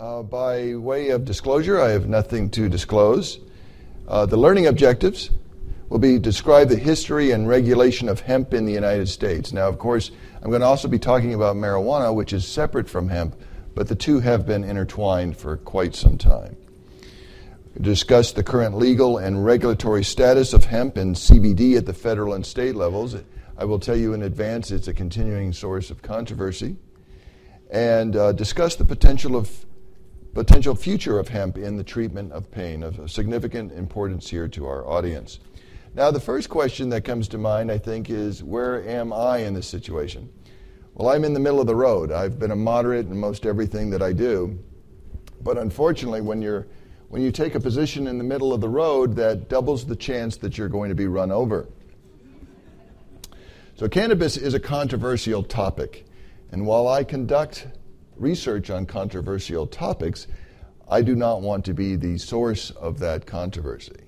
Uh, 0.00 0.22
by 0.22 0.74
way 0.76 1.10
of 1.10 1.26
disclosure, 1.26 1.78
I 1.78 1.90
have 1.90 2.08
nothing 2.08 2.48
to 2.52 2.70
disclose. 2.70 3.38
Uh, 4.08 4.24
the 4.24 4.38
learning 4.38 4.66
objectives 4.66 5.28
will 5.90 5.98
be 5.98 6.18
describe 6.18 6.70
the 6.70 6.76
history 6.76 7.32
and 7.32 7.46
regulation 7.46 8.08
of 8.08 8.20
hemp 8.20 8.54
in 8.54 8.64
the 8.64 8.72
United 8.72 9.10
States. 9.10 9.52
Now, 9.52 9.68
of 9.68 9.78
course, 9.78 10.10
I'm 10.40 10.48
going 10.48 10.62
to 10.62 10.66
also 10.66 10.88
be 10.88 10.98
talking 10.98 11.34
about 11.34 11.54
marijuana, 11.56 12.14
which 12.14 12.32
is 12.32 12.48
separate 12.48 12.88
from 12.88 13.10
hemp, 13.10 13.36
but 13.74 13.88
the 13.88 13.94
two 13.94 14.20
have 14.20 14.46
been 14.46 14.64
intertwined 14.64 15.36
for 15.36 15.58
quite 15.58 15.94
some 15.94 16.16
time. 16.16 16.56
Discuss 17.78 18.32
the 18.32 18.42
current 18.42 18.78
legal 18.78 19.18
and 19.18 19.44
regulatory 19.44 20.02
status 20.02 20.54
of 20.54 20.64
hemp 20.64 20.96
and 20.96 21.14
CBD 21.14 21.76
at 21.76 21.84
the 21.84 21.92
federal 21.92 22.32
and 22.32 22.46
state 22.46 22.74
levels. 22.74 23.16
I 23.58 23.66
will 23.66 23.78
tell 23.78 23.96
you 23.96 24.14
in 24.14 24.22
advance 24.22 24.70
it's 24.70 24.88
a 24.88 24.94
continuing 24.94 25.52
source 25.52 25.90
of 25.90 26.00
controversy. 26.00 26.76
And 27.70 28.16
uh, 28.16 28.32
discuss 28.32 28.76
the 28.76 28.86
potential 28.86 29.36
of 29.36 29.66
potential 30.34 30.74
future 30.74 31.18
of 31.18 31.28
hemp 31.28 31.58
in 31.58 31.76
the 31.76 31.84
treatment 31.84 32.32
of 32.32 32.50
pain, 32.50 32.82
of 32.82 33.10
significant 33.10 33.72
importance 33.72 34.28
here 34.28 34.48
to 34.48 34.66
our 34.66 34.86
audience. 34.86 35.40
Now, 35.94 36.10
the 36.10 36.20
first 36.20 36.48
question 36.48 36.88
that 36.90 37.02
comes 37.02 37.26
to 37.28 37.38
mind, 37.38 37.70
I 37.70 37.78
think, 37.78 38.10
is 38.10 38.44
where 38.44 38.88
am 38.88 39.12
I 39.12 39.38
in 39.38 39.54
this 39.54 39.66
situation? 39.66 40.32
Well, 40.94 41.08
I'm 41.08 41.24
in 41.24 41.34
the 41.34 41.40
middle 41.40 41.60
of 41.60 41.66
the 41.66 41.74
road. 41.74 42.12
I've 42.12 42.38
been 42.38 42.52
a 42.52 42.56
moderate 42.56 43.06
in 43.06 43.18
most 43.18 43.44
everything 43.44 43.90
that 43.90 44.02
I 44.02 44.12
do. 44.12 44.58
But 45.42 45.58
unfortunately, 45.58 46.20
when, 46.20 46.42
you're, 46.42 46.68
when 47.08 47.22
you 47.22 47.32
take 47.32 47.56
a 47.56 47.60
position 47.60 48.06
in 48.06 48.18
the 48.18 48.24
middle 48.24 48.52
of 48.52 48.60
the 48.60 48.68
road, 48.68 49.16
that 49.16 49.48
doubles 49.48 49.84
the 49.84 49.96
chance 49.96 50.36
that 50.38 50.58
you're 50.58 50.68
going 50.68 50.90
to 50.90 50.94
be 50.94 51.06
run 51.06 51.32
over. 51.32 51.68
So, 53.76 53.88
cannabis 53.88 54.36
is 54.36 54.54
a 54.54 54.60
controversial 54.60 55.42
topic. 55.42 56.06
And 56.52 56.66
while 56.66 56.86
I 56.86 57.02
conduct 57.02 57.66
research 58.20 58.70
on 58.70 58.86
controversial 58.86 59.66
topics, 59.66 60.26
I 60.88 61.02
do 61.02 61.16
not 61.16 61.40
want 61.40 61.64
to 61.64 61.74
be 61.74 61.96
the 61.96 62.18
source 62.18 62.70
of 62.72 62.98
that 62.98 63.26
controversy. 63.26 64.04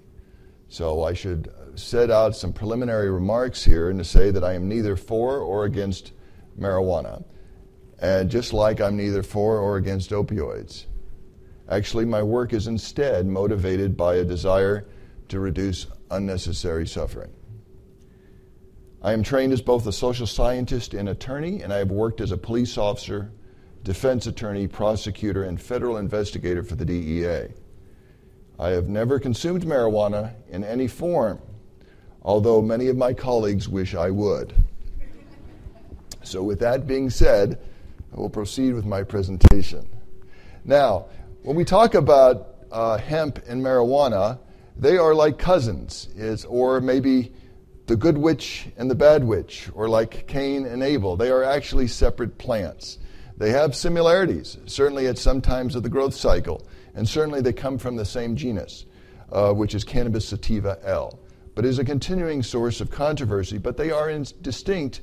So 0.68 1.04
I 1.04 1.12
should 1.14 1.52
set 1.74 2.10
out 2.10 2.36
some 2.36 2.52
preliminary 2.52 3.10
remarks 3.10 3.64
here 3.64 3.90
and 3.90 3.98
to 3.98 4.04
say 4.04 4.30
that 4.30 4.44
I 4.44 4.54
am 4.54 4.68
neither 4.68 4.96
for 4.96 5.38
or 5.38 5.64
against 5.64 6.12
marijuana. 6.58 7.24
And 8.00 8.30
just 8.30 8.52
like 8.52 8.80
I'm 8.80 8.96
neither 8.96 9.22
for 9.22 9.58
or 9.58 9.76
against 9.76 10.10
opioids. 10.10 10.86
Actually, 11.68 12.04
my 12.04 12.22
work 12.22 12.52
is 12.52 12.66
instead 12.66 13.26
motivated 13.26 13.96
by 13.96 14.16
a 14.16 14.24
desire 14.24 14.88
to 15.28 15.40
reduce 15.40 15.86
unnecessary 16.10 16.86
suffering. 16.86 17.32
I 19.00 19.12
am 19.12 19.22
trained 19.22 19.52
as 19.52 19.62
both 19.62 19.86
a 19.86 19.92
social 19.92 20.26
scientist 20.26 20.94
and 20.94 21.08
attorney, 21.08 21.62
and 21.62 21.72
I 21.72 21.78
have 21.78 21.90
worked 21.90 22.20
as 22.20 22.32
a 22.32 22.36
police 22.36 22.76
officer 22.76 23.32
defense 23.84 24.26
attorney, 24.26 24.68
prosecutor, 24.68 25.44
and 25.44 25.60
federal 25.60 25.96
investigator 25.96 26.62
for 26.62 26.74
the 26.74 26.84
DEA. 26.84 27.48
I 28.58 28.68
have 28.68 28.88
never 28.88 29.18
consumed 29.18 29.64
marijuana 29.64 30.34
in 30.48 30.62
any 30.62 30.86
form, 30.86 31.40
although 32.22 32.62
many 32.62 32.88
of 32.88 32.96
my 32.96 33.12
colleagues 33.12 33.68
wish 33.68 33.94
I 33.94 34.10
would. 34.10 34.54
So, 36.22 36.42
with 36.42 36.60
that 36.60 36.86
being 36.86 37.10
said, 37.10 37.58
I 38.12 38.20
will 38.20 38.30
proceed 38.30 38.74
with 38.74 38.84
my 38.84 39.02
presentation. 39.02 39.88
Now, 40.64 41.06
when 41.42 41.56
we 41.56 41.64
talk 41.64 41.94
about 41.94 42.54
uh, 42.70 42.98
hemp 42.98 43.40
and 43.48 43.62
marijuana, 43.62 44.38
they 44.76 44.96
are 44.96 45.14
like 45.14 45.38
cousins, 45.38 46.08
is, 46.14 46.44
or 46.44 46.80
maybe 46.80 47.32
the 47.86 47.96
good 47.96 48.16
witch 48.16 48.68
and 48.76 48.90
the 48.90 48.94
bad 48.94 49.24
witch, 49.24 49.68
or 49.74 49.88
like 49.88 50.26
Cain 50.28 50.66
and 50.66 50.82
Abel. 50.82 51.16
They 51.16 51.30
are 51.30 51.42
actually 51.42 51.88
separate 51.88 52.38
plants. 52.38 52.98
They 53.42 53.50
have 53.50 53.74
similarities, 53.74 54.56
certainly 54.66 55.08
at 55.08 55.18
some 55.18 55.40
times 55.40 55.74
of 55.74 55.82
the 55.82 55.88
growth 55.88 56.14
cycle, 56.14 56.64
and 56.94 57.08
certainly 57.08 57.40
they 57.40 57.52
come 57.52 57.76
from 57.76 57.96
the 57.96 58.04
same 58.04 58.36
genus, 58.36 58.86
uh, 59.32 59.52
which 59.52 59.74
is 59.74 59.82
Cannabis 59.82 60.28
sativa 60.28 60.78
L. 60.84 61.18
But 61.56 61.64
is 61.64 61.80
a 61.80 61.84
continuing 61.84 62.44
source 62.44 62.80
of 62.80 62.92
controversy, 62.92 63.58
but 63.58 63.76
they 63.76 63.90
are 63.90 64.08
in, 64.08 64.24
distinct 64.42 65.00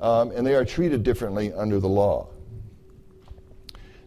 um, 0.00 0.32
and 0.32 0.44
they 0.44 0.56
are 0.56 0.64
treated 0.64 1.04
differently 1.04 1.52
under 1.52 1.78
the 1.78 1.86
law. 1.86 2.26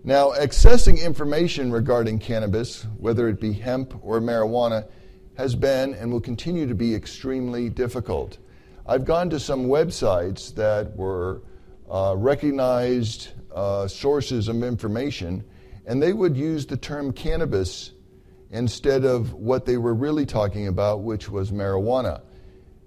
Now, 0.03 0.31
accessing 0.31 1.01
information 1.01 1.71
regarding 1.71 2.19
cannabis, 2.19 2.85
whether 2.97 3.29
it 3.29 3.39
be 3.39 3.53
hemp 3.53 3.97
or 4.03 4.19
marijuana, 4.19 4.89
has 5.37 5.55
been 5.55 5.93
and 5.93 6.11
will 6.11 6.19
continue 6.19 6.67
to 6.67 6.75
be 6.75 6.93
extremely 6.93 7.69
difficult. 7.69 8.39
I've 8.85 9.05
gone 9.05 9.29
to 9.29 9.39
some 9.39 9.67
websites 9.67 10.53
that 10.55 10.97
were 10.97 11.43
uh, 11.89 12.15
recognized 12.17 13.29
uh, 13.53 13.87
sources 13.87 14.47
of 14.47 14.63
information, 14.63 15.43
and 15.85 16.01
they 16.01 16.13
would 16.13 16.37
use 16.37 16.65
the 16.65 16.77
term 16.77 17.11
cannabis 17.11 17.91
instead 18.51 19.05
of 19.05 19.33
what 19.33 19.65
they 19.65 19.77
were 19.77 19.93
really 19.93 20.25
talking 20.25 20.67
about, 20.67 21.01
which 21.01 21.29
was 21.29 21.51
marijuana. 21.51 22.21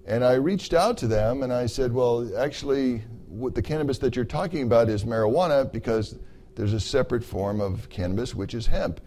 And 0.05 0.23
I 0.23 0.33
reached 0.33 0.73
out 0.73 0.97
to 0.97 1.07
them 1.07 1.43
and 1.43 1.53
I 1.53 1.65
said, 1.65 1.93
well, 1.93 2.29
actually, 2.37 3.03
the 3.29 3.61
cannabis 3.61 3.99
that 3.99 4.15
you're 4.15 4.25
talking 4.25 4.63
about 4.63 4.89
is 4.89 5.05
marijuana 5.05 5.71
because 5.71 6.17
there's 6.55 6.73
a 6.73 6.79
separate 6.79 7.23
form 7.23 7.61
of 7.61 7.89
cannabis, 7.89 8.35
which 8.35 8.53
is 8.53 8.67
hemp. 8.67 8.99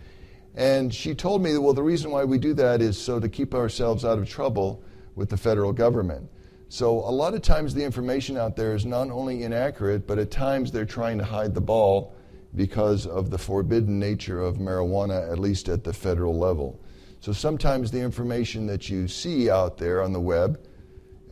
And 0.55 0.93
she 0.93 1.15
told 1.15 1.43
me, 1.43 1.59
well, 1.59 1.75
the 1.75 1.83
reason 1.83 2.11
why 2.11 2.25
we 2.25 2.39
do 2.39 2.55
that 2.55 2.81
is 2.81 2.97
so 2.97 3.21
to 3.21 3.29
keep 3.29 3.55
ourselves 3.55 4.05
out 4.05 4.19
of 4.19 4.29
trouble 4.29 4.83
with 5.15 5.29
the 5.29 5.37
federal 5.37 5.73
government. 5.73 6.31
So 6.69 6.99
a 6.99 7.11
lot 7.11 7.35
of 7.35 7.43
times 7.43 7.75
the 7.75 7.85
information 7.85 8.37
out 8.37 8.57
there 8.57 8.75
is 8.75 8.85
not 8.85 9.11
only 9.11 9.45
inaccurate, 9.45 10.07
but 10.07 10.19
at 10.19 10.31
times 10.31 10.73
they're 10.73 10.85
trying 10.85 11.19
to 11.19 11.25
hide 11.25 11.55
the 11.55 11.61
ball 11.61 12.15
because 12.57 13.07
of 13.07 13.31
the 13.31 13.39
forbidden 13.39 13.99
nature 13.99 14.41
of 14.41 14.57
marijuana, 14.57 15.31
at 15.31 15.39
least 15.39 15.69
at 15.69 15.85
the 15.85 15.93
federal 15.93 16.37
level. 16.37 16.81
So 17.21 17.33
sometimes 17.33 17.91
the 17.91 18.01
information 18.01 18.67
that 18.67 18.89
you 18.89 19.07
see 19.07 19.49
out 19.49 19.79
there 19.79 20.03
on 20.03 20.13
the 20.13 20.21
web 20.21 20.61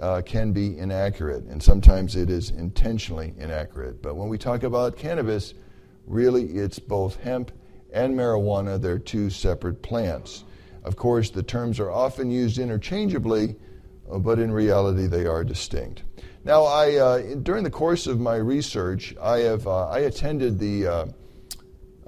uh, 0.00 0.22
can 0.24 0.52
be 0.52 0.78
inaccurate, 0.78 1.44
and 1.44 1.62
sometimes 1.62 2.16
it 2.16 2.30
is 2.30 2.50
intentionally 2.50 3.34
inaccurate. 3.38 4.02
But 4.02 4.16
when 4.16 4.28
we 4.28 4.38
talk 4.38 4.62
about 4.62 4.96
cannabis, 4.96 5.54
really 6.06 6.44
it's 6.44 6.78
both 6.78 7.16
hemp 7.16 7.50
and 7.92 8.14
marijuana. 8.14 8.80
They're 8.80 8.98
two 8.98 9.30
separate 9.30 9.82
plants. 9.82 10.44
Of 10.84 10.96
course, 10.96 11.30
the 11.30 11.42
terms 11.42 11.80
are 11.80 11.90
often 11.90 12.30
used 12.30 12.58
interchangeably 12.58 13.56
uh, 14.10 14.18
but 14.18 14.38
in 14.38 14.52
reality 14.52 15.06
they 15.06 15.26
are 15.26 15.44
distinct. 15.44 16.02
Now, 16.44 16.64
I, 16.64 16.96
uh, 16.96 17.34
during 17.36 17.64
the 17.64 17.70
course 17.70 18.06
of 18.06 18.20
my 18.20 18.36
research, 18.36 19.14
I, 19.20 19.38
have, 19.38 19.66
uh, 19.66 19.88
I 19.88 20.00
attended 20.00 20.58
the 20.58 20.86
uh, 20.86 21.06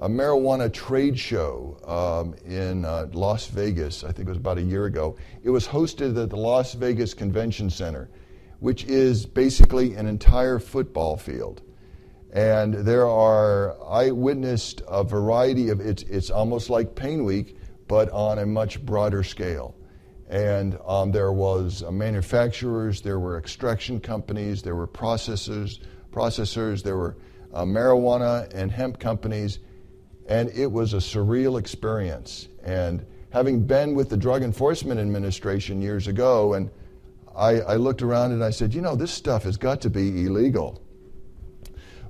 marijuana 0.01 0.71
trade 0.71 1.17
show 1.17 1.79
um, 1.87 2.35
in 2.45 2.83
Las 3.13 3.47
Vegas, 3.47 4.03
I 4.03 4.11
think 4.11 4.27
it 4.27 4.29
was 4.29 4.37
about 4.37 4.59
a 4.59 4.61
year 4.61 4.85
ago. 4.85 5.17
It 5.43 5.49
was 5.49 5.67
hosted 5.67 6.21
at 6.21 6.29
the 6.29 6.37
Las 6.37 6.75
Vegas 6.75 7.15
Convention 7.15 7.71
Center, 7.71 8.09
which 8.59 8.83
is 8.83 9.25
basically 9.25 9.95
an 9.95 10.05
entire 10.05 10.59
football 10.59 11.17
field. 11.17 11.63
And 12.31 12.75
there 12.75 13.07
are, 13.07 13.75
I 13.89 14.11
witnessed 14.11 14.83
a 14.87 15.03
variety 15.03 15.69
of, 15.69 15.79
it's, 15.79 16.03
it's 16.03 16.29
almost 16.29 16.69
like 16.69 16.93
Pain 16.93 17.23
Week, 17.23 17.57
but 17.87 18.09
on 18.11 18.37
a 18.37 18.45
much 18.45 18.85
broader 18.85 19.23
scale 19.23 19.73
and 20.29 20.77
um, 20.85 21.11
there 21.11 21.31
was 21.31 21.83
uh, 21.83 21.91
manufacturers, 21.91 23.01
there 23.01 23.19
were 23.19 23.37
extraction 23.37 23.99
companies, 23.99 24.61
there 24.61 24.75
were 24.75 24.87
processors, 24.87 25.79
processors, 26.11 26.83
there 26.83 26.97
were 26.97 27.17
uh, 27.53 27.63
marijuana 27.63 28.51
and 28.53 28.71
hemp 28.71 28.99
companies, 28.99 29.59
and 30.27 30.49
it 30.49 30.71
was 30.71 30.93
a 30.93 30.97
surreal 30.97 31.57
experience. 31.57 32.49
And 32.63 33.05
having 33.31 33.65
been 33.65 33.95
with 33.95 34.09
the 34.09 34.17
Drug 34.17 34.43
Enforcement 34.43 34.99
Administration 34.99 35.81
years 35.81 36.07
ago, 36.07 36.55
and 36.55 36.69
I, 37.35 37.61
I 37.61 37.75
looked 37.75 38.01
around 38.01 38.31
and 38.33 38.43
I 38.43 38.49
said, 38.49 38.73
you 38.73 38.81
know, 38.81 38.95
this 38.95 39.11
stuff 39.11 39.43
has 39.43 39.55
got 39.55 39.79
to 39.81 39.89
be 39.89 40.25
illegal. 40.25 40.81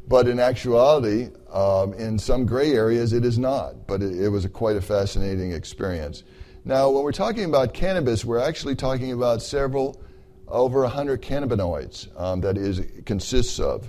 But 0.08 0.28
in 0.28 0.40
actuality, 0.40 1.30
um, 1.52 1.94
in 1.94 2.18
some 2.18 2.46
gray 2.46 2.72
areas, 2.72 3.12
it 3.12 3.26
is 3.26 3.38
not. 3.38 3.88
But 3.88 4.02
it, 4.02 4.20
it 4.20 4.30
was 4.30 4.46
a 4.46 4.50
quite 4.50 4.78
a 4.78 4.82
fascinating 4.82 5.52
experience. 5.52 6.24
Now, 6.68 6.90
when 6.90 7.06
we're 7.06 7.14
talking 7.14 7.46
about 7.46 7.74
cannabis, 7.74 8.26
we're 8.26 8.40
actually 8.40 8.76
talking 8.76 9.14
about 9.14 9.42
several, 9.42 10.02
over 10.50 10.82
100 10.82 11.22
cannabinoids 11.22 12.10
um, 12.20 12.42
that 12.42 12.58
is 12.58 12.82
consists 13.06 13.58
of. 13.58 13.88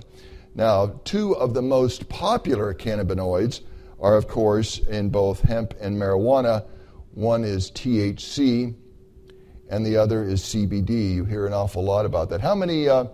Now, 0.55 1.01
two 1.03 1.35
of 1.35 1.53
the 1.53 1.61
most 1.61 2.07
popular 2.07 2.73
cannabinoids 2.73 3.59
are, 3.99 4.15
of 4.15 4.29
course, 4.29 4.77
in 4.77 5.09
both 5.09 5.41
hemp 5.41 5.73
and 5.81 5.97
marijuana. 6.01 6.63
One 7.15 7.43
is 7.43 7.69
THC, 7.71 8.73
and 9.69 9.85
the 9.85 9.97
other 9.97 10.23
is 10.23 10.41
CBD. 10.41 11.15
You 11.15 11.25
hear 11.25 11.45
an 11.45 11.51
awful 11.51 11.83
lot 11.83 12.05
about 12.05 12.29
that. 12.29 12.39
How 12.39 12.55
many, 12.55 12.87
uh, 12.87 13.07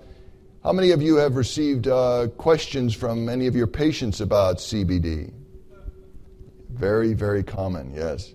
how 0.64 0.74
many 0.74 0.92
of 0.92 1.02
you 1.02 1.16
have 1.16 1.36
received 1.36 1.88
uh, 1.88 2.28
questions 2.38 2.94
from 2.94 3.30
any 3.30 3.48
of 3.48 3.56
your 3.56 3.66
patients 3.66 4.22
about 4.22 4.58
CBD? 4.58 5.34
Very, 6.70 7.16
very 7.16 7.42
common, 7.42 7.92
yes. 7.96 8.35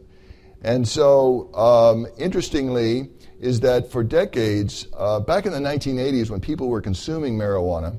And 0.62 0.86
so, 0.86 1.52
um, 1.54 2.06
interestingly, 2.18 3.10
is 3.40 3.60
that 3.60 3.90
for 3.90 4.04
decades, 4.04 4.86
uh, 4.96 5.20
back 5.20 5.46
in 5.46 5.52
the 5.52 5.58
1980s, 5.58 6.30
when 6.30 6.40
people 6.40 6.68
were 6.68 6.82
consuming 6.82 7.38
marijuana, 7.38 7.98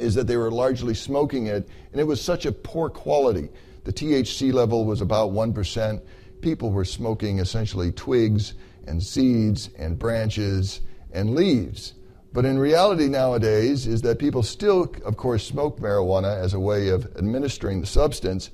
is 0.00 0.14
that 0.14 0.26
they 0.26 0.36
were 0.36 0.50
largely 0.50 0.94
smoking 0.94 1.46
it, 1.46 1.68
and 1.92 2.00
it 2.00 2.04
was 2.04 2.20
such 2.20 2.46
a 2.46 2.52
poor 2.52 2.88
quality. 2.88 3.48
the 3.84 3.92
THC 3.92 4.52
level 4.52 4.84
was 4.84 5.00
about 5.00 5.30
1%. 5.30 6.02
People 6.42 6.70
were 6.70 6.84
smoking 6.84 7.38
essentially 7.38 7.90
twigs 7.90 8.52
and 8.86 9.02
seeds 9.02 9.70
and 9.78 9.98
branches 9.98 10.82
and 11.12 11.34
leaves. 11.34 11.94
But 12.32 12.44
in 12.44 12.58
reality 12.58 13.08
nowadays 13.08 13.86
is 13.86 14.02
that 14.02 14.18
people 14.18 14.42
still, 14.42 14.94
of 15.04 15.16
course, 15.16 15.44
smoke 15.44 15.80
marijuana 15.80 16.38
as 16.38 16.52
a 16.52 16.60
way 16.60 16.88
of 16.88 17.06
administering 17.16 17.80
the 17.80 17.86
substance. 17.86 18.50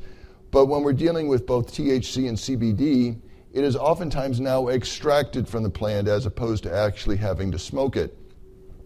But 0.56 0.68
when 0.68 0.84
we're 0.84 0.94
dealing 0.94 1.28
with 1.28 1.44
both 1.44 1.70
THC 1.70 2.30
and 2.30 2.38
CBD, 2.38 3.20
it 3.52 3.62
is 3.62 3.76
oftentimes 3.76 4.40
now 4.40 4.68
extracted 4.68 5.46
from 5.46 5.62
the 5.62 5.68
plant 5.68 6.08
as 6.08 6.24
opposed 6.24 6.62
to 6.62 6.74
actually 6.74 7.18
having 7.18 7.52
to 7.52 7.58
smoke 7.58 7.94
it. 7.94 8.16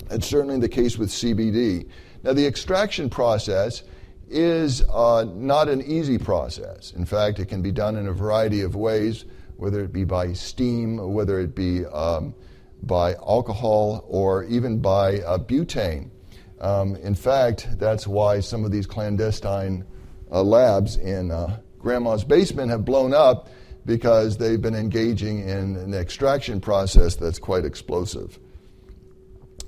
That's 0.08 0.26
certainly 0.26 0.58
the 0.58 0.68
case 0.68 0.98
with 0.98 1.10
CBD. 1.10 1.88
Now, 2.24 2.32
the 2.32 2.44
extraction 2.44 3.08
process 3.08 3.84
is 4.28 4.82
uh, 4.82 5.26
not 5.32 5.68
an 5.68 5.82
easy 5.82 6.18
process. 6.18 6.90
In 6.90 7.04
fact, 7.04 7.38
it 7.38 7.46
can 7.46 7.62
be 7.62 7.70
done 7.70 7.94
in 7.94 8.08
a 8.08 8.12
variety 8.12 8.62
of 8.62 8.74
ways, 8.74 9.24
whether 9.56 9.78
it 9.84 9.92
be 9.92 10.02
by 10.02 10.32
steam, 10.32 11.14
whether 11.14 11.38
it 11.38 11.54
be 11.54 11.86
um, 11.86 12.34
by 12.82 13.14
alcohol 13.14 14.04
or 14.08 14.42
even 14.46 14.80
by 14.80 15.20
uh, 15.20 15.38
butane. 15.38 16.10
Um, 16.60 16.96
in 16.96 17.14
fact, 17.14 17.68
that's 17.78 18.08
why 18.08 18.40
some 18.40 18.64
of 18.64 18.72
these 18.72 18.86
clandestine 18.86 19.84
uh, 20.30 20.42
labs 20.42 20.96
in 20.96 21.30
uh, 21.30 21.58
grandma's 21.78 22.24
basement 22.24 22.70
have 22.70 22.84
blown 22.84 23.12
up 23.14 23.48
because 23.86 24.36
they've 24.36 24.60
been 24.60 24.74
engaging 24.74 25.40
in 25.40 25.76
an 25.76 25.94
extraction 25.94 26.60
process 26.60 27.16
that's 27.16 27.38
quite 27.38 27.64
explosive. 27.64 28.38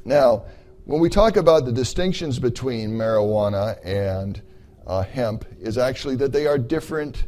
Now, 0.04 0.44
when 0.84 1.00
we 1.00 1.08
talk 1.08 1.36
about 1.36 1.64
the 1.64 1.72
distinctions 1.72 2.38
between 2.38 2.90
marijuana 2.90 3.78
and 3.84 4.42
uh, 4.86 5.02
hemp, 5.02 5.44
is 5.60 5.78
actually 5.78 6.16
that 6.16 6.32
they 6.32 6.46
are 6.46 6.58
different 6.58 7.24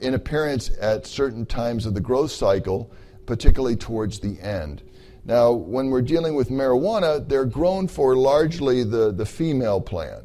in 0.00 0.14
appearance 0.14 0.70
at 0.80 1.06
certain 1.06 1.46
times 1.46 1.86
of 1.86 1.94
the 1.94 2.00
growth 2.00 2.30
cycle, 2.30 2.92
particularly 3.26 3.76
towards 3.76 4.20
the 4.20 4.40
end. 4.40 4.82
Now, 5.24 5.52
when 5.52 5.90
we're 5.90 6.02
dealing 6.02 6.34
with 6.34 6.48
marijuana, 6.48 7.26
they're 7.28 7.44
grown 7.44 7.86
for 7.86 8.16
largely 8.16 8.82
the, 8.82 9.12
the 9.12 9.26
female 9.26 9.80
plant. 9.80 10.24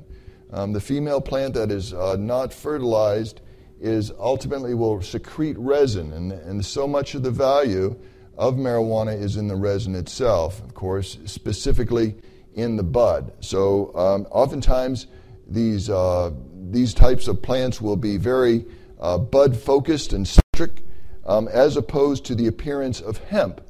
Um, 0.52 0.74
the 0.74 0.82
female 0.82 1.22
plant 1.22 1.54
that 1.56 1.72
is 1.72 1.94
uh, 1.94 2.16
not 2.18 2.54
fertilized 2.54 3.42
is 3.80 4.12
ultimately 4.18 4.74
will 4.74 5.02
secrete 5.02 5.58
resin, 5.58 6.14
and, 6.14 6.32
and 6.32 6.66
so 6.66 6.88
much 6.88 7.16
of 7.16 7.24
the 7.24 7.32
value 7.32 7.96
of 8.38 8.56
marijuana 8.56 9.20
is 9.20 9.38
in 9.38 9.48
the 9.48 9.56
resin 9.56 9.96
itself, 9.96 10.62
of 10.64 10.74
course, 10.74 11.18
specifically 11.26 12.16
in 12.54 12.76
the 12.76 12.84
bud. 12.84 13.32
So, 13.40 13.96
um, 13.96 14.28
oftentimes, 14.32 15.08
these, 15.48 15.90
uh, 15.90 16.32
these 16.70 16.94
types 16.94 17.28
of 17.28 17.42
plants 17.42 17.80
will 17.82 17.96
be 17.96 18.18
very 18.18 18.66
uh, 19.00 19.18
bud 19.18 19.56
focused 19.56 20.14
and 20.14 20.28
centric, 20.28 20.84
um, 21.26 21.48
as 21.50 21.78
opposed 21.78 22.26
to 22.26 22.36
the 22.36 22.48
appearance 22.48 23.00
of 23.02 23.18
hemp 23.26 23.62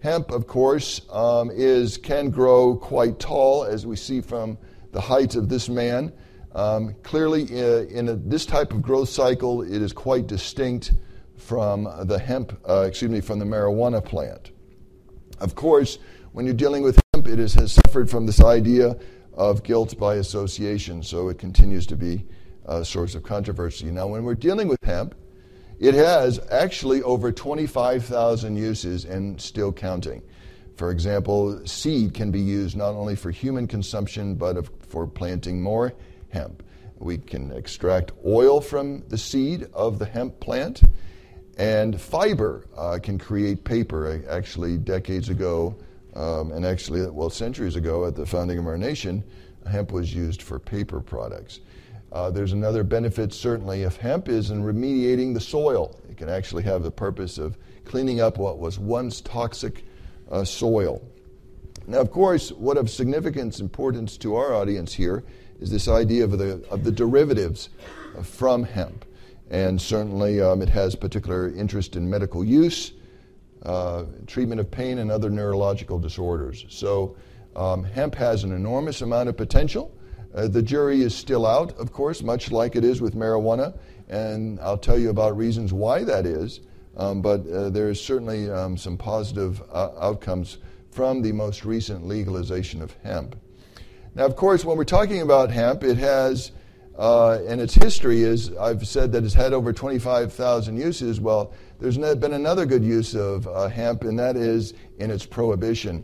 Hemp, 0.00 0.30
of 0.30 0.46
course, 0.46 1.00
um, 1.10 1.50
is 1.52 1.98
can 1.98 2.30
grow 2.30 2.76
quite 2.76 3.18
tall, 3.18 3.64
as 3.64 3.84
we 3.84 3.96
see 3.96 4.20
from 4.20 4.56
the 4.92 5.00
height 5.00 5.34
of 5.34 5.48
this 5.48 5.68
man. 5.68 6.12
Um, 6.54 6.94
clearly, 7.02 7.44
uh, 7.44 7.84
in 7.84 8.08
a, 8.08 8.16
this 8.16 8.46
type 8.46 8.72
of 8.72 8.82
growth 8.82 9.08
cycle, 9.08 9.62
it 9.62 9.82
is 9.82 9.92
quite 9.92 10.26
distinct 10.26 10.92
from 11.36 11.88
the 12.04 12.18
hemp, 12.18 12.58
uh, 12.68 12.82
excuse 12.82 13.10
me, 13.10 13.20
from 13.20 13.38
the 13.38 13.44
marijuana 13.44 14.04
plant. 14.04 14.50
Of 15.40 15.54
course, 15.54 15.98
when 16.32 16.44
you're 16.44 16.54
dealing 16.54 16.82
with 16.82 17.00
hemp, 17.14 17.28
it 17.28 17.38
is, 17.38 17.54
has 17.54 17.72
suffered 17.72 18.10
from 18.10 18.26
this 18.26 18.42
idea 18.42 18.96
of 19.34 19.62
guilt 19.62 19.96
by 19.98 20.16
association, 20.16 21.02
so 21.02 21.28
it 21.28 21.38
continues 21.38 21.86
to 21.86 21.96
be 21.96 22.24
a 22.66 22.84
source 22.84 23.14
of 23.14 23.22
controversy. 23.22 23.86
Now, 23.86 24.08
when 24.08 24.24
we're 24.24 24.34
dealing 24.34 24.68
with 24.68 24.82
hemp, 24.82 25.14
it 25.78 25.94
has 25.94 26.40
actually 26.50 27.02
over 27.02 27.30
25,000 27.30 28.56
uses 28.56 29.04
and 29.04 29.40
still 29.40 29.72
counting. 29.72 30.22
For 30.78 30.92
example, 30.92 31.60
seed 31.66 32.14
can 32.14 32.30
be 32.30 32.38
used 32.38 32.76
not 32.76 32.90
only 32.90 33.16
for 33.16 33.32
human 33.32 33.66
consumption 33.66 34.36
but 34.36 34.64
for 34.86 35.08
planting 35.08 35.60
more 35.60 35.92
hemp. 36.30 36.62
We 37.00 37.18
can 37.18 37.50
extract 37.50 38.12
oil 38.24 38.60
from 38.60 39.02
the 39.08 39.18
seed 39.18 39.66
of 39.74 39.98
the 39.98 40.06
hemp 40.06 40.38
plant, 40.38 40.82
and 41.56 42.00
fiber 42.00 42.68
uh, 42.76 43.00
can 43.02 43.18
create 43.18 43.64
paper. 43.64 44.22
Actually, 44.30 44.78
decades 44.78 45.30
ago, 45.30 45.76
um, 46.14 46.52
and 46.52 46.64
actually, 46.64 47.04
well, 47.10 47.28
centuries 47.28 47.74
ago 47.74 48.06
at 48.06 48.14
the 48.14 48.24
founding 48.24 48.58
of 48.58 48.66
our 48.68 48.78
nation, 48.78 49.24
hemp 49.68 49.90
was 49.90 50.14
used 50.14 50.42
for 50.42 50.60
paper 50.60 51.00
products. 51.00 51.58
Uh, 52.12 52.30
there's 52.30 52.52
another 52.52 52.84
benefit, 52.84 53.32
certainly, 53.32 53.82
if 53.82 53.96
hemp 53.96 54.28
is 54.28 54.50
in 54.52 54.62
remediating 54.62 55.34
the 55.34 55.40
soil. 55.40 55.98
It 56.08 56.16
can 56.16 56.28
actually 56.28 56.62
have 56.62 56.84
the 56.84 56.90
purpose 56.92 57.36
of 57.36 57.58
cleaning 57.84 58.20
up 58.20 58.38
what 58.38 58.58
was 58.58 58.78
once 58.78 59.20
toxic 59.20 59.84
uh, 60.30 60.44
soil. 60.44 61.02
Now, 61.86 62.00
of 62.00 62.10
course, 62.10 62.50
what 62.52 62.76
of 62.76 62.90
significance 62.90 63.60
importance 63.60 64.18
to 64.18 64.36
our 64.36 64.54
audience 64.54 64.92
here 64.92 65.24
is 65.60 65.70
this 65.70 65.88
idea 65.88 66.24
of 66.24 66.38
the, 66.38 66.62
of 66.70 66.84
the 66.84 66.92
derivatives 66.92 67.70
from 68.22 68.62
hemp. 68.62 69.04
And 69.50 69.80
certainly 69.80 70.40
um, 70.42 70.60
it 70.60 70.68
has 70.68 70.94
particular 70.94 71.48
interest 71.54 71.96
in 71.96 72.08
medical 72.08 72.44
use, 72.44 72.92
uh, 73.62 74.04
treatment 74.26 74.60
of 74.60 74.70
pain, 74.70 74.98
and 74.98 75.10
other 75.10 75.30
neurological 75.30 75.98
disorders. 75.98 76.66
So, 76.68 77.16
um, 77.56 77.82
hemp 77.82 78.14
has 78.14 78.44
an 78.44 78.52
enormous 78.52 79.00
amount 79.00 79.30
of 79.30 79.36
potential. 79.36 79.92
Uh, 80.34 80.46
the 80.46 80.62
jury 80.62 81.00
is 81.00 81.14
still 81.14 81.46
out, 81.46 81.76
of 81.78 81.92
course, 81.92 82.22
much 82.22 82.52
like 82.52 82.76
it 82.76 82.84
is 82.84 83.00
with 83.00 83.14
marijuana, 83.14 83.76
and 84.08 84.60
I'll 84.60 84.78
tell 84.78 84.98
you 84.98 85.10
about 85.10 85.36
reasons 85.36 85.72
why 85.72 86.04
that 86.04 86.26
is. 86.26 86.60
Um, 86.98 87.22
but 87.22 87.48
uh, 87.48 87.70
there 87.70 87.88
is 87.90 88.00
certainly 88.02 88.50
um, 88.50 88.76
some 88.76 88.96
positive 88.96 89.62
uh, 89.72 89.90
outcomes 90.00 90.58
from 90.90 91.22
the 91.22 91.32
most 91.32 91.64
recent 91.64 92.04
legalization 92.06 92.82
of 92.82 92.92
hemp. 93.04 93.36
Now, 94.14 94.26
of 94.26 94.34
course, 94.34 94.64
when 94.64 94.76
we're 94.76 94.84
talking 94.84 95.22
about 95.22 95.52
hemp, 95.52 95.84
it 95.84 95.96
has, 95.98 96.50
uh, 96.98 97.38
and 97.46 97.60
its 97.60 97.74
history 97.74 98.22
is, 98.22 98.52
I've 98.56 98.86
said 98.86 99.12
that 99.12 99.22
it's 99.22 99.34
had 99.34 99.52
over 99.52 99.72
25,000 99.72 100.76
uses. 100.76 101.20
Well, 101.20 101.54
there's 101.78 101.98
been 101.98 102.32
another 102.32 102.66
good 102.66 102.82
use 102.82 103.14
of 103.14 103.46
uh, 103.46 103.68
hemp, 103.68 104.02
and 104.02 104.18
that 104.18 104.36
is 104.36 104.74
in 104.98 105.12
its 105.12 105.24
prohibition. 105.24 106.02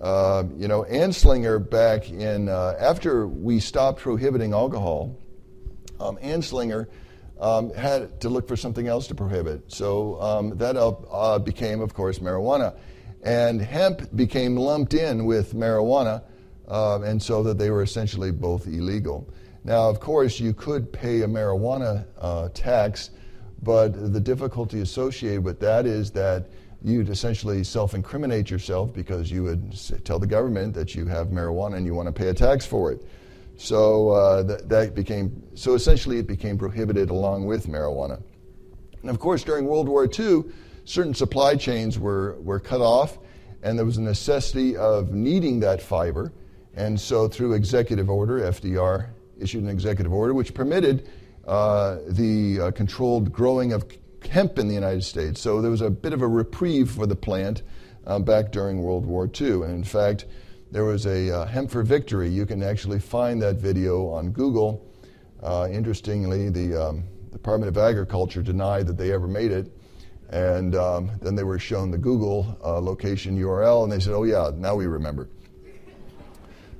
Uh, 0.00 0.44
you 0.56 0.68
know, 0.68 0.84
Anslinger 0.84 1.68
back 1.70 2.10
in, 2.10 2.48
uh, 2.48 2.76
after 2.78 3.26
we 3.26 3.60
stopped 3.60 4.00
prohibiting 4.00 4.54
alcohol, 4.54 5.18
um, 6.00 6.16
Anslinger 6.16 6.88
um, 7.40 7.72
had 7.74 8.20
to 8.20 8.28
look 8.28 8.46
for 8.48 8.56
something 8.56 8.86
else 8.86 9.06
to 9.08 9.14
prohibit. 9.14 9.72
So 9.72 10.20
um, 10.20 10.56
that 10.58 10.76
uh, 10.76 11.38
became, 11.38 11.80
of 11.80 11.94
course, 11.94 12.18
marijuana. 12.18 12.76
And 13.22 13.60
hemp 13.60 14.14
became 14.14 14.56
lumped 14.56 14.94
in 14.94 15.24
with 15.24 15.54
marijuana, 15.54 16.22
uh, 16.68 17.00
and 17.00 17.22
so 17.22 17.42
that 17.42 17.58
they 17.58 17.70
were 17.70 17.82
essentially 17.82 18.30
both 18.30 18.66
illegal. 18.66 19.28
Now, 19.64 19.88
of 19.88 19.98
course, 19.98 20.38
you 20.38 20.52
could 20.52 20.92
pay 20.92 21.22
a 21.22 21.26
marijuana 21.26 22.04
uh, 22.18 22.50
tax, 22.52 23.10
but 23.62 24.12
the 24.12 24.20
difficulty 24.20 24.82
associated 24.82 25.42
with 25.42 25.58
that 25.60 25.86
is 25.86 26.10
that 26.10 26.48
you'd 26.82 27.08
essentially 27.08 27.64
self 27.64 27.94
incriminate 27.94 28.50
yourself 28.50 28.92
because 28.92 29.30
you 29.30 29.42
would 29.42 29.74
tell 30.04 30.18
the 30.18 30.26
government 30.26 30.74
that 30.74 30.94
you 30.94 31.06
have 31.06 31.28
marijuana 31.28 31.76
and 31.76 31.86
you 31.86 31.94
want 31.94 32.06
to 32.06 32.12
pay 32.12 32.28
a 32.28 32.34
tax 32.34 32.66
for 32.66 32.92
it. 32.92 33.02
So 33.56 34.10
uh, 34.10 34.42
that, 34.44 34.68
that 34.68 34.94
became, 34.94 35.42
so 35.54 35.74
essentially 35.74 36.18
it 36.18 36.26
became 36.26 36.58
prohibited 36.58 37.10
along 37.10 37.46
with 37.46 37.66
marijuana. 37.66 38.22
And 39.02 39.10
of 39.10 39.18
course, 39.18 39.44
during 39.44 39.66
World 39.66 39.88
War 39.88 40.06
II, 40.06 40.44
certain 40.84 41.14
supply 41.14 41.56
chains 41.56 41.98
were, 41.98 42.36
were 42.40 42.58
cut 42.58 42.80
off, 42.80 43.18
and 43.62 43.78
there 43.78 43.86
was 43.86 43.96
a 43.96 44.02
necessity 44.02 44.76
of 44.76 45.12
needing 45.12 45.60
that 45.60 45.80
fiber. 45.80 46.32
And 46.74 47.00
so, 47.00 47.28
through 47.28 47.52
executive 47.52 48.10
order, 48.10 48.40
FDR 48.40 49.10
issued 49.38 49.62
an 49.62 49.68
executive 49.68 50.12
order 50.12 50.34
which 50.34 50.54
permitted 50.54 51.08
uh, 51.46 51.98
the 52.08 52.60
uh, 52.60 52.70
controlled 52.72 53.32
growing 53.32 53.72
of 53.72 53.84
hemp 54.26 54.58
in 54.58 54.68
the 54.68 54.74
United 54.74 55.04
States. 55.04 55.40
So 55.40 55.60
there 55.60 55.70
was 55.70 55.82
a 55.82 55.90
bit 55.90 56.12
of 56.12 56.22
a 56.22 56.28
reprieve 56.28 56.90
for 56.90 57.06
the 57.06 57.16
plant 57.16 57.62
uh, 58.06 58.18
back 58.18 58.52
during 58.52 58.82
World 58.82 59.06
War 59.06 59.30
II. 59.40 59.62
And 59.62 59.74
in 59.74 59.84
fact, 59.84 60.24
there 60.74 60.84
was 60.84 61.06
a 61.06 61.30
uh, 61.30 61.46
Hemp 61.46 61.70
for 61.70 61.84
Victory. 61.84 62.28
You 62.28 62.44
can 62.46 62.60
actually 62.60 62.98
find 62.98 63.40
that 63.40 63.58
video 63.58 64.08
on 64.08 64.32
Google. 64.32 64.84
Uh, 65.40 65.68
interestingly, 65.70 66.48
the 66.48 66.88
um, 66.88 67.04
Department 67.30 67.68
of 67.68 67.78
Agriculture 67.78 68.42
denied 68.42 68.88
that 68.88 68.96
they 68.96 69.12
ever 69.12 69.28
made 69.28 69.52
it. 69.52 69.70
And 70.30 70.74
um, 70.74 71.12
then 71.22 71.36
they 71.36 71.44
were 71.44 71.60
shown 71.60 71.92
the 71.92 71.98
Google 71.98 72.58
uh, 72.64 72.80
location 72.80 73.38
URL, 73.38 73.84
and 73.84 73.92
they 73.92 74.00
said, 74.00 74.14
oh, 74.14 74.24
yeah, 74.24 74.50
now 74.56 74.74
we 74.74 74.86
remember. 74.86 75.28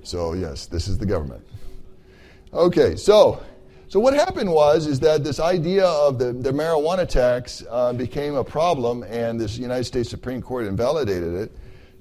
So, 0.02 0.32
yes, 0.32 0.66
this 0.66 0.88
is 0.88 0.98
the 0.98 1.06
government. 1.06 1.46
Okay, 2.52 2.96
so 2.96 3.44
so 3.86 4.00
what 4.00 4.12
happened 4.14 4.50
was 4.50 4.88
is 4.88 4.98
that 5.00 5.22
this 5.22 5.38
idea 5.38 5.86
of 5.86 6.18
the, 6.18 6.32
the 6.32 6.50
marijuana 6.50 7.08
tax 7.08 7.62
uh, 7.70 7.92
became 7.92 8.34
a 8.34 8.42
problem, 8.42 9.04
and 9.04 9.40
this 9.40 9.56
United 9.56 9.84
States 9.84 10.10
Supreme 10.10 10.42
Court 10.42 10.66
invalidated 10.66 11.34
it. 11.34 11.52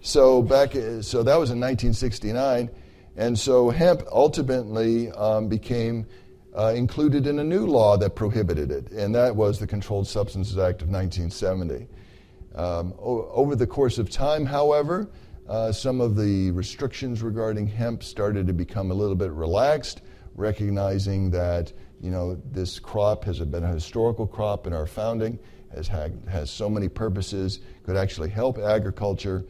So 0.05 0.41
back, 0.41 0.73
so 0.73 1.23
that 1.23 1.39
was 1.39 1.49
in 1.49 1.61
1969, 1.61 2.69
and 3.15 3.39
so 3.39 3.69
hemp 3.69 4.03
ultimately 4.11 5.09
um, 5.11 5.47
became 5.47 6.05
uh, 6.53 6.73
included 6.75 7.25
in 7.25 7.39
a 7.39 7.43
new 7.43 7.65
law 7.65 7.95
that 7.95 8.13
prohibited 8.13 8.69
it, 8.69 8.91
and 8.91 9.15
that 9.15 9.33
was 9.33 9.59
the 9.59 9.65
Controlled 9.65 10.05
Substances 10.05 10.57
Act 10.57 10.81
of 10.81 10.89
1970. 10.89 11.87
Um, 12.53 12.93
o- 12.99 13.29
over 13.31 13.55
the 13.55 13.65
course 13.65 13.97
of 13.97 14.09
time, 14.09 14.45
however, 14.45 15.09
uh, 15.47 15.71
some 15.71 16.01
of 16.01 16.17
the 16.17 16.51
restrictions 16.51 17.21
regarding 17.21 17.65
hemp 17.65 18.03
started 18.03 18.45
to 18.47 18.53
become 18.53 18.91
a 18.91 18.93
little 18.93 19.15
bit 19.15 19.31
relaxed, 19.31 20.01
recognizing 20.35 21.31
that 21.31 21.71
you 22.01 22.11
know 22.11 22.37
this 22.51 22.77
crop 22.77 23.23
has 23.23 23.39
been 23.39 23.63
a 23.63 23.71
historical 23.73 24.27
crop 24.27 24.67
in 24.67 24.73
our 24.73 24.85
founding, 24.85 25.39
has 25.73 25.87
had, 25.87 26.21
has 26.29 26.51
so 26.51 26.69
many 26.69 26.89
purposes, 26.89 27.61
could 27.85 27.95
actually 27.95 28.29
help 28.29 28.57
agriculture, 28.57 29.45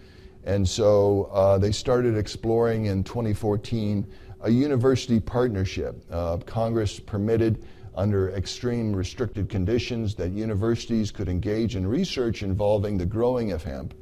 and 0.46 0.68
so 0.68 1.30
uh, 1.32 1.58
they 1.58 1.72
started 1.72 2.18
exploring 2.18 2.86
in 2.86 3.04
2014 3.04 4.06
a 4.42 4.50
university 4.50 5.20
partnership. 5.20 6.04
Uh, 6.12 6.38
Congress 6.38 7.00
permitted, 7.00 7.66
under 7.96 8.32
extreme 8.32 8.94
restricted 8.94 9.50
conditions, 9.50 10.16
that 10.16 10.32
universities 10.32 11.12
could 11.12 11.30
engage 11.30 11.76
in 11.76 11.88
research 11.88 12.44
involving 12.44 12.98
the 12.98 13.06
growing 13.06 13.52
of 13.54 13.64
hemp. 13.64 13.94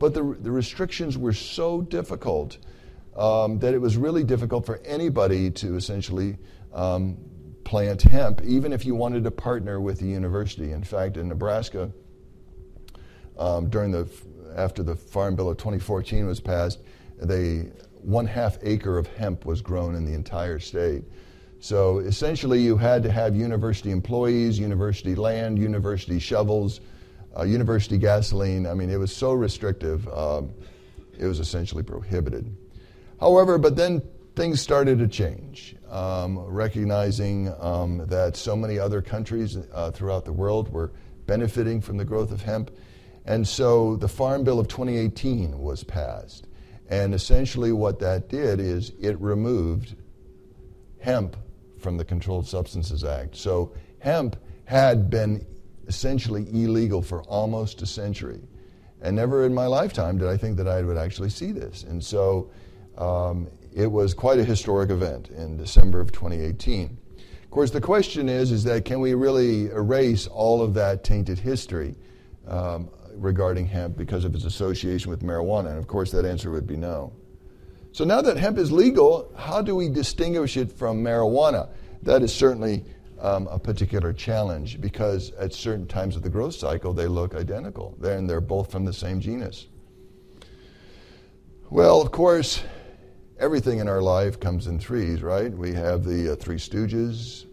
But 0.00 0.12
the, 0.14 0.36
the 0.40 0.50
restrictions 0.50 1.16
were 1.16 1.32
so 1.32 1.80
difficult 1.82 2.58
um, 3.16 3.60
that 3.60 3.74
it 3.74 3.78
was 3.78 3.96
really 3.96 4.24
difficult 4.24 4.66
for 4.66 4.80
anybody 4.84 5.50
to 5.52 5.76
essentially 5.76 6.36
um, 6.72 7.16
plant 7.62 8.02
hemp, 8.02 8.42
even 8.42 8.72
if 8.72 8.84
you 8.84 8.96
wanted 8.96 9.22
to 9.24 9.30
partner 9.30 9.80
with 9.80 10.00
the 10.00 10.06
university. 10.06 10.72
In 10.72 10.82
fact, 10.82 11.16
in 11.16 11.28
Nebraska, 11.28 11.92
um, 13.38 13.68
during 13.68 13.90
the 13.90 14.08
after 14.56 14.82
the 14.82 14.94
Farm 14.94 15.36
Bill 15.36 15.50
of 15.50 15.56
2014 15.56 16.26
was 16.26 16.40
passed, 16.40 16.80
they 17.18 17.70
one 18.02 18.26
half 18.26 18.58
acre 18.62 18.98
of 18.98 19.06
hemp 19.06 19.46
was 19.46 19.62
grown 19.62 19.94
in 19.94 20.04
the 20.04 20.12
entire 20.12 20.58
state. 20.58 21.04
So 21.60 22.00
essentially, 22.00 22.60
you 22.60 22.76
had 22.76 23.02
to 23.04 23.10
have 23.10 23.34
university 23.34 23.90
employees, 23.90 24.58
university 24.58 25.14
land, 25.14 25.58
university 25.58 26.18
shovels, 26.18 26.80
uh, 27.36 27.44
university 27.44 27.96
gasoline. 27.96 28.66
I 28.66 28.74
mean, 28.74 28.90
it 28.90 28.98
was 28.98 29.14
so 29.14 29.32
restrictive, 29.32 30.06
um, 30.08 30.52
it 31.18 31.24
was 31.24 31.40
essentially 31.40 31.82
prohibited. 31.82 32.54
However, 33.18 33.56
but 33.56 33.76
then 33.76 34.02
things 34.36 34.60
started 34.60 34.98
to 34.98 35.08
change, 35.08 35.76
um, 35.88 36.38
recognizing 36.38 37.54
um, 37.60 38.04
that 38.08 38.36
so 38.36 38.54
many 38.54 38.78
other 38.78 39.00
countries 39.00 39.56
uh, 39.72 39.90
throughout 39.90 40.24
the 40.24 40.32
world 40.32 40.68
were 40.68 40.92
benefiting 41.26 41.80
from 41.80 41.96
the 41.96 42.04
growth 42.04 42.32
of 42.32 42.42
hemp. 42.42 42.70
And 43.26 43.46
so 43.46 43.96
the 43.96 44.08
Farm 44.08 44.44
Bill 44.44 44.60
of 44.60 44.68
2018 44.68 45.58
was 45.58 45.82
passed. 45.82 46.46
And 46.88 47.14
essentially, 47.14 47.72
what 47.72 47.98
that 48.00 48.28
did 48.28 48.60
is 48.60 48.92
it 49.00 49.18
removed 49.20 49.96
hemp 51.00 51.36
from 51.78 51.96
the 51.96 52.04
Controlled 52.04 52.46
Substances 52.46 53.04
Act. 53.04 53.36
So, 53.36 53.72
hemp 54.00 54.36
had 54.64 55.08
been 55.08 55.46
essentially 55.86 56.46
illegal 56.50 57.02
for 57.02 57.22
almost 57.22 57.80
a 57.82 57.86
century. 57.86 58.40
And 59.00 59.16
never 59.16 59.44
in 59.44 59.54
my 59.54 59.66
lifetime 59.66 60.18
did 60.18 60.28
I 60.28 60.36
think 60.36 60.56
that 60.58 60.68
I 60.68 60.82
would 60.82 60.96
actually 60.96 61.30
see 61.30 61.52
this. 61.52 61.84
And 61.84 62.02
so, 62.04 62.50
um, 62.98 63.48
it 63.74 63.90
was 63.90 64.14
quite 64.14 64.38
a 64.38 64.44
historic 64.44 64.90
event 64.90 65.30
in 65.30 65.56
December 65.56 66.00
of 66.00 66.12
2018. 66.12 66.96
Of 67.42 67.50
course, 67.50 67.70
the 67.70 67.80
question 67.80 68.28
is, 68.28 68.52
is 68.52 68.64
that 68.64 68.84
can 68.84 69.00
we 69.00 69.14
really 69.14 69.66
erase 69.66 70.26
all 70.26 70.62
of 70.62 70.74
that 70.74 71.02
tainted 71.02 71.38
history? 71.38 71.96
Um, 72.46 72.88
regarding 73.16 73.66
hemp 73.66 73.96
because 73.96 74.24
of 74.24 74.34
its 74.34 74.44
association 74.44 75.10
with 75.10 75.22
marijuana? 75.22 75.70
And 75.70 75.78
of 75.78 75.86
course, 75.86 76.10
that 76.12 76.24
answer 76.24 76.50
would 76.50 76.66
be 76.66 76.76
no. 76.76 77.12
So 77.92 78.04
now 78.04 78.20
that 78.22 78.36
hemp 78.36 78.58
is 78.58 78.72
legal, 78.72 79.32
how 79.36 79.62
do 79.62 79.76
we 79.76 79.88
distinguish 79.88 80.56
it 80.56 80.72
from 80.72 81.02
marijuana? 81.02 81.68
That 82.02 82.22
is 82.22 82.34
certainly 82.34 82.84
um, 83.20 83.46
a 83.46 83.58
particular 83.58 84.12
challenge 84.12 84.80
because 84.80 85.32
at 85.32 85.52
certain 85.54 85.86
times 85.86 86.16
of 86.16 86.22
the 86.22 86.28
growth 86.28 86.54
cycle, 86.54 86.92
they 86.92 87.06
look 87.06 87.34
identical. 87.34 87.96
They're, 88.00 88.18
and 88.18 88.28
they're 88.28 88.40
both 88.40 88.70
from 88.70 88.84
the 88.84 88.92
same 88.92 89.20
genus. 89.20 89.68
Well, 91.70 92.02
of 92.02 92.10
course, 92.10 92.62
everything 93.38 93.78
in 93.78 93.88
our 93.88 94.02
life 94.02 94.38
comes 94.38 94.66
in 94.66 94.78
threes, 94.78 95.22
right? 95.22 95.52
We 95.52 95.72
have 95.72 96.04
the 96.04 96.32
uh, 96.32 96.36
Three 96.36 96.58
Stooges, 96.58 97.46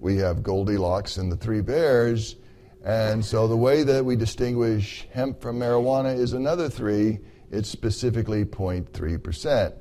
we 0.00 0.16
have 0.16 0.42
Goldilocks 0.42 1.16
and 1.16 1.30
the 1.30 1.36
Three 1.36 1.60
Bears, 1.60 2.34
and 2.84 3.24
so 3.24 3.46
the 3.46 3.56
way 3.56 3.84
that 3.84 4.04
we 4.04 4.16
distinguish 4.16 5.06
hemp 5.12 5.40
from 5.40 5.58
marijuana 5.58 6.16
is 6.16 6.32
another 6.32 6.68
three. 6.68 7.20
It's 7.50 7.68
specifically 7.68 8.44
0.3%. 8.44 9.74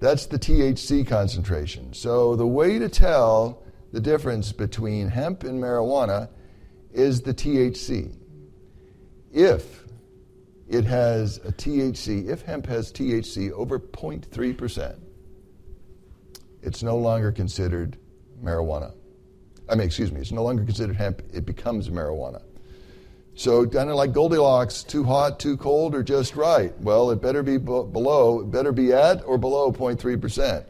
That's 0.00 0.26
the 0.26 0.38
THC 0.38 1.06
concentration. 1.06 1.94
So 1.94 2.36
the 2.36 2.46
way 2.46 2.78
to 2.78 2.88
tell 2.88 3.62
the 3.92 4.00
difference 4.00 4.52
between 4.52 5.08
hemp 5.08 5.44
and 5.44 5.62
marijuana 5.62 6.28
is 6.92 7.22
the 7.22 7.32
THC. 7.32 8.14
If 9.32 9.84
it 10.68 10.84
has 10.84 11.38
a 11.38 11.52
THC, 11.52 12.28
if 12.28 12.42
hemp 12.42 12.66
has 12.66 12.92
THC 12.92 13.52
over 13.52 13.78
0.3%, 13.78 14.98
it's 16.62 16.82
no 16.82 16.96
longer 16.96 17.32
considered 17.32 17.96
marijuana. 18.42 18.94
I 19.68 19.74
mean, 19.74 19.86
excuse 19.86 20.12
me, 20.12 20.20
it's 20.20 20.32
no 20.32 20.42
longer 20.42 20.64
considered 20.64 20.96
hemp, 20.96 21.22
it 21.32 21.46
becomes 21.46 21.88
marijuana. 21.88 22.42
So, 23.36 23.66
kind 23.66 23.90
of 23.90 23.96
like 23.96 24.12
Goldilocks, 24.12 24.84
too 24.84 25.02
hot, 25.02 25.40
too 25.40 25.56
cold, 25.56 25.94
or 25.94 26.04
just 26.04 26.36
right? 26.36 26.72
Well, 26.80 27.10
it 27.10 27.20
better 27.20 27.42
be 27.42 27.58
below, 27.58 28.40
it 28.40 28.50
better 28.50 28.70
be 28.70 28.92
at 28.92 29.24
or 29.24 29.38
below 29.38 29.72
0.3%. 29.72 30.64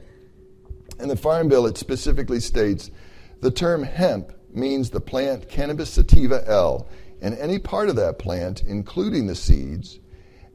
In 1.01 1.09
the 1.09 1.17
Farm 1.17 1.49
Bill, 1.49 1.67
it 1.67 1.77
specifically 1.77 2.41
states 2.41 2.91
the 3.41 3.51
term 3.51 3.83
hemp 3.83 4.33
means 4.55 4.89
the 4.89 5.01
plant 5.01 5.49
Cannabis 5.49 5.91
sativa 5.91 6.43
L, 6.49 6.89
and 7.21 7.37
any 7.37 7.59
part 7.59 7.89
of 7.89 7.97
that 7.97 8.19
plant, 8.19 8.63
including 8.63 9.27
the 9.27 9.35
seeds, 9.35 9.99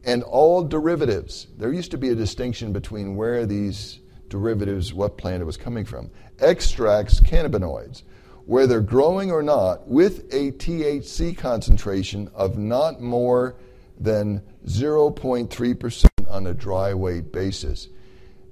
and 0.04 0.24
all 0.24 0.64
derivatives. 0.64 1.48
There 1.58 1.74
used 1.74 1.92
to 1.92 1.98
be 1.98 2.10
a 2.10 2.16
distinction 2.16 2.72
between 2.72 3.16
where 3.16 3.46
these 3.46 4.00
derivatives, 4.30 4.94
what 4.94 5.18
plant 5.18 5.42
it 5.42 5.46
was 5.46 5.58
coming 5.58 5.86
from. 5.86 6.10
Extracts 6.40 7.20
cannabinoids 7.20 8.04
whether 8.46 8.82
growing 8.82 9.32
or 9.32 9.44
not, 9.44 9.88
with 9.88 10.34
a 10.34 10.52
THC 10.54 11.38
concentration 11.38 12.30
of 12.34 12.58
not 12.58 13.02
more 13.02 13.56
than 14.00 14.42
0.3% 14.66 16.08
on 16.30 16.48
a 16.48 16.54
dry 16.54 16.94
weight 16.94 17.32
basis. 17.32 17.90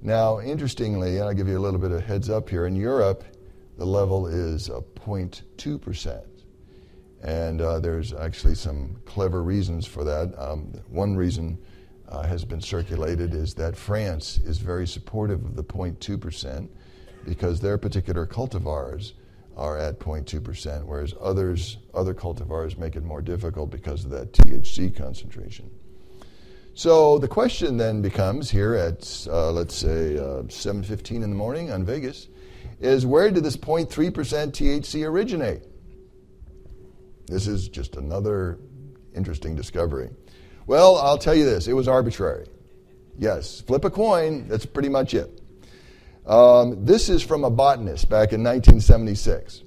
Now, 0.02 0.40
interestingly, 0.40 1.16
and 1.16 1.24
I'll 1.24 1.34
give 1.34 1.48
you 1.48 1.58
a 1.58 1.60
little 1.60 1.80
bit 1.80 1.90
of 1.90 2.04
heads 2.04 2.30
up 2.30 2.48
here, 2.48 2.66
in 2.66 2.76
Europe, 2.76 3.24
the 3.76 3.86
level 3.86 4.26
is 4.26 4.68
0.2%. 4.68 6.24
And 7.22 7.60
uh, 7.60 7.80
there's 7.80 8.12
actually 8.12 8.54
some 8.54 8.96
clever 9.04 9.42
reasons 9.42 9.86
for 9.86 10.04
that. 10.04 10.32
Um, 10.38 10.72
one 10.88 11.16
reason 11.16 11.58
uh, 12.08 12.22
has 12.22 12.44
been 12.44 12.60
circulated 12.60 13.34
is 13.34 13.54
that 13.54 13.76
France 13.76 14.38
is 14.44 14.58
very 14.58 14.86
supportive 14.86 15.44
of 15.44 15.56
the 15.56 15.64
0.2% 15.64 16.68
because 17.24 17.60
their 17.60 17.76
particular 17.76 18.26
cultivars 18.26 19.12
are 19.58 19.76
at 19.76 19.98
0.2%, 19.98 20.84
whereas 20.84 21.14
others, 21.20 21.78
other 21.92 22.14
cultivars 22.14 22.78
make 22.78 22.94
it 22.96 23.02
more 23.02 23.20
difficult 23.20 23.70
because 23.70 24.04
of 24.04 24.10
that 24.12 24.32
THC 24.32 24.94
concentration. 24.96 25.68
So 26.74 27.18
the 27.18 27.26
question 27.26 27.76
then 27.76 28.00
becomes 28.00 28.50
here 28.50 28.74
at, 28.74 29.26
uh, 29.28 29.50
let's 29.50 29.74
say, 29.74 30.16
uh, 30.16 30.44
7.15 30.44 31.16
in 31.16 31.20
the 31.22 31.28
morning 31.28 31.72
on 31.72 31.84
Vegas, 31.84 32.28
is 32.80 33.04
where 33.04 33.30
did 33.32 33.42
this 33.42 33.56
0.3% 33.56 33.88
THC 33.90 35.04
originate? 35.04 35.62
This 37.26 37.48
is 37.48 37.68
just 37.68 37.96
another 37.96 38.60
interesting 39.14 39.56
discovery. 39.56 40.10
Well, 40.68 40.96
I'll 40.96 41.18
tell 41.18 41.34
you 41.34 41.44
this 41.44 41.66
it 41.66 41.72
was 41.72 41.88
arbitrary. 41.88 42.46
Yes, 43.18 43.60
flip 43.60 43.84
a 43.84 43.90
coin, 43.90 44.46
that's 44.46 44.64
pretty 44.64 44.88
much 44.88 45.14
it. 45.14 45.37
Um, 46.28 46.84
this 46.84 47.08
is 47.08 47.22
from 47.22 47.42
a 47.42 47.50
botanist 47.50 48.10
back 48.10 48.34
in 48.34 48.44
1976. 48.44 49.62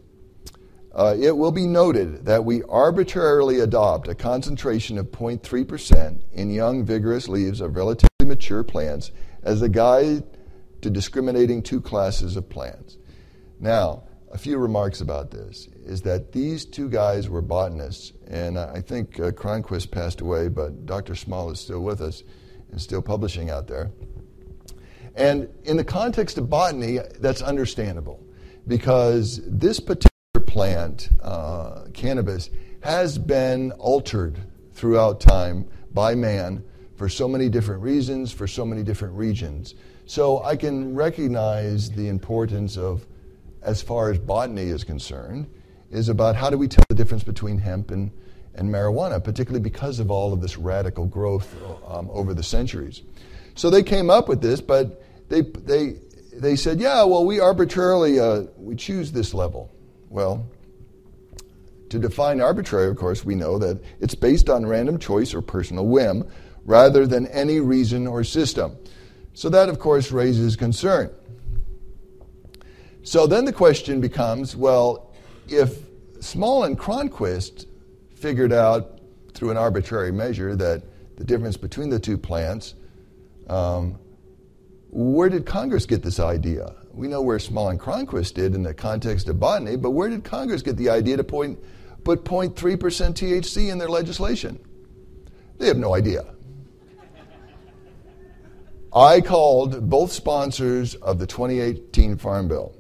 Uh, 0.93 1.15
it 1.19 1.35
will 1.35 1.51
be 1.51 1.65
noted 1.65 2.25
that 2.25 2.45
we 2.45 2.61
arbitrarily 2.63 3.61
adopt 3.61 4.07
a 4.07 4.13
concentration 4.13 4.99
of 4.99 5.07
0.3% 5.07 6.21
in 6.33 6.51
young, 6.51 6.85
vigorous 6.85 7.27
leaves 7.27 7.61
of 7.61 7.75
relatively 7.75 8.25
mature 8.25 8.63
plants 8.63 9.11
as 9.41 9.63
a 9.63 9.69
guide 9.69 10.23
to 10.81 10.91
discriminating 10.91 11.63
two 11.63 11.81
classes 11.81 12.35
of 12.35 12.47
plants. 12.47 12.97
Now, 13.59 14.03
a 14.31 14.37
few 14.37 14.59
remarks 14.59 15.01
about 15.01 15.31
this 15.31 15.67
is 15.83 16.03
that 16.03 16.31
these 16.31 16.65
two 16.65 16.89
guys 16.89 17.27
were 17.27 17.41
botanists, 17.41 18.13
and 18.27 18.59
I 18.59 18.81
think 18.81 19.19
uh, 19.19 19.31
Cronquist 19.31 19.89
passed 19.89 20.21
away, 20.21 20.47
but 20.47 20.85
Dr. 20.85 21.15
Small 21.15 21.49
is 21.49 21.59
still 21.59 21.81
with 21.81 22.01
us 22.01 22.23
and 22.71 22.79
still 22.79 23.01
publishing 23.01 23.49
out 23.49 23.67
there. 23.67 23.91
And 25.15 25.49
in 25.63 25.77
the 25.77 25.83
context 25.83 26.37
of 26.37 26.49
botany, 26.49 26.99
that's 27.19 27.41
understandable 27.41 28.23
because 28.67 29.41
this 29.45 29.79
particular 29.79 30.45
plant, 30.45 31.09
uh, 31.21 31.85
cannabis, 31.93 32.49
has 32.81 33.17
been 33.17 33.71
altered 33.73 34.39
throughout 34.73 35.19
time 35.19 35.67
by 35.93 36.15
man 36.15 36.63
for 36.95 37.09
so 37.09 37.27
many 37.27 37.49
different 37.49 37.81
reasons, 37.81 38.31
for 38.31 38.47
so 38.47 38.65
many 38.65 38.83
different 38.83 39.13
regions. 39.15 39.75
So 40.05 40.43
I 40.43 40.55
can 40.55 40.93
recognize 40.95 41.89
the 41.91 42.07
importance 42.07 42.77
of 42.77 43.05
as 43.61 43.81
far 43.81 44.11
as 44.11 44.19
botany 44.19 44.63
is 44.63 44.83
concerned, 44.83 45.47
is 45.91 46.09
about 46.09 46.35
how 46.35 46.49
do 46.49 46.57
we 46.57 46.67
tell 46.67 46.83
the 46.89 46.95
difference 46.95 47.23
between 47.23 47.57
hemp 47.57 47.91
and, 47.91 48.11
and 48.55 48.69
marijuana, 48.69 49.23
particularly 49.23 49.61
because 49.61 49.99
of 49.99 50.09
all 50.09 50.33
of 50.33 50.41
this 50.41 50.57
radical 50.57 51.05
growth 51.05 51.55
um, 51.87 52.09
over 52.11 52.33
the 52.33 52.43
centuries. 52.43 53.03
So 53.55 53.69
they 53.69 53.83
came 53.83 54.09
up 54.09 54.27
with 54.27 54.41
this, 54.41 54.61
but 54.61 55.03
they, 55.29 55.41
they, 55.41 55.95
they 56.33 56.55
said, 56.55 56.79
yeah, 56.79 57.03
well, 57.03 57.25
we 57.25 57.39
arbitrarily 57.39 58.19
uh, 58.19 58.43
we 58.57 58.75
choose 58.75 59.11
this 59.11 59.33
level. 59.33 59.71
Well, 60.09 60.49
to 61.89 61.99
define 61.99 62.41
arbitrary, 62.41 62.89
of 62.89 62.97
course, 62.97 63.25
we 63.25 63.35
know 63.35 63.57
that 63.59 63.81
it's 63.99 64.15
based 64.15 64.49
on 64.49 64.65
random 64.65 64.97
choice 64.97 65.33
or 65.33 65.41
personal 65.41 65.87
whim 65.87 66.29
rather 66.65 67.05
than 67.05 67.27
any 67.27 67.59
reason 67.59 68.07
or 68.07 68.23
system. 68.23 68.77
So 69.33 69.49
that, 69.49 69.69
of 69.69 69.79
course, 69.79 70.11
raises 70.11 70.55
concern. 70.55 71.11
So 73.03 73.27
then 73.27 73.45
the 73.45 73.53
question 73.53 73.99
becomes 73.99 74.55
well, 74.55 75.11
if 75.47 75.79
Small 76.19 76.63
and 76.63 76.77
Cronquist 76.77 77.65
figured 78.15 78.53
out 78.53 78.99
through 79.33 79.49
an 79.49 79.57
arbitrary 79.57 80.11
measure 80.11 80.55
that 80.55 80.83
the 81.17 81.23
difference 81.23 81.57
between 81.57 81.89
the 81.89 81.99
two 81.99 82.17
plants, 82.17 82.75
um, 83.47 83.99
where 84.89 85.29
did 85.29 85.45
Congress 85.45 85.85
get 85.85 86.03
this 86.03 86.19
idea? 86.19 86.75
We 86.93 87.07
know 87.07 87.21
where 87.21 87.39
Small 87.39 87.69
and 87.69 87.79
Cronquist 87.79 88.33
did 88.33 88.53
in 88.53 88.63
the 88.63 88.73
context 88.73 89.29
of 89.29 89.39
botany, 89.39 89.77
but 89.77 89.91
where 89.91 90.09
did 90.09 90.23
Congress 90.23 90.61
get 90.61 90.77
the 90.77 90.89
idea 90.89 91.17
to 91.17 91.23
point, 91.23 91.59
put 92.03 92.25
0.3% 92.25 92.53
THC 92.53 93.71
in 93.71 93.77
their 93.77 93.87
legislation? 93.87 94.59
They 95.57 95.67
have 95.67 95.77
no 95.77 95.95
idea. 95.95 96.25
I 98.93 99.21
called 99.21 99.89
both 99.89 100.11
sponsors 100.11 100.95
of 100.95 101.17
the 101.17 101.25
2018 101.25 102.17
Farm 102.17 102.49
Bill. 102.49 102.75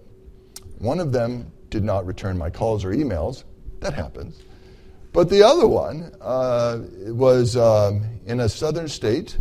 One 0.79 0.99
of 0.99 1.13
them 1.13 1.51
did 1.69 1.85
not 1.85 2.05
return 2.05 2.37
my 2.37 2.49
calls 2.49 2.83
or 2.83 2.91
emails. 2.91 3.45
That 3.79 3.93
happens. 3.93 4.41
But 5.13 5.29
the 5.29 5.43
other 5.43 5.67
one 5.67 6.11
uh, 6.19 6.79
was 7.07 7.55
um, 7.55 8.03
in 8.25 8.41
a 8.41 8.49
southern 8.49 8.87
state. 8.87 9.37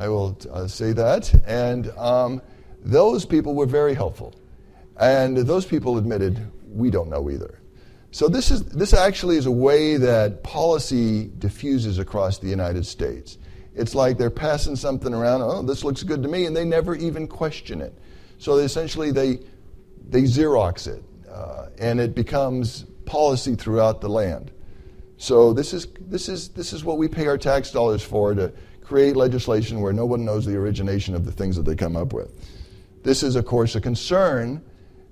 I 0.00 0.08
will 0.08 0.38
uh, 0.50 0.66
say 0.66 0.92
that. 0.94 1.32
And 1.46 1.90
um, 1.98 2.40
those 2.82 3.26
people 3.26 3.54
were 3.54 3.66
very 3.66 3.94
helpful. 3.94 4.34
And 4.98 5.36
those 5.36 5.66
people 5.66 5.98
admitted, 5.98 6.50
we 6.72 6.90
don't 6.90 7.10
know 7.10 7.30
either. 7.30 7.60
So 8.10 8.26
this, 8.26 8.50
is, 8.50 8.64
this 8.64 8.94
actually 8.94 9.36
is 9.36 9.46
a 9.46 9.50
way 9.50 9.98
that 9.98 10.42
policy 10.42 11.30
diffuses 11.38 11.98
across 11.98 12.38
the 12.38 12.48
United 12.48 12.86
States. 12.86 13.36
It's 13.74 13.94
like 13.94 14.18
they're 14.18 14.30
passing 14.30 14.74
something 14.74 15.14
around, 15.14 15.42
oh, 15.42 15.62
this 15.62 15.84
looks 15.84 16.02
good 16.02 16.22
to 16.22 16.28
me, 16.28 16.46
and 16.46 16.56
they 16.56 16.64
never 16.64 16.94
even 16.96 17.28
question 17.28 17.80
it. 17.80 17.94
So 18.38 18.56
essentially, 18.56 19.12
they 19.12 19.38
they 20.08 20.22
Xerox 20.22 20.88
it, 20.88 21.04
uh, 21.30 21.66
and 21.78 22.00
it 22.00 22.14
becomes 22.14 22.84
policy 23.04 23.54
throughout 23.54 24.00
the 24.00 24.08
land. 24.08 24.50
So 25.18 25.52
this 25.52 25.72
is, 25.72 25.86
this, 26.00 26.28
is, 26.28 26.48
this 26.48 26.72
is 26.72 26.82
what 26.82 26.98
we 26.98 27.06
pay 27.06 27.26
our 27.26 27.38
tax 27.38 27.70
dollars 27.70 28.02
for 28.02 28.34
to 28.34 28.52
create 28.90 29.14
legislation 29.14 29.80
where 29.80 29.92
no 29.92 30.04
one 30.04 30.24
knows 30.24 30.44
the 30.44 30.56
origination 30.56 31.14
of 31.14 31.24
the 31.24 31.30
things 31.30 31.54
that 31.54 31.62
they 31.62 31.76
come 31.76 31.96
up 31.96 32.12
with. 32.12 32.30
This 33.04 33.22
is, 33.22 33.36
of 33.36 33.46
course, 33.46 33.76
a 33.76 33.80
concern 33.80 34.60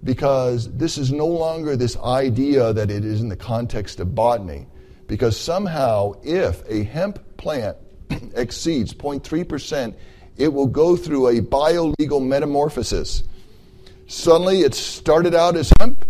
because 0.02 0.70
this 0.76 0.98
is 0.98 1.12
no 1.12 1.26
longer 1.26 1.76
this 1.76 1.96
idea 1.98 2.72
that 2.72 2.90
it 2.90 3.04
is 3.04 3.20
in 3.20 3.28
the 3.28 3.36
context 3.36 4.00
of 4.00 4.14
botany. 4.14 4.66
Because 5.06 5.36
somehow, 5.38 6.14
if 6.24 6.68
a 6.68 6.82
hemp 6.82 7.20
plant 7.36 7.76
exceeds 8.34 8.92
0.3%, 8.92 9.94
it 10.36 10.52
will 10.52 10.66
go 10.66 10.96
through 10.96 11.28
a 11.28 11.40
biolegal 11.40 12.26
metamorphosis 12.26 13.22
Suddenly, 14.10 14.62
it 14.62 14.74
started 14.74 15.34
out 15.34 15.54
as 15.54 15.70
hemp, 15.78 16.06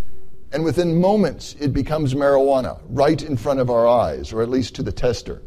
and 0.52 0.64
within 0.64 1.00
moments, 1.00 1.56
it 1.58 1.72
becomes 1.72 2.14
marijuana 2.14 2.80
right 2.88 3.20
in 3.20 3.36
front 3.36 3.58
of 3.58 3.70
our 3.70 3.88
eyes, 3.88 4.32
or 4.32 4.40
at 4.40 4.48
least 4.48 4.76
to 4.76 4.84
the 4.84 4.92
tester. 4.92 5.42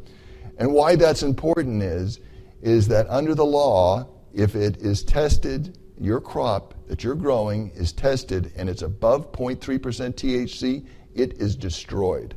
And 0.61 0.71
why 0.73 0.95
that's 0.95 1.23
important 1.23 1.81
is, 1.81 2.19
is 2.61 2.87
that 2.89 3.09
under 3.09 3.33
the 3.33 3.43
law, 3.43 4.07
if 4.31 4.55
it 4.55 4.77
is 4.77 5.01
tested, 5.01 5.75
your 5.99 6.21
crop 6.21 6.75
that 6.85 7.03
you're 7.03 7.15
growing 7.15 7.71
is 7.71 7.91
tested 7.91 8.53
and 8.55 8.69
it's 8.69 8.83
above 8.83 9.31
0.3% 9.31 9.57
THC, 9.59 10.85
it 11.15 11.33
is 11.41 11.55
destroyed. 11.55 12.35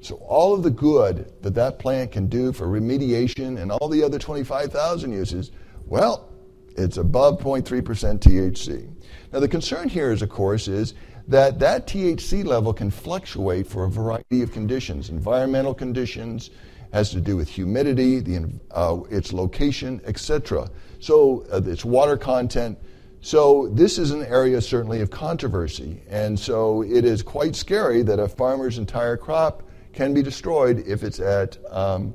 So 0.00 0.16
all 0.16 0.54
of 0.54 0.64
the 0.64 0.72
good 0.72 1.32
that 1.40 1.54
that 1.54 1.78
plant 1.78 2.10
can 2.10 2.26
do 2.26 2.52
for 2.52 2.66
remediation 2.66 3.62
and 3.62 3.70
all 3.70 3.88
the 3.88 4.02
other 4.02 4.18
25,000 4.18 5.12
uses, 5.12 5.52
well, 5.86 6.32
it's 6.76 6.96
above 6.96 7.38
0.3% 7.38 8.18
THC. 8.18 8.92
Now, 9.32 9.38
the 9.38 9.46
concern 9.46 9.88
here 9.88 10.10
is, 10.10 10.20
of 10.20 10.30
course, 10.30 10.66
is 10.66 10.94
that 11.28 11.60
that 11.60 11.86
THC 11.86 12.44
level 12.44 12.72
can 12.72 12.90
fluctuate 12.90 13.68
for 13.68 13.84
a 13.84 13.88
variety 13.88 14.42
of 14.42 14.50
conditions, 14.50 15.10
environmental 15.10 15.74
conditions, 15.74 16.50
has 16.92 17.10
to 17.10 17.20
do 17.20 17.36
with 17.36 17.48
humidity, 17.48 18.20
the, 18.20 18.50
uh, 18.72 19.00
its 19.10 19.32
location, 19.32 20.00
etc. 20.04 20.68
So, 20.98 21.44
uh, 21.52 21.62
its 21.64 21.84
water 21.84 22.16
content. 22.16 22.78
So, 23.20 23.68
this 23.68 23.98
is 23.98 24.10
an 24.10 24.24
area 24.24 24.60
certainly 24.60 25.00
of 25.00 25.10
controversy. 25.10 26.02
And 26.08 26.38
so, 26.38 26.82
it 26.82 27.04
is 27.04 27.22
quite 27.22 27.54
scary 27.54 28.02
that 28.02 28.18
a 28.18 28.28
farmer's 28.28 28.78
entire 28.78 29.16
crop 29.16 29.62
can 29.92 30.14
be 30.14 30.22
destroyed 30.22 30.84
if 30.86 31.02
it's 31.02 31.20
at, 31.20 31.58
um, 31.72 32.14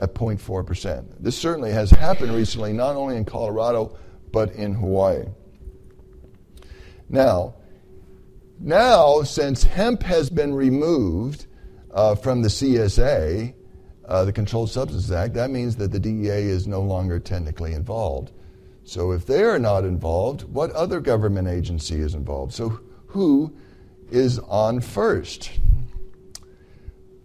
at 0.00 0.14
0.4%. 0.14 1.06
This 1.20 1.36
certainly 1.36 1.72
has 1.72 1.90
happened 1.90 2.32
recently, 2.32 2.72
not 2.72 2.96
only 2.96 3.16
in 3.16 3.24
Colorado, 3.24 3.96
but 4.32 4.52
in 4.52 4.74
Hawaii. 4.74 5.24
Now, 7.08 7.54
now 8.60 9.22
since 9.22 9.64
hemp 9.64 10.02
has 10.02 10.28
been 10.28 10.52
removed 10.52 11.46
uh, 11.92 12.14
from 12.14 12.42
the 12.42 12.48
CSA, 12.48 13.54
uh, 14.06 14.24
the 14.24 14.32
Controlled 14.32 14.70
Substances 14.70 15.12
Act, 15.12 15.34
that 15.34 15.50
means 15.50 15.76
that 15.76 15.92
the 15.92 16.00
DEA 16.00 16.28
is 16.28 16.66
no 16.66 16.80
longer 16.80 17.18
technically 17.18 17.74
involved. 17.74 18.32
So 18.84 19.12
if 19.12 19.26
they 19.26 19.42
are 19.42 19.58
not 19.58 19.84
involved, 19.84 20.44
what 20.44 20.70
other 20.72 21.00
government 21.00 21.46
agency 21.46 21.96
is 21.96 22.14
involved? 22.14 22.54
So 22.54 22.80
who 23.08 23.52
is 24.10 24.38
on 24.38 24.80
first? 24.80 25.50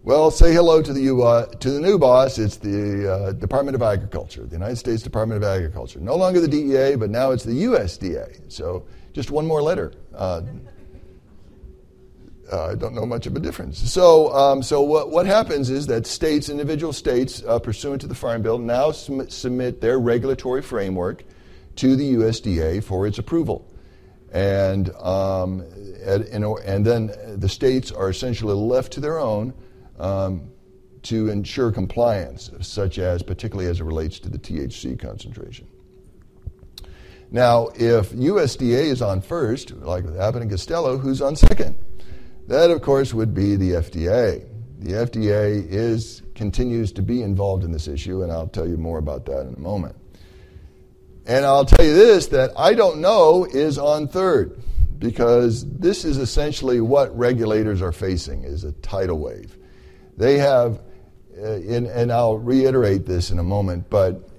Well, 0.04 0.32
say 0.32 0.54
hello 0.54 0.82
to 0.82 0.92
the, 0.92 1.16
uh, 1.16 1.46
to 1.46 1.72
the 1.72 1.80
new 1.80 1.98
boss. 1.98 2.38
It's 2.38 2.58
the 2.58 3.10
uh, 3.10 3.32
Department 3.32 3.76
of 3.76 3.82
Agriculture, 3.82 4.44
the 4.46 4.56
United 4.56 4.76
States 4.76 5.02
Department 5.02 5.42
of 5.42 5.50
Agriculture. 5.50 6.02
No 6.02 6.18
longer 6.18 6.42
the 6.42 6.48
DEA, 6.50 6.96
but 6.98 7.10
now 7.10 7.32
it's 7.32 7.46
the 7.46 7.64
USDA. 7.64 8.52
So 8.52 8.86
just 9.14 9.32
one 9.32 9.46
more 9.46 9.62
letter. 9.62 9.94
Uh, 10.14 10.42
uh, 12.52 12.72
I 12.72 12.76
don't 12.76 12.94
know 12.94 13.06
much 13.06 13.26
of 13.26 13.36
a 13.36 13.40
difference. 13.40 13.80
So, 13.92 14.34
um, 14.34 14.62
so 14.64 14.82
what, 14.82 15.10
what 15.10 15.26
happens 15.26 15.70
is 15.70 15.88
that 15.88 16.06
states, 16.06 16.50
individual 16.50 16.94
states, 16.94 17.44
uh, 17.48 17.60
pursuant 17.60 18.02
to 18.02 18.08
the 18.08 18.16
Farm 18.16 18.42
Bill, 18.42 18.58
now 18.58 18.92
sum- 18.92 19.30
submit 19.30 19.82
their 19.82 20.00
regulatory 20.00 20.62
framework 20.62 21.24
to 21.78 21.96
the 21.96 22.16
USDA 22.16 22.84
for 22.84 23.08
its 23.08 23.18
approval. 23.18 23.70
And, 24.32 24.90
um, 24.96 25.64
and, 26.04 26.44
and 26.44 26.86
then 26.86 27.12
the 27.40 27.50
states 27.50 27.92
are 27.92 28.10
essentially 28.10 28.56
left 28.56 28.94
to 28.94 29.00
their 29.00 29.20
own 29.20 29.54
um, 30.00 30.50
to 31.04 31.30
ensure 31.30 31.72
compliance, 31.72 32.50
such 32.62 32.98
as 32.98 33.22
particularly 33.22 33.70
as 33.70 33.80
it 33.80 33.84
relates 33.84 34.20
to 34.20 34.30
the 34.30 34.40
THC 34.40 35.00
concentration. 35.00 35.68
Now, 37.32 37.70
if 37.76 38.12
USDA 38.12 38.86
is 38.86 39.02
on 39.02 39.22
first, 39.22 39.72
like 39.78 40.04
with 40.04 40.20
Abbott 40.20 40.44
and 40.44 40.52
Costello, 40.52 40.98
who's 40.98 41.22
on 41.22 41.36
second? 41.36 41.76
That, 42.48 42.72
of 42.72 42.82
course, 42.82 43.14
would 43.14 43.34
be 43.34 43.56
the 43.56 43.72
FDA. 43.72 44.48
The 44.80 44.92
FDA 44.92 45.66
is 45.70 46.22
continues 46.36 46.92
to 46.94 47.02
be 47.02 47.22
involved 47.22 47.64
in 47.64 47.72
this 47.72 47.88
issue, 47.88 48.24
and 48.24 48.32
I'll 48.32 48.48
tell 48.48 48.68
you 48.68 48.78
more 48.78 48.98
about 48.98 49.26
that 49.26 49.48
in 49.48 49.54
a 49.54 49.60
moment. 49.60 49.96
And 51.26 51.46
I'll 51.46 51.64
tell 51.64 51.86
you 51.86 51.94
this 51.94 52.28
that 52.28 52.52
I 52.58 52.74
don't 52.74 53.00
know 53.00 53.46
is 53.46 53.78
on 53.78 54.08
third 54.08 54.60
because 55.00 55.66
this 55.78 56.04
is 56.04 56.18
essentially 56.18 56.82
what 56.82 57.18
regulators 57.18 57.82
are 57.82 57.92
facing 57.92 58.44
is 58.44 58.64
a 58.64 58.74
tidal 58.74 59.20
wave. 59.20 59.58
They 60.18 60.38
have, 60.38 60.82
uh, 61.38 61.54
in, 61.54 61.86
and 61.88 62.12
I'll 62.12 62.38
reiterate 62.38 63.06
this 63.06 63.32
in 63.32 63.40
a 63.40 63.44
moment, 63.44 63.90
but 63.90 64.30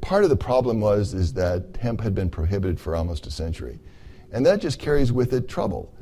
part 0.00 0.22
of 0.22 0.30
the 0.30 0.36
problem 0.36 0.80
was 0.80 1.12
is 1.12 1.32
that 1.34 1.76
hemp 1.80 2.00
had 2.00 2.14
been 2.14 2.30
prohibited 2.30 2.78
for 2.78 2.94
almost 2.94 3.26
a 3.26 3.30
century, 3.30 3.80
and 4.32 4.46
that 4.46 4.60
just 4.60 4.78
carries 4.78 5.10
with 5.10 5.32
it 5.32 5.48
trouble 5.48 5.92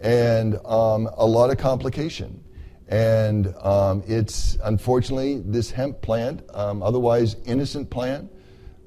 and 0.00 0.54
um, 0.66 1.08
a 1.16 1.26
lot 1.26 1.50
of 1.50 1.58
complication. 1.58 2.42
And 2.88 3.54
um, 3.60 4.02
it's 4.06 4.56
unfortunately 4.64 5.42
this 5.44 5.70
hemp 5.70 6.00
plant, 6.00 6.42
um, 6.54 6.82
otherwise 6.82 7.36
innocent 7.44 7.90
plant, 7.90 8.30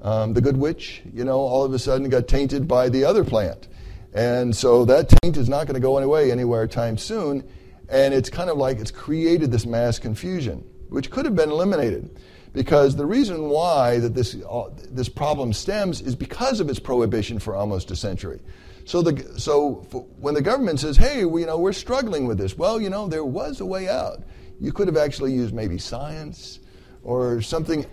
um, 0.02 0.32
the 0.32 0.40
good 0.40 0.56
witch, 0.56 1.02
you 1.12 1.24
know, 1.24 1.38
all 1.38 1.64
of 1.64 1.72
a 1.72 1.78
sudden 1.78 2.08
got 2.08 2.26
tainted 2.26 2.66
by 2.66 2.88
the 2.88 3.04
other 3.04 3.22
plant. 3.22 3.68
And 4.12 4.54
so 4.54 4.84
that 4.86 5.08
taint 5.22 5.36
is 5.36 5.48
not 5.48 5.66
going 5.66 5.74
to 5.74 5.80
go 5.80 5.98
away 5.98 6.32
anywhere 6.32 6.66
time 6.66 6.98
soon. 6.98 7.48
And 7.88 8.12
it's 8.12 8.28
kind 8.28 8.50
of 8.50 8.56
like 8.56 8.78
it's 8.78 8.90
created 8.90 9.52
this 9.52 9.66
mass 9.66 9.98
confusion, 9.98 10.64
which 10.88 11.10
could 11.10 11.24
have 11.24 11.36
been 11.36 11.50
eliminated. 11.50 12.18
Because 12.52 12.96
the 12.96 13.06
reason 13.06 13.48
why 13.48 13.98
that 14.00 14.14
this, 14.14 14.36
uh, 14.48 14.70
this 14.90 15.08
problem 15.08 15.52
stems 15.52 16.00
is 16.00 16.14
because 16.14 16.60
of 16.60 16.68
its 16.68 16.78
prohibition 16.78 17.38
for 17.38 17.54
almost 17.54 17.90
a 17.90 17.96
century. 17.96 18.40
So, 18.84 19.02
the, 19.02 19.38
so 19.38 19.86
when 20.18 20.34
the 20.34 20.42
government 20.42 20.80
says, 20.80 20.96
hey, 20.96 21.24
we, 21.24 21.42
you 21.42 21.46
know, 21.46 21.58
we're 21.58 21.72
struggling 21.72 22.26
with 22.26 22.38
this, 22.38 22.56
well, 22.56 22.80
you 22.80 22.90
know, 22.90 23.06
there 23.08 23.24
was 23.24 23.60
a 23.60 23.66
way 23.66 23.88
out. 23.88 24.22
You 24.60 24.72
could 24.72 24.88
have 24.88 24.96
actually 24.96 25.32
used 25.32 25.54
maybe 25.54 25.78
science 25.78 26.60
or 27.02 27.42
something 27.42 27.86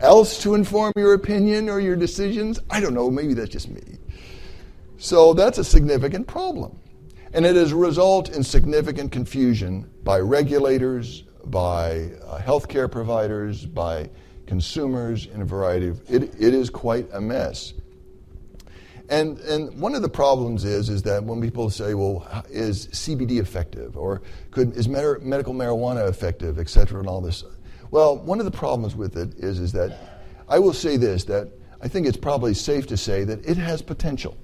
else 0.00 0.42
to 0.42 0.54
inform 0.54 0.92
your 0.96 1.14
opinion 1.14 1.68
or 1.68 1.80
your 1.80 1.96
decisions. 1.96 2.60
I 2.70 2.80
don't 2.80 2.94
know, 2.94 3.10
maybe 3.10 3.34
that's 3.34 3.50
just 3.50 3.68
me. 3.68 3.98
So 4.98 5.34
that's 5.34 5.58
a 5.58 5.64
significant 5.64 6.26
problem. 6.26 6.78
And 7.32 7.44
it 7.44 7.56
has 7.56 7.72
result 7.72 8.30
in 8.30 8.42
significant 8.42 9.12
confusion 9.12 9.90
by 10.04 10.20
regulators, 10.20 11.22
by 11.46 12.10
uh, 12.26 12.40
healthcare 12.40 12.90
providers, 12.90 13.66
by 13.66 14.10
consumers 14.46 15.26
in 15.26 15.42
a 15.42 15.44
variety 15.44 15.88
of 15.88 16.00
it, 16.10 16.22
it 16.40 16.54
is 16.54 16.70
quite 16.70 17.08
a 17.12 17.20
mess. 17.20 17.74
And, 19.08 19.38
and 19.40 19.80
one 19.80 19.94
of 19.94 20.02
the 20.02 20.08
problems 20.08 20.64
is, 20.64 20.88
is 20.88 21.02
that 21.04 21.22
when 21.22 21.40
people 21.40 21.70
say, 21.70 21.94
well, 21.94 22.26
is 22.50 22.88
CBD 22.88 23.38
effective? 23.40 23.96
Or 23.96 24.22
could, 24.50 24.76
is 24.76 24.88
med- 24.88 25.22
medical 25.22 25.54
marijuana 25.54 26.08
effective, 26.08 26.58
et 26.58 26.68
cetera, 26.68 26.98
and 26.98 27.08
all 27.08 27.20
this? 27.20 27.44
Well, 27.90 28.18
one 28.18 28.40
of 28.40 28.44
the 28.44 28.50
problems 28.50 28.96
with 28.96 29.16
it 29.16 29.34
is, 29.38 29.60
is 29.60 29.72
that 29.72 29.96
I 30.48 30.58
will 30.58 30.72
say 30.72 30.96
this, 30.96 31.24
that 31.24 31.48
I 31.80 31.88
think 31.88 32.06
it's 32.06 32.16
probably 32.16 32.54
safe 32.54 32.86
to 32.88 32.96
say 32.96 33.22
that 33.24 33.46
it 33.46 33.56
has 33.56 33.80
potential. 33.80 34.36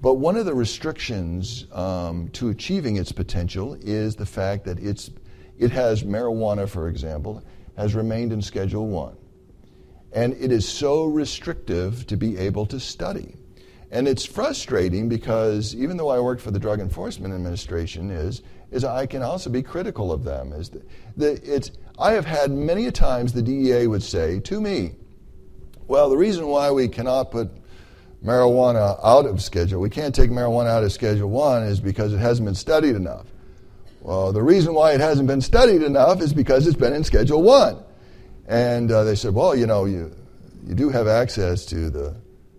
But 0.00 0.14
one 0.14 0.36
of 0.36 0.46
the 0.46 0.54
restrictions 0.54 1.66
um, 1.72 2.28
to 2.34 2.50
achieving 2.50 2.96
its 2.96 3.10
potential 3.10 3.74
is 3.80 4.14
the 4.14 4.26
fact 4.26 4.64
that 4.66 4.78
it's, 4.78 5.10
it 5.58 5.72
has 5.72 6.04
marijuana, 6.04 6.68
for 6.68 6.88
example, 6.88 7.42
has 7.76 7.96
remained 7.96 8.32
in 8.32 8.40
Schedule 8.40 8.86
1. 8.86 9.16
And 10.12 10.34
it 10.34 10.52
is 10.52 10.68
so 10.68 11.06
restrictive 11.06 12.06
to 12.06 12.16
be 12.16 12.36
able 12.38 12.66
to 12.66 12.78
study. 12.78 13.34
And 13.90 14.06
it's 14.06 14.24
frustrating 14.24 15.08
because 15.08 15.74
even 15.74 15.96
though 15.96 16.08
I 16.08 16.20
worked 16.20 16.42
for 16.42 16.50
the 16.50 16.58
Drug 16.58 16.80
Enforcement 16.80 17.32
Administration, 17.32 18.10
is, 18.10 18.42
is 18.70 18.84
I 18.84 19.06
can 19.06 19.22
also 19.22 19.48
be 19.48 19.62
critical 19.62 20.12
of 20.12 20.24
them. 20.24 20.52
Is 20.52 20.68
the, 20.70 20.82
the, 21.16 21.54
it's, 21.56 21.70
I 21.98 22.12
have 22.12 22.26
had 22.26 22.50
many 22.50 22.86
a 22.86 22.92
times 22.92 23.32
the 23.32 23.42
DEA 23.42 23.86
would 23.86 24.02
say 24.02 24.40
to 24.40 24.60
me, 24.60 24.92
well, 25.86 26.10
the 26.10 26.18
reason 26.18 26.46
why 26.48 26.70
we 26.70 26.86
cannot 26.86 27.30
put 27.30 27.50
marijuana 28.22 29.00
out 29.02 29.24
of 29.24 29.42
Schedule, 29.42 29.80
we 29.80 29.88
can't 29.88 30.14
take 30.14 30.30
marijuana 30.30 30.68
out 30.68 30.84
of 30.84 30.92
Schedule 30.92 31.30
1 31.30 31.62
is 31.62 31.80
because 31.80 32.12
it 32.12 32.18
hasn't 32.18 32.44
been 32.44 32.54
studied 32.54 32.94
enough. 32.94 33.26
Well, 34.02 34.32
the 34.32 34.42
reason 34.42 34.74
why 34.74 34.92
it 34.92 35.00
hasn't 35.00 35.28
been 35.28 35.40
studied 35.40 35.82
enough 35.82 36.20
is 36.20 36.34
because 36.34 36.66
it's 36.66 36.76
been 36.76 36.92
in 36.92 37.04
Schedule 37.04 37.42
1. 37.42 37.82
And 38.48 38.92
uh, 38.92 39.04
they 39.04 39.14
said, 39.14 39.34
well, 39.34 39.56
you 39.56 39.66
know, 39.66 39.86
you, 39.86 40.14
you 40.66 40.74
do 40.74 40.90
have 40.90 41.06
access 41.06 41.64
to 41.66 41.88
the 41.88 42.14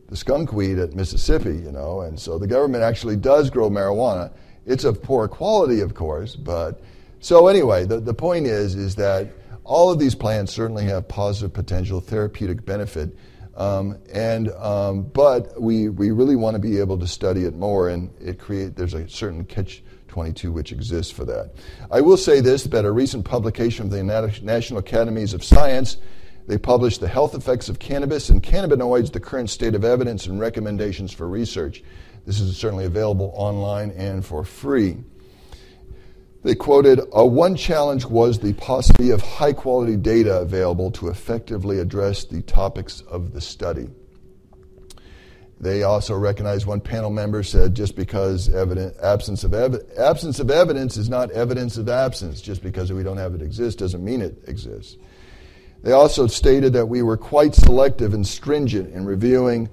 the 0.10 0.16
skunk 0.16 0.52
weed 0.52 0.80
at 0.80 0.96
Mississippi, 0.96 1.56
you 1.56 1.72
know, 1.72 2.02
and 2.02 2.20
so 2.20 2.40
the 2.40 2.48
government 2.48 2.84
actually 2.84 3.16
does 3.16 3.50
grow 3.50 3.70
marijuana. 3.70 4.32
It's 4.66 4.84
of 4.84 5.02
poor 5.02 5.28
quality, 5.28 5.82
of 5.82 5.94
course, 5.94 6.36
but 6.36 6.82
so 7.20 7.48
anyway, 7.48 7.86
the, 7.86 8.00
the 8.00 8.14
point 8.14 8.48
is 8.48 8.76
is 8.76 8.96
that 8.96 9.32
all 9.64 9.92
of 9.92 10.00
these 10.00 10.16
plants 10.16 10.52
certainly 10.52 10.86
have 10.86 11.08
positive 11.08 11.54
potential 11.54 12.02
therapeutic 12.02 12.66
benefit, 12.66 13.16
um, 13.56 13.98
and 14.12 14.50
um, 14.54 15.04
but 15.04 15.62
we 15.62 15.90
we 15.90 16.10
really 16.10 16.36
want 16.36 16.56
to 16.56 16.60
be 16.60 16.80
able 16.80 16.98
to 16.98 17.08
study 17.08 17.44
it 17.44 17.56
more, 17.56 17.90
and 17.90 18.10
it 18.20 18.40
create 18.40 18.76
there's 18.76 18.94
a 18.94 19.08
certain 19.08 19.46
catch. 19.46 19.84
22 20.10 20.52
which 20.52 20.72
exists 20.72 21.12
for 21.12 21.24
that. 21.24 21.52
I 21.92 22.02
will 22.02 22.18
say 22.18 22.42
this 22.42 22.64
that 22.64 22.84
a 22.84 22.92
recent 22.92 23.26
publication 23.26 23.86
of 23.86 23.92
the 23.92 24.04
National 24.04 24.80
Academies 24.80 25.36
of 25.36 25.44
Science 25.44 25.98
they 26.50 26.58
published 26.58 27.00
The 27.00 27.08
Health 27.08 27.36
Effects 27.36 27.70
of 27.70 27.78
Cannabis 27.78 28.30
and 28.32 28.42
Cannabinoids, 28.42 29.12
the 29.12 29.20
Current 29.20 29.52
State 29.52 29.76
of 29.76 29.86
Evidence 29.86 30.26
and 30.26 30.40
Recommendations 30.40 31.14
for 31.14 31.28
Research. 31.28 31.84
This 32.26 32.40
is 32.40 32.58
certainly 32.58 32.86
available 32.86 33.32
online 33.36 33.92
and 33.92 34.26
for 34.26 34.44
free. 34.44 34.98
They 36.44 36.56
quoted 36.56 37.02
uh, 37.16 37.24
One 37.24 37.56
challenge 37.56 38.04
was 38.04 38.40
the 38.40 38.54
paucity 38.54 39.12
of 39.12 39.22
high 39.22 39.54
quality 39.54 39.96
data 39.96 40.40
available 40.40 40.90
to 40.94 41.10
effectively 41.10 41.78
address 41.78 42.26
the 42.26 42.42
topics 42.42 43.02
of 43.02 43.32
the 43.32 43.42
study. 43.42 43.88
They 45.60 45.84
also 45.84 46.16
recognized 46.16 46.66
one 46.66 46.82
panel 46.82 47.12
member 47.12 47.44
said 47.44 47.76
just 47.76 47.96
because 47.96 48.50
evidence, 48.50 48.98
absence, 49.04 49.44
of 49.44 49.54
absence 50.00 50.40
of 50.40 50.50
evidence 50.50 50.98
is 50.98 51.10
not 51.10 51.30
evidence 51.30 51.78
of 51.78 51.90
absence, 51.90 52.42
just 52.42 52.64
because 52.64 52.92
we 52.92 53.04
don't 53.04 53.18
have 53.18 53.36
it 53.36 53.44
exist 53.44 53.78
doesn't 53.78 54.04
mean 54.04 54.24
it 54.24 54.36
exists. 54.48 54.98
They 55.82 55.92
also 55.92 56.28
stated 56.28 56.74
that 56.74 56.88
we 56.88 57.02
were 57.02 57.18
quite 57.18 57.56
selective 57.56 58.14
and 58.14 58.28
stringent 58.28 58.94
in 58.94 59.06
reviewing 59.06 59.70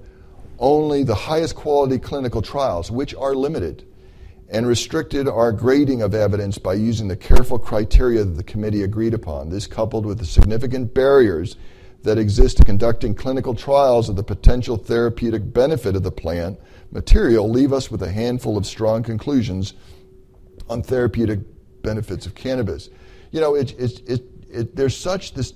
only 0.59 1.03
the 1.03 1.15
highest 1.15 1.55
quality 1.55 1.99
clinical 1.99 2.41
trials, 2.41 2.89
which 2.89 3.13
are 3.15 3.35
limited, 3.35 3.85
and 4.49 4.65
restricted 4.65 5.27
our 5.27 5.51
grading 5.51 6.01
of 6.01 6.15
evidence 6.15 6.57
by 6.57 6.73
using 6.73 7.07
the 7.07 7.15
careful 7.15 7.59
criteria 7.59 8.23
that 8.23 8.37
the 8.37 8.43
committee 8.43 8.83
agreed 8.83 9.13
upon. 9.13 9.49
This, 9.49 9.67
coupled 9.67 10.05
with 10.05 10.19
the 10.19 10.25
significant 10.25 10.93
barriers 10.93 11.57
that 12.03 12.17
exist 12.17 12.57
to 12.57 12.63
conducting 12.63 13.13
clinical 13.13 13.53
trials 13.53 14.07
of 14.07 14.15
the 14.15 14.23
potential 14.23 14.77
therapeutic 14.77 15.53
benefit 15.53 15.95
of 15.95 16.03
the 16.03 16.11
plant 16.11 16.57
material, 16.91 17.49
leave 17.49 17.73
us 17.73 17.91
with 17.91 18.01
a 18.01 18.11
handful 18.11 18.57
of 18.57 18.65
strong 18.65 19.03
conclusions 19.03 19.73
on 20.69 20.81
therapeutic 20.81 21.39
benefits 21.81 22.25
of 22.25 22.33
cannabis. 22.33 22.89
You 23.31 23.41
know, 23.41 23.55
it, 23.55 23.77
it, 23.77 24.23
it, 24.49 24.75
there's 24.75 24.95
such 24.95 25.33
this 25.33 25.53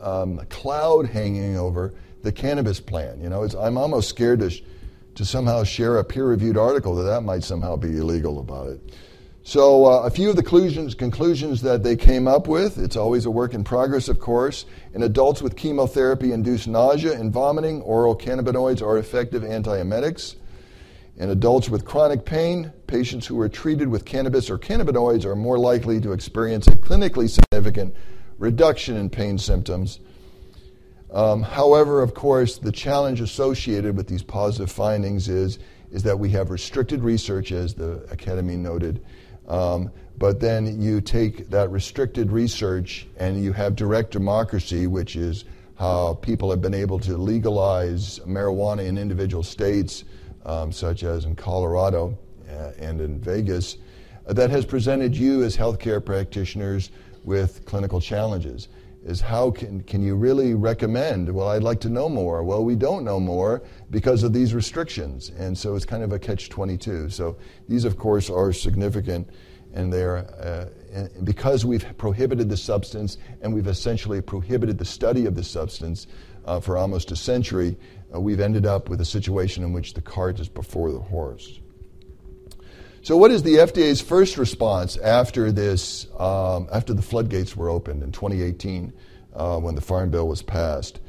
um, 0.00 0.38
cloud 0.48 1.06
hanging 1.06 1.56
over 1.56 1.94
the 2.22 2.32
cannabis 2.32 2.80
plan. 2.80 3.20
You 3.20 3.28
know, 3.28 3.48
I'm 3.58 3.76
almost 3.76 4.08
scared 4.08 4.40
to, 4.40 4.50
sh- 4.50 4.62
to 5.14 5.24
somehow 5.24 5.64
share 5.64 5.98
a 5.98 6.04
peer-reviewed 6.04 6.56
article 6.56 6.94
that 6.96 7.04
that 7.04 7.22
might 7.22 7.44
somehow 7.44 7.76
be 7.76 7.98
illegal 7.98 8.40
about 8.40 8.68
it. 8.68 8.80
So 9.44 9.86
uh, 9.86 10.02
a 10.02 10.10
few 10.10 10.28
of 10.28 10.36
the 10.36 10.42
conclusions, 10.42 10.94
conclusions 10.94 11.62
that 11.62 11.82
they 11.82 11.96
came 11.96 12.28
up 12.28 12.48
with, 12.48 12.76
it's 12.76 12.96
always 12.96 13.24
a 13.24 13.30
work 13.30 13.54
in 13.54 13.64
progress, 13.64 14.08
of 14.08 14.20
course. 14.20 14.66
In 14.92 15.02
adults 15.04 15.40
with 15.40 15.56
chemotherapy-induced 15.56 16.68
nausea 16.68 17.18
and 17.18 17.32
vomiting, 17.32 17.80
oral 17.80 18.14
cannabinoids 18.14 18.82
are 18.82 18.98
effective 18.98 19.42
antiemetics. 19.42 20.36
In 21.16 21.30
adults 21.30 21.70
with 21.70 21.84
chronic 21.84 22.24
pain, 22.26 22.72
patients 22.86 23.26
who 23.26 23.40
are 23.40 23.48
treated 23.48 23.88
with 23.88 24.04
cannabis 24.04 24.50
or 24.50 24.58
cannabinoids 24.58 25.24
are 25.24 25.34
more 25.34 25.58
likely 25.58 25.98
to 26.00 26.12
experience 26.12 26.66
a 26.66 26.72
clinically 26.72 27.30
significant 27.30 27.94
reduction 28.38 28.96
in 28.96 29.10
pain 29.10 29.38
symptoms. 29.38 30.00
Um, 31.12 31.42
however, 31.42 32.02
of 32.02 32.14
course, 32.14 32.58
the 32.58 32.72
challenge 32.72 33.20
associated 33.20 33.96
with 33.96 34.08
these 34.08 34.22
positive 34.22 34.70
findings 34.70 35.28
is, 35.28 35.58
is 35.90 36.02
that 36.02 36.18
we 36.18 36.30
have 36.30 36.50
restricted 36.50 37.02
research, 37.02 37.50
as 37.50 37.74
the 37.74 38.06
Academy 38.10 38.56
noted. 38.56 39.04
Um, 39.48 39.90
but 40.18 40.40
then 40.40 40.80
you 40.82 41.00
take 41.00 41.48
that 41.50 41.70
restricted 41.70 42.30
research 42.30 43.06
and 43.18 43.42
you 43.42 43.52
have 43.52 43.76
direct 43.76 44.10
democracy, 44.10 44.86
which 44.86 45.16
is 45.16 45.44
how 45.78 46.14
people 46.14 46.50
have 46.50 46.60
been 46.60 46.74
able 46.74 46.98
to 46.98 47.16
legalize 47.16 48.18
marijuana 48.26 48.84
in 48.84 48.98
individual 48.98 49.44
states, 49.44 50.04
um, 50.44 50.72
such 50.72 51.04
as 51.04 51.24
in 51.24 51.36
Colorado 51.36 52.18
uh, 52.50 52.72
and 52.78 53.00
in 53.00 53.20
Vegas, 53.20 53.78
uh, 54.26 54.32
that 54.32 54.50
has 54.50 54.66
presented 54.66 55.16
you 55.16 55.44
as 55.44 55.56
healthcare 55.56 56.04
practitioners 56.04 56.90
with 57.28 57.66
clinical 57.66 58.00
challenges 58.00 58.68
is 59.04 59.20
how 59.20 59.50
can, 59.50 59.82
can 59.82 60.02
you 60.02 60.16
really 60.16 60.54
recommend? 60.54 61.32
Well, 61.32 61.48
I'd 61.48 61.62
like 61.62 61.80
to 61.82 61.90
know 61.90 62.08
more. 62.08 62.42
Well, 62.42 62.64
we 62.64 62.74
don't 62.74 63.04
know 63.04 63.20
more 63.20 63.62
because 63.90 64.22
of 64.22 64.32
these 64.32 64.54
restrictions. 64.54 65.30
And 65.38 65.56
so 65.56 65.76
it's 65.76 65.84
kind 65.84 66.02
of 66.02 66.12
a 66.12 66.18
catch 66.18 66.48
22. 66.48 67.10
So 67.10 67.36
these, 67.68 67.84
of 67.84 67.98
course, 67.98 68.30
are 68.30 68.52
significant. 68.52 69.28
And 69.74 69.92
they're, 69.92 70.16
uh, 70.18 70.70
and 70.90 71.24
because 71.24 71.66
we've 71.66 71.84
prohibited 71.98 72.48
the 72.48 72.56
substance 72.56 73.18
and 73.42 73.54
we've 73.54 73.68
essentially 73.68 74.22
prohibited 74.22 74.78
the 74.78 74.86
study 74.86 75.26
of 75.26 75.34
the 75.34 75.44
substance 75.44 76.06
uh, 76.46 76.60
for 76.60 76.78
almost 76.78 77.12
a 77.12 77.16
century, 77.16 77.76
uh, 78.12 78.18
we've 78.18 78.40
ended 78.40 78.64
up 78.64 78.88
with 78.88 79.02
a 79.02 79.04
situation 79.04 79.62
in 79.62 79.74
which 79.74 79.92
the 79.92 80.00
cart 80.00 80.40
is 80.40 80.48
before 80.48 80.90
the 80.90 80.98
horse. 80.98 81.60
So, 83.02 83.16
what 83.16 83.30
is 83.30 83.42
the 83.42 83.56
FDA's 83.56 84.00
first 84.00 84.36
response 84.36 84.96
after 84.96 85.52
this, 85.52 86.08
um, 86.18 86.68
after 86.72 86.92
the 86.92 87.02
floodgates 87.02 87.56
were 87.56 87.68
opened 87.68 88.02
in 88.02 88.10
2018 88.10 88.92
uh, 89.34 89.58
when 89.58 89.74
the 89.74 89.80
Farm 89.80 90.10
Bill 90.10 90.26
was 90.26 90.42
passed? 90.42 91.00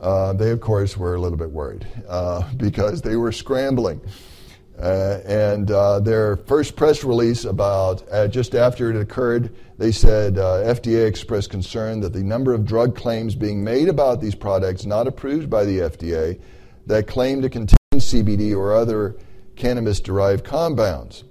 Uh, 0.00 0.32
they, 0.32 0.50
of 0.50 0.60
course, 0.60 0.96
were 0.96 1.14
a 1.14 1.20
little 1.20 1.38
bit 1.38 1.50
worried 1.50 1.86
uh, 2.08 2.42
because 2.56 3.02
they 3.02 3.16
were 3.16 3.32
scrambling. 3.32 4.00
Uh, 4.78 5.20
and 5.24 5.70
uh, 5.70 6.00
their 6.00 6.36
first 6.36 6.76
press 6.76 7.02
release 7.02 7.46
about 7.46 8.06
uh, 8.12 8.28
just 8.28 8.54
after 8.54 8.90
it 8.90 9.00
occurred, 9.00 9.54
they 9.78 9.90
said 9.90 10.34
FDA 10.34 11.06
expressed 11.06 11.48
concern 11.48 12.00
that 12.00 12.12
the 12.12 12.22
number 12.22 12.52
of 12.52 12.66
drug 12.66 12.94
claims 12.94 13.34
being 13.34 13.64
made 13.64 13.88
about 13.88 14.20
these 14.20 14.34
products 14.34 14.84
not 14.84 15.06
approved 15.06 15.48
by 15.48 15.64
the 15.64 15.78
FDA 15.78 16.38
that 16.86 17.06
claim 17.06 17.40
to 17.40 17.48
contain 17.48 17.76
CBD 17.94 18.54
or 18.54 18.74
other 18.74 19.16
cannabis 19.54 20.00
derived 20.00 20.44
compounds. 20.44 21.24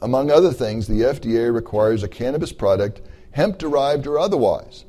Among 0.00 0.30
other 0.30 0.52
things, 0.52 0.86
the 0.86 1.00
FDA 1.00 1.52
requires 1.52 2.02
a 2.02 2.08
cannabis 2.08 2.52
product, 2.52 3.02
hemp 3.32 3.58
derived 3.58 4.06
or 4.06 4.18
otherwise, 4.18 4.84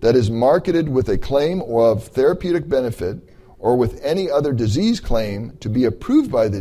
that 0.00 0.16
is 0.16 0.30
marketed 0.30 0.88
with 0.88 1.08
a 1.08 1.18
claim 1.18 1.62
of 1.62 2.04
therapeutic 2.04 2.68
benefit 2.68 3.18
or 3.58 3.76
with 3.76 4.02
any 4.04 4.30
other 4.30 4.52
disease 4.52 5.00
claim 5.00 5.56
to 5.60 5.68
be 5.68 5.84
approved 5.84 6.30
by 6.30 6.48
the 6.48 6.60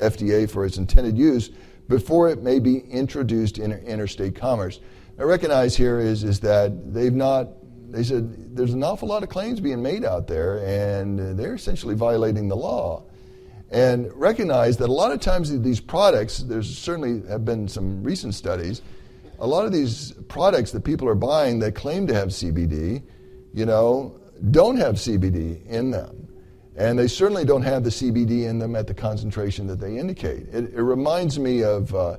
FDA 0.00 0.50
for 0.50 0.64
its 0.64 0.76
intended 0.76 1.16
use 1.16 1.50
before 1.88 2.28
it 2.28 2.42
may 2.42 2.58
be 2.58 2.78
introduced 2.78 3.58
in 3.58 3.72
interstate 3.72 4.34
commerce. 4.34 4.80
I 5.18 5.24
recognize 5.24 5.76
here 5.76 6.00
is, 6.00 6.24
is 6.24 6.40
that 6.40 6.92
they've 6.92 7.12
not, 7.12 7.48
they 7.92 8.02
said 8.02 8.56
there's 8.56 8.72
an 8.72 8.82
awful 8.82 9.08
lot 9.08 9.22
of 9.22 9.28
claims 9.28 9.60
being 9.60 9.82
made 9.82 10.04
out 10.04 10.26
there, 10.26 10.58
and 10.66 11.38
they're 11.38 11.54
essentially 11.54 11.94
violating 11.94 12.48
the 12.48 12.56
law. 12.56 13.04
And 13.72 14.12
recognize 14.12 14.76
that 14.76 14.90
a 14.90 14.92
lot 14.92 15.12
of 15.12 15.20
times 15.20 15.58
these 15.62 15.80
products, 15.80 16.38
there's 16.40 16.76
certainly 16.76 17.26
have 17.28 17.44
been 17.46 17.66
some 17.66 18.04
recent 18.04 18.34
studies, 18.34 18.82
a 19.38 19.46
lot 19.46 19.64
of 19.64 19.72
these 19.72 20.12
products 20.28 20.72
that 20.72 20.84
people 20.84 21.08
are 21.08 21.14
buying 21.14 21.58
that 21.60 21.74
claim 21.74 22.06
to 22.06 22.14
have 22.14 22.28
CBD, 22.28 23.02
you 23.54 23.66
know, 23.66 24.20
don't 24.50 24.76
have 24.76 24.96
CBD 24.96 25.66
in 25.66 25.90
them. 25.90 26.28
And 26.76 26.98
they 26.98 27.08
certainly 27.08 27.44
don't 27.44 27.62
have 27.62 27.82
the 27.82 27.90
CBD 27.90 28.48
in 28.48 28.58
them 28.58 28.76
at 28.76 28.86
the 28.86 28.94
concentration 28.94 29.66
that 29.66 29.80
they 29.80 29.96
indicate. 29.96 30.48
It, 30.52 30.74
it 30.74 30.82
reminds 30.82 31.38
me 31.38 31.64
of, 31.64 31.94
uh, 31.94 32.18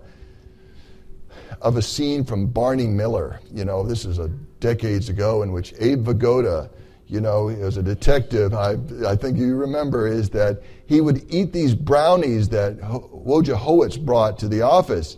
of 1.62 1.78
a 1.78 1.82
scene 1.82 2.24
from 2.24 2.48
Barney 2.48 2.88
Miller. 2.88 3.40
You 3.54 3.66
know, 3.66 3.84
this 3.84 4.06
is 4.06 4.20
a 4.20 4.28
decades 4.60 5.10
ago 5.10 5.44
in 5.44 5.52
which 5.52 5.74
Abe 5.80 6.04
Vigoda, 6.04 6.70
you 7.08 7.22
know, 7.22 7.50
as 7.50 7.78
a 7.78 7.84
detective, 7.84 8.54
I, 8.54 8.78
I 9.06 9.16
think 9.16 9.38
you 9.38 9.56
remember, 9.56 10.08
is 10.08 10.30
that 10.32 10.64
he 10.86 11.02
would 11.02 11.26
eat 11.32 11.54
these 11.54 11.76
brownies 11.76 12.50
that 12.50 12.80
Wojciechowski 12.80 14.06
brought 14.06 14.40
to 14.40 14.48
the 14.48 14.62
office 14.62 15.18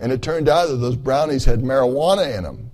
and 0.00 0.10
it 0.10 0.22
turned 0.22 0.48
out 0.48 0.68
that 0.68 0.76
those 0.76 0.96
brownies 0.96 1.44
had 1.44 1.60
marijuana 1.60 2.36
in 2.36 2.42
them. 2.42 2.70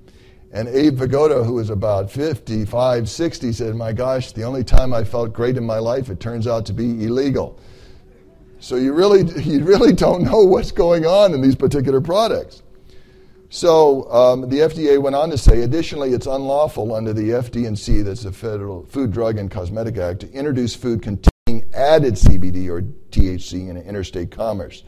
And 0.53 0.69
Abe 0.69 0.97
Vigoda, 0.97 1.45
who 1.45 1.55
was 1.55 1.71
about 1.71 2.11
55, 2.11 3.11
60, 3.11 3.53
said, 3.53 3.75
My 3.75 3.93
gosh, 3.93 4.33
the 4.33 4.45
only 4.45 4.63
time 4.63 4.95
I 4.95 5.03
felt 5.03 5.33
great 5.33 5.57
in 5.57 5.65
my 5.65 5.79
life, 5.79 6.09
it 6.09 6.21
turns 6.21 6.47
out 6.47 6.65
to 6.67 6.73
be 6.73 7.05
illegal. 7.05 7.59
So 8.61 8.77
you 8.77 8.95
really, 8.95 9.31
you 9.43 9.65
really 9.65 9.93
don't 9.93 10.23
know 10.23 10.45
what's 10.45 10.71
going 10.71 11.05
on 11.05 11.35
in 11.35 11.43
these 11.43 11.57
particular 11.57 12.01
products. 12.01 12.63
So 13.49 14.11
um, 14.11 14.49
the 14.49 14.59
FDA 14.59 15.01
went 15.01 15.15
on 15.15 15.31
to 15.31 15.39
say, 15.39 15.63
additionally, 15.63 16.13
it's 16.13 16.27
unlawful 16.27 16.95
under 16.95 17.13
the 17.13 17.31
FD&C, 17.31 18.03
that's 18.03 18.25
the 18.25 18.33
Federal 18.33 18.85
Food, 18.87 19.13
Drug, 19.13 19.39
and 19.39 19.51
Cosmetic 19.51 19.97
Act, 19.99 20.21
to 20.21 20.33
introduce 20.33 20.75
food 20.75 21.03
containing 21.03 21.71
added 21.73 22.15
CBD 22.15 22.69
or 22.69 22.83
THC 23.11 23.69
in 23.69 23.77
interstate 23.77 24.31
commerce 24.31 24.83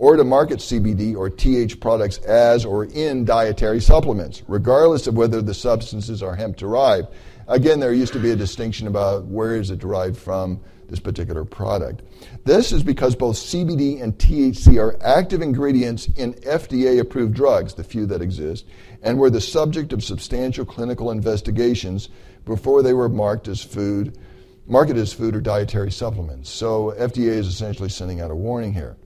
or 0.00 0.16
to 0.16 0.24
market 0.24 0.60
CBD 0.60 1.14
or 1.14 1.28
TH 1.28 1.78
products 1.78 2.16
as 2.18 2.64
or 2.64 2.86
in 2.86 3.26
dietary 3.26 3.80
supplements, 3.80 4.42
regardless 4.48 5.06
of 5.06 5.14
whether 5.14 5.42
the 5.42 5.52
substances 5.52 6.22
are 6.22 6.34
hemp 6.34 6.56
derived. 6.56 7.08
Again, 7.48 7.80
there 7.80 7.92
used 7.92 8.14
to 8.14 8.18
be 8.18 8.30
a 8.30 8.36
distinction 8.36 8.86
about 8.86 9.26
where 9.26 9.56
is 9.56 9.70
it 9.70 9.78
derived 9.78 10.16
from 10.16 10.58
this 10.90 11.00
particular 11.00 11.44
product. 11.44 12.02
This 12.44 12.72
is 12.72 12.82
because 12.82 13.14
both 13.14 13.36
CBD 13.36 14.02
and 14.02 14.18
THC 14.18 14.78
are 14.78 14.98
active 15.02 15.40
ingredients 15.40 16.08
in 16.16 16.34
FDA 16.34 17.00
approved 17.00 17.32
drugs, 17.32 17.74
the 17.74 17.84
few 17.84 18.06
that 18.06 18.20
exist, 18.20 18.66
and 19.02 19.18
were 19.18 19.30
the 19.30 19.40
subject 19.40 19.92
of 19.92 20.04
substantial 20.04 20.64
clinical 20.64 21.12
investigations 21.12 22.08
before 22.44 22.82
they 22.82 22.92
were 22.92 23.08
marked 23.08 23.46
as 23.46 23.62
food, 23.62 24.18
marketed 24.66 25.02
as 25.02 25.12
food 25.12 25.36
or 25.36 25.40
dietary 25.40 25.92
supplements. 25.92 26.50
So 26.50 26.92
FDA 26.98 27.28
is 27.28 27.46
essentially 27.46 27.88
sending 27.88 28.20
out 28.20 28.30
a 28.30 28.36
warning 28.36 28.74
here. 28.74 28.96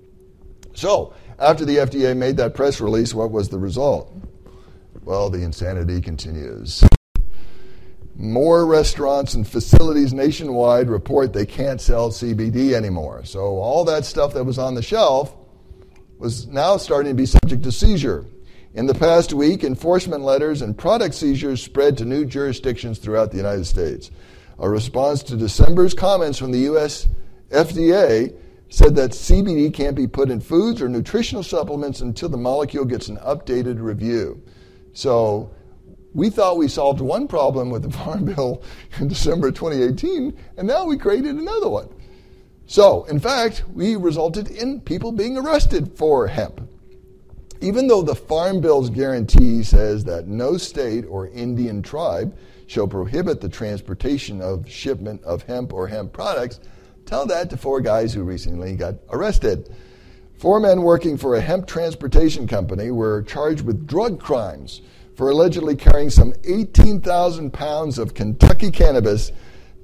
So, 0.73 1.15
after 1.39 1.65
the 1.65 1.77
FDA 1.77 2.17
made 2.17 2.37
that 2.39 2.55
press 2.55 2.81
release, 2.81 3.15
what 3.15 3.31
was 3.31 3.49
the 3.49 3.59
result? 3.59 4.13
Well, 5.05 5.31
the 5.31 5.43
insanity 5.43 6.01
continues. 6.01 6.83
More 8.17 8.65
restaurants 8.65 9.35
and 9.35 9.47
facilities 9.47 10.13
nationwide 10.13 10.89
report 10.89 11.33
they 11.33 11.47
can't 11.47 11.81
sell 11.81 12.11
CBD 12.11 12.73
anymore. 12.73 13.25
So, 13.25 13.59
all 13.59 13.85
that 13.85 14.05
stuff 14.05 14.35
that 14.35 14.45
was 14.45 14.59
on 14.59 14.75
the 14.75 14.83
shelf 14.83 15.35
was 16.19 16.47
now 16.47 16.77
starting 16.77 17.11
to 17.11 17.17
be 17.17 17.27
subject 17.27 17.65
to 17.65 17.73
seizure. 17.73 18.25
In 18.75 18.87
the 18.87 18.95
past 18.95 19.33
week, 19.33 19.63
enforcement 19.63 20.23
letters 20.23 20.63
and 20.63 20.77
product 20.77 21.15
seizures 21.15 21.63
spread 21.63 21.97
to 21.99 22.05
new 22.05 22.25
jurisdictions 22.25 22.99
throughout 22.99 23.31
the 23.31 23.37
United 23.37 23.67
States. 23.67 24.11
A 24.59 24.69
response 24.69 25.23
to 25.25 25.37
December's 25.37 25.95
comments 25.95 26.39
from 26.39 26.53
the 26.53 26.61
U.S. 26.61 27.09
FDA 27.51 28.35
said 28.69 28.97
that 28.97 29.13
CBD 29.13 29.73
can't 29.73 29.95
be 29.95 30.07
put 30.07 30.31
in 30.31 30.41
foods 30.41 30.83
or 30.83 30.89
nutritional 30.89 31.43
supplements 31.43 32.01
until 32.01 32.29
the 32.29 32.37
molecule 32.37 32.85
gets 32.85 33.09
an 33.09 33.17
updated 33.19 33.81
review. 33.81 34.43
So 34.93 35.55
we 36.15 36.31
thought 36.31 36.57
we 36.57 36.69
solved 36.69 37.01
one 37.01 37.29
problem 37.29 37.71
with 37.71 37.83
the 37.83 37.91
Farm 37.99 38.25
Bill 38.25 38.63
in 38.99 39.09
December 39.09 39.51
2018, 39.51 40.35
and 40.57 40.67
now 40.67 40.85
we 40.85 40.97
created 40.97 41.37
another 41.37 41.69
one. 41.69 41.89
So, 42.67 43.05
in 43.05 43.21
fact, 43.21 43.65
we 43.75 43.97
resulted 43.97 44.51
in 44.51 44.81
people 44.81 45.13
being 45.13 45.37
arrested 45.37 45.93
for 45.99 46.27
hemp. 46.27 46.67
Even 47.61 47.87
though 47.87 48.03
the 48.03 48.15
Farm 48.15 48.61
Bill's 48.61 48.89
guarantee 48.89 49.63
says 49.63 50.05
that 50.05 50.27
no 50.27 50.57
state 50.57 51.05
or 51.07 51.29
Indian 51.29 51.83
tribe 51.83 52.35
shall 52.67 52.89
prohibit 52.89 53.43
the 53.43 53.49
transportation 53.49 54.41
of 54.41 54.69
shipment 54.69 55.23
of 55.25 55.43
hemp 55.43 55.73
or 55.73 55.87
hemp 55.87 56.13
products, 56.13 56.61
Tell 57.07 57.27
that 57.27 57.51
to 57.51 57.57
four 57.57 57.81
guys 57.81 58.15
who 58.15 58.23
recently 58.23 58.77
got 58.77 58.95
arrested. 59.11 59.69
Four 60.39 60.59
men 60.59 60.83
working 60.83 61.17
for 61.17 61.37
a 61.37 61.41
hemp 61.41 61.67
transportation 61.67 62.47
company 62.47 62.91
were 62.91 63.23
charged 63.23 63.63
with 63.63 63.87
drug 63.87 64.19
crimes 64.19 64.81
for 65.17 65.31
allegedly 65.31 65.77
carrying 65.77 66.11
some 66.11 66.35
18,000 66.45 67.53
pounds 67.53 67.99
of 67.99 68.15
Kentucky 68.15 68.71
cannabis 68.71 69.33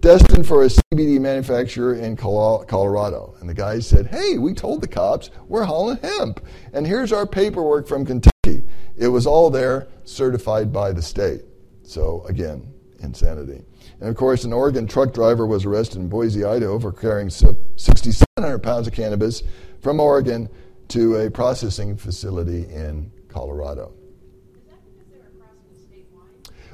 destined 0.00 0.46
for 0.46 0.64
a 0.64 0.68
CBD 0.68 1.20
manufacturer 1.20 1.94
in 1.94 2.16
Colorado. 2.16 3.34
And 3.40 3.48
the 3.48 3.54
guys 3.54 3.86
said, 3.86 4.06
Hey, 4.06 4.38
we 4.38 4.54
told 4.54 4.80
the 4.80 4.88
cops 4.88 5.30
we're 5.46 5.64
hauling 5.64 5.98
hemp. 5.98 6.44
And 6.72 6.86
here's 6.86 7.12
our 7.12 7.26
paperwork 7.26 7.86
from 7.86 8.04
Kentucky. 8.04 8.62
It 8.96 9.08
was 9.08 9.26
all 9.26 9.50
there, 9.50 9.88
certified 10.04 10.72
by 10.72 10.92
the 10.92 11.02
state. 11.02 11.42
So, 11.82 12.24
again, 12.28 12.72
insanity. 13.00 13.62
And 14.00 14.08
of 14.08 14.16
course, 14.16 14.44
an 14.44 14.52
Oregon 14.52 14.86
truck 14.86 15.12
driver 15.12 15.46
was 15.46 15.64
arrested 15.64 15.98
in 15.98 16.08
Boise, 16.08 16.44
Idaho 16.44 16.78
for 16.78 16.92
carrying 16.92 17.30
6,700 17.30 18.58
pounds 18.58 18.86
of 18.86 18.92
cannabis 18.92 19.42
from 19.80 20.00
Oregon 20.00 20.48
to 20.88 21.16
a 21.16 21.30
processing 21.30 21.96
facility 21.96 22.62
in 22.64 23.10
Colorado. 23.28 23.94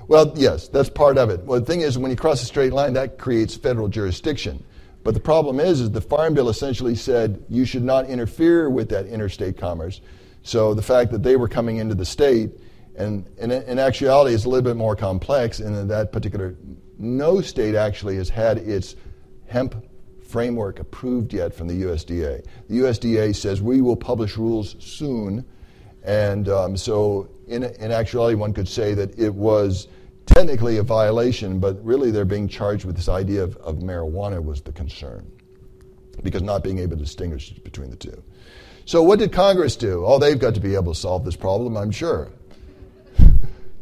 Well, 0.08 0.32
yes, 0.36 0.68
that's 0.68 0.88
part 0.88 1.18
of 1.18 1.30
it. 1.30 1.40
Well, 1.42 1.60
the 1.60 1.66
thing 1.66 1.80
is, 1.80 1.98
when 1.98 2.10
you 2.10 2.16
cross 2.16 2.42
a 2.42 2.46
straight 2.46 2.72
line, 2.72 2.92
that 2.92 3.18
creates 3.18 3.56
federal 3.56 3.88
jurisdiction. 3.88 4.64
But 5.02 5.14
the 5.14 5.20
problem 5.20 5.60
is, 5.60 5.80
is 5.80 5.90
the 5.90 6.00
Farm 6.00 6.34
Bill 6.34 6.48
essentially 6.48 6.94
said 6.94 7.44
you 7.48 7.64
should 7.64 7.84
not 7.84 8.06
interfere 8.06 8.68
with 8.70 8.88
that 8.90 9.06
interstate 9.06 9.56
commerce. 9.56 10.00
So 10.42 10.74
the 10.74 10.82
fact 10.82 11.10
that 11.12 11.22
they 11.22 11.36
were 11.36 11.48
coming 11.48 11.78
into 11.78 11.94
the 11.94 12.04
state, 12.04 12.50
and, 12.96 13.26
and 13.38 13.52
in 13.52 13.78
actuality, 13.78 14.34
it's 14.34 14.44
a 14.44 14.48
little 14.48 14.64
bit 14.64 14.76
more 14.76 14.96
complex 14.96 15.60
in 15.60 15.88
that 15.88 16.12
particular 16.12 16.56
no 16.98 17.40
state 17.40 17.74
actually 17.74 18.16
has 18.16 18.28
had 18.28 18.58
its 18.58 18.96
hemp 19.46 19.74
framework 20.22 20.80
approved 20.80 21.32
yet 21.32 21.54
from 21.54 21.68
the 21.68 21.82
USDA. 21.82 22.44
The 22.68 22.78
USDA 22.78 23.34
says 23.34 23.62
we 23.62 23.80
will 23.80 23.96
publish 23.96 24.36
rules 24.36 24.76
soon, 24.78 25.44
and 26.04 26.48
um, 26.48 26.76
so 26.76 27.28
in, 27.46 27.64
in 27.64 27.92
actuality, 27.92 28.34
one 28.34 28.52
could 28.52 28.68
say 28.68 28.94
that 28.94 29.18
it 29.18 29.34
was 29.34 29.88
technically 30.26 30.76
a 30.76 30.82
violation, 30.82 31.58
but 31.58 31.82
really 31.84 32.10
they're 32.10 32.24
being 32.24 32.48
charged 32.48 32.84
with 32.84 32.96
this 32.96 33.08
idea 33.08 33.42
of, 33.42 33.56
of 33.58 33.76
marijuana 33.76 34.42
was 34.42 34.60
the 34.60 34.72
concern, 34.72 35.30
because 36.22 36.42
not 36.42 36.62
being 36.62 36.78
able 36.78 36.96
to 36.96 37.02
distinguish 37.02 37.50
between 37.50 37.90
the 37.90 37.96
two. 37.96 38.22
So, 38.84 39.02
what 39.02 39.18
did 39.18 39.32
Congress 39.32 39.76
do? 39.76 40.04
Oh, 40.06 40.18
they've 40.18 40.38
got 40.38 40.54
to 40.54 40.60
be 40.60 40.74
able 40.74 40.92
to 40.92 40.98
solve 40.98 41.24
this 41.24 41.36
problem, 41.36 41.76
I'm 41.76 41.90
sure. 41.90 42.30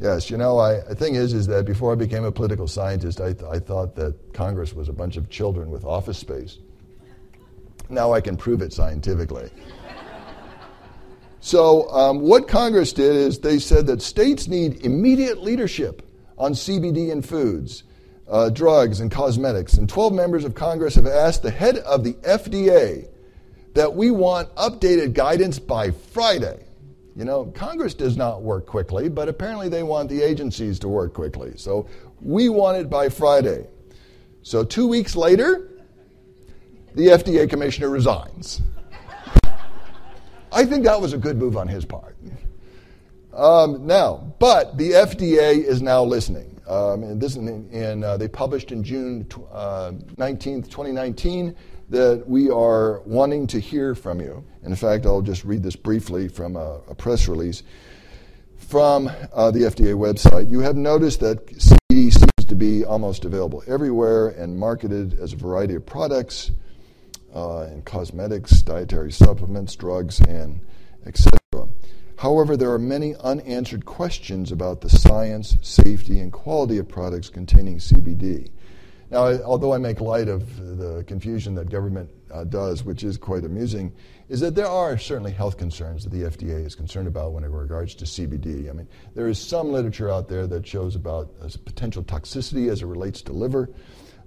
Yes, 0.00 0.28
you 0.28 0.36
know, 0.36 0.58
I, 0.58 0.80
the 0.80 0.94
thing 0.96 1.14
is, 1.14 1.32
is 1.32 1.46
that 1.46 1.64
before 1.64 1.92
I 1.92 1.94
became 1.94 2.24
a 2.24 2.32
political 2.32 2.66
scientist, 2.66 3.20
I, 3.20 3.32
th- 3.32 3.44
I 3.44 3.60
thought 3.60 3.94
that 3.94 4.34
Congress 4.34 4.74
was 4.74 4.88
a 4.88 4.92
bunch 4.92 5.16
of 5.16 5.30
children 5.30 5.70
with 5.70 5.84
office 5.84 6.18
space. 6.18 6.58
Now 7.88 8.12
I 8.12 8.20
can 8.20 8.36
prove 8.36 8.60
it 8.60 8.72
scientifically. 8.72 9.48
so, 11.40 11.88
um, 11.90 12.20
what 12.20 12.48
Congress 12.48 12.92
did 12.92 13.14
is 13.14 13.38
they 13.38 13.58
said 13.60 13.86
that 13.86 14.02
states 14.02 14.48
need 14.48 14.84
immediate 14.84 15.42
leadership 15.42 16.02
on 16.38 16.52
CBD 16.52 17.12
and 17.12 17.24
foods, 17.26 17.84
uh, 18.28 18.50
drugs, 18.50 19.00
and 19.00 19.10
cosmetics. 19.10 19.74
And 19.74 19.88
12 19.88 20.12
members 20.12 20.44
of 20.44 20.54
Congress 20.54 20.94
have 20.94 21.06
asked 21.06 21.42
the 21.42 21.50
head 21.50 21.78
of 21.78 22.04
the 22.04 22.14
FDA 22.14 23.08
that 23.74 23.94
we 23.94 24.10
want 24.10 24.54
updated 24.54 25.14
guidance 25.14 25.58
by 25.58 25.90
Friday. 25.90 26.64
You 27.16 27.24
know, 27.24 27.46
Congress 27.46 27.94
does 27.94 28.16
not 28.16 28.42
work 28.42 28.66
quickly, 28.66 29.08
but 29.08 29.28
apparently 29.28 29.68
they 29.68 29.82
want 29.82 30.08
the 30.08 30.22
agencies 30.22 30.78
to 30.80 30.88
work 30.88 31.14
quickly. 31.14 31.52
So 31.56 31.88
we 32.20 32.48
want 32.48 32.78
it 32.78 32.90
by 32.90 33.08
Friday. 33.08 33.66
So 34.42 34.64
two 34.64 34.86
weeks 34.88 35.14
later, 35.14 35.70
the 36.94 37.06
FDA 37.06 37.48
commissioner 37.48 37.88
resigns. 37.88 38.62
I 40.52 40.64
think 40.64 40.84
that 40.84 41.00
was 41.00 41.12
a 41.12 41.18
good 41.18 41.36
move 41.36 41.56
on 41.56 41.66
his 41.66 41.84
part. 41.84 42.16
Um, 43.34 43.86
now, 43.86 44.34
but 44.38 44.78
the 44.78 44.92
FDA 44.92 45.62
is 45.64 45.82
now 45.82 46.04
listening. 46.04 46.60
um, 46.68 47.02
and 47.02 47.20
this 47.20 47.36
in, 47.36 47.68
in 47.70 48.04
uh, 48.04 48.16
they 48.16 48.28
published 48.28 48.72
in 48.72 48.82
June 48.82 49.26
uh, 49.52 49.92
19th, 50.16 50.64
2019, 50.64 51.54
that 51.90 52.24
we 52.26 52.48
are 52.48 53.00
wanting 53.00 53.46
to 53.48 53.58
hear 53.58 53.94
from 53.94 54.20
you. 54.20 54.44
In 54.62 54.74
fact, 54.74 55.04
I'll 55.04 55.20
just 55.20 55.44
read 55.44 55.62
this 55.62 55.76
briefly 55.76 56.28
from 56.28 56.56
a, 56.56 56.80
a 56.88 56.94
press 56.94 57.28
release 57.28 57.62
from 58.56 59.10
uh, 59.32 59.50
the 59.50 59.60
FDA 59.60 59.94
website. 59.94 60.50
You 60.50 60.60
have 60.60 60.76
noticed 60.76 61.20
that 61.20 61.46
CBD 61.46 62.12
seems 62.12 62.48
to 62.48 62.54
be 62.54 62.84
almost 62.84 63.24
available 63.24 63.62
everywhere 63.66 64.28
and 64.28 64.56
marketed 64.56 65.18
as 65.20 65.32
a 65.32 65.36
variety 65.36 65.74
of 65.74 65.84
products 65.84 66.52
uh, 67.34 67.68
in 67.70 67.82
cosmetics, 67.82 68.62
dietary 68.62 69.12
supplements, 69.12 69.76
drugs, 69.76 70.20
and 70.20 70.60
etc. 71.04 71.38
However, 72.16 72.56
there 72.56 72.72
are 72.72 72.78
many 72.78 73.14
unanswered 73.16 73.84
questions 73.84 74.52
about 74.52 74.80
the 74.80 74.88
science, 74.88 75.56
safety, 75.62 76.20
and 76.20 76.32
quality 76.32 76.78
of 76.78 76.88
products 76.88 77.28
containing 77.28 77.78
CBD. 77.78 78.50
Now, 79.10 79.40
although 79.42 79.72
I 79.72 79.78
make 79.78 80.00
light 80.00 80.28
of 80.28 80.78
the 80.78 81.04
confusion 81.06 81.54
that 81.56 81.70
government 81.70 82.10
uh, 82.32 82.44
does, 82.44 82.84
which 82.84 83.04
is 83.04 83.16
quite 83.16 83.44
amusing, 83.44 83.92
is 84.28 84.40
that 84.40 84.54
there 84.54 84.66
are 84.66 84.96
certainly 84.96 85.32
health 85.32 85.56
concerns 85.56 86.04
that 86.04 86.10
the 86.10 86.22
FDA 86.22 86.64
is 86.64 86.74
concerned 86.74 87.06
about 87.06 87.32
when 87.32 87.44
it 87.44 87.50
regards 87.50 87.94
to 87.96 88.04
CBD. 88.04 88.68
I 88.70 88.72
mean, 88.72 88.88
there 89.14 89.28
is 89.28 89.38
some 89.38 89.70
literature 89.70 90.10
out 90.10 90.28
there 90.28 90.46
that 90.46 90.66
shows 90.66 90.96
about 90.96 91.30
potential 91.64 92.02
toxicity 92.02 92.70
as 92.70 92.82
it 92.82 92.86
relates 92.86 93.22
to 93.22 93.32
liver. 93.32 93.70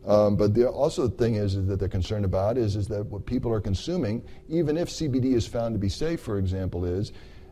Um, 0.06 0.38
but 0.38 0.54
the 0.54 0.70
also 0.70 1.08
the 1.08 1.18
thing 1.18 1.36
is, 1.36 1.56
is 1.56 1.68
that 1.68 1.80
they're 1.80 1.90
concerned 1.90 2.24
about 2.24 2.58
is, 2.58 2.78
is 2.78 2.88
that 2.88 3.08
what 3.08 3.26
people 3.26 3.52
are 3.52 3.60
consuming, 3.60 4.24
even 4.48 4.78
if 4.78 4.88
CBD 4.88 5.34
is 5.34 5.46
found 5.46 5.76
to 5.76 5.80
be 5.80 5.90
safe, 5.90 6.22
for 6.22 6.38
example, 6.38 6.86
is 6.86 7.12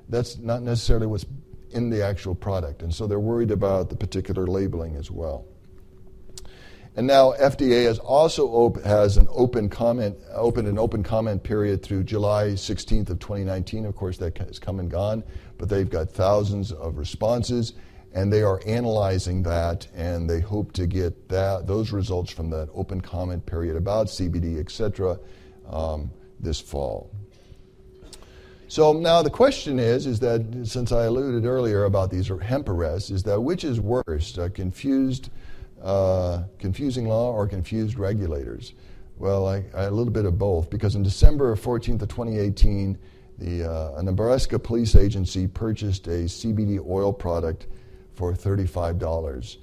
that's 0.10 0.38
not 0.38 0.62
necessarily 0.62 1.08
what's 1.08 1.26
in 1.72 1.89
the 1.89 2.04
actual 2.04 2.36
product. 2.36 2.82
And 2.82 2.94
so 2.94 3.08
they're 3.08 3.20
worried 3.20 3.52
about 3.52 3.89
the 3.89 3.96
particular 3.96 4.48
labeling 4.48 4.96
as 4.96 5.12
well. 5.12 5.46
And 6.98 7.08
now 7.08 7.34
FDA 7.34 7.86
has 7.86 8.00
also 8.00 8.48
op- 8.48 8.82
has 8.84 9.18
an 9.18 9.28
open 9.30 9.68
comment, 9.68 10.18
opened 10.34 10.70
an 10.70 10.80
open 10.80 11.04
comment 11.04 11.44
period 11.44 11.84
through 11.84 12.06
July 12.06 12.52
16th 12.54 13.10
of 13.10 13.20
2019. 13.20 13.86
Of 13.86 13.96
course, 13.96 14.18
that 14.20 14.38
has 14.38 14.60
come 14.60 14.80
and 14.80 14.89
gone, 14.89 15.24
but 15.58 15.68
they've 15.68 15.89
got 15.89 16.10
thousands 16.10 16.72
of 16.72 16.98
responses, 16.98 17.74
and 18.13 18.32
they 18.32 18.44
are 18.44 18.62
analyzing 18.65 19.44
that, 19.44 19.88
and 19.94 20.30
they 20.30 20.39
hope 20.39 20.72
to 20.74 20.88
get 20.88 21.28
that 21.28 21.68
those 21.68 21.91
results 21.91 22.32
from 22.32 22.50
that 22.52 22.70
open 22.74 23.02
comment 23.02 23.46
period 23.46 23.76
about 23.76 24.08
CBD, 24.08 24.62
et 24.62 24.72
cetera, 24.72 25.20
um, 25.70 26.10
this 26.39 26.62
fall. 26.62 27.12
So 28.67 28.93
now 28.93 29.21
the 29.21 29.30
question 29.30 29.78
is, 29.78 30.08
is 30.08 30.19
that 30.21 30.63
since 30.63 30.91
I 30.91 31.06
alluded 31.06 31.45
earlier 31.45 31.84
about 31.84 32.10
these 32.10 32.32
hemp 32.41 32.67
arrests, 32.67 33.12
is 33.12 33.21
that 33.23 33.39
which 33.39 33.63
is 33.63 33.80
worse, 33.80 34.38
a 34.39 34.49
confused, 34.49 35.30
uh, 35.84 36.43
confusing 36.58 37.08
law 37.08 37.32
or 37.32 37.47
confused 37.47 37.99
regulators? 37.99 38.73
Well, 39.17 39.47
I, 39.47 39.63
I, 39.75 39.84
a 39.84 39.91
little 39.91 40.12
bit 40.12 40.25
of 40.25 40.39
both, 40.39 40.71
because 40.71 40.95
in 40.95 41.04
December 41.04 41.56
14th 41.56 42.01
of 42.01 42.10
2018, 42.10 42.97
the 43.38 43.71
uh, 43.71 44.01
Nebraska 44.01 44.58
police 44.58 44.95
agency 44.95 45.47
purchased 45.47 46.08
a 46.08 46.23
CBD 46.23 46.84
oil 46.86 47.13
product 47.13 47.67
for 48.15 48.34
$35. 48.34 49.58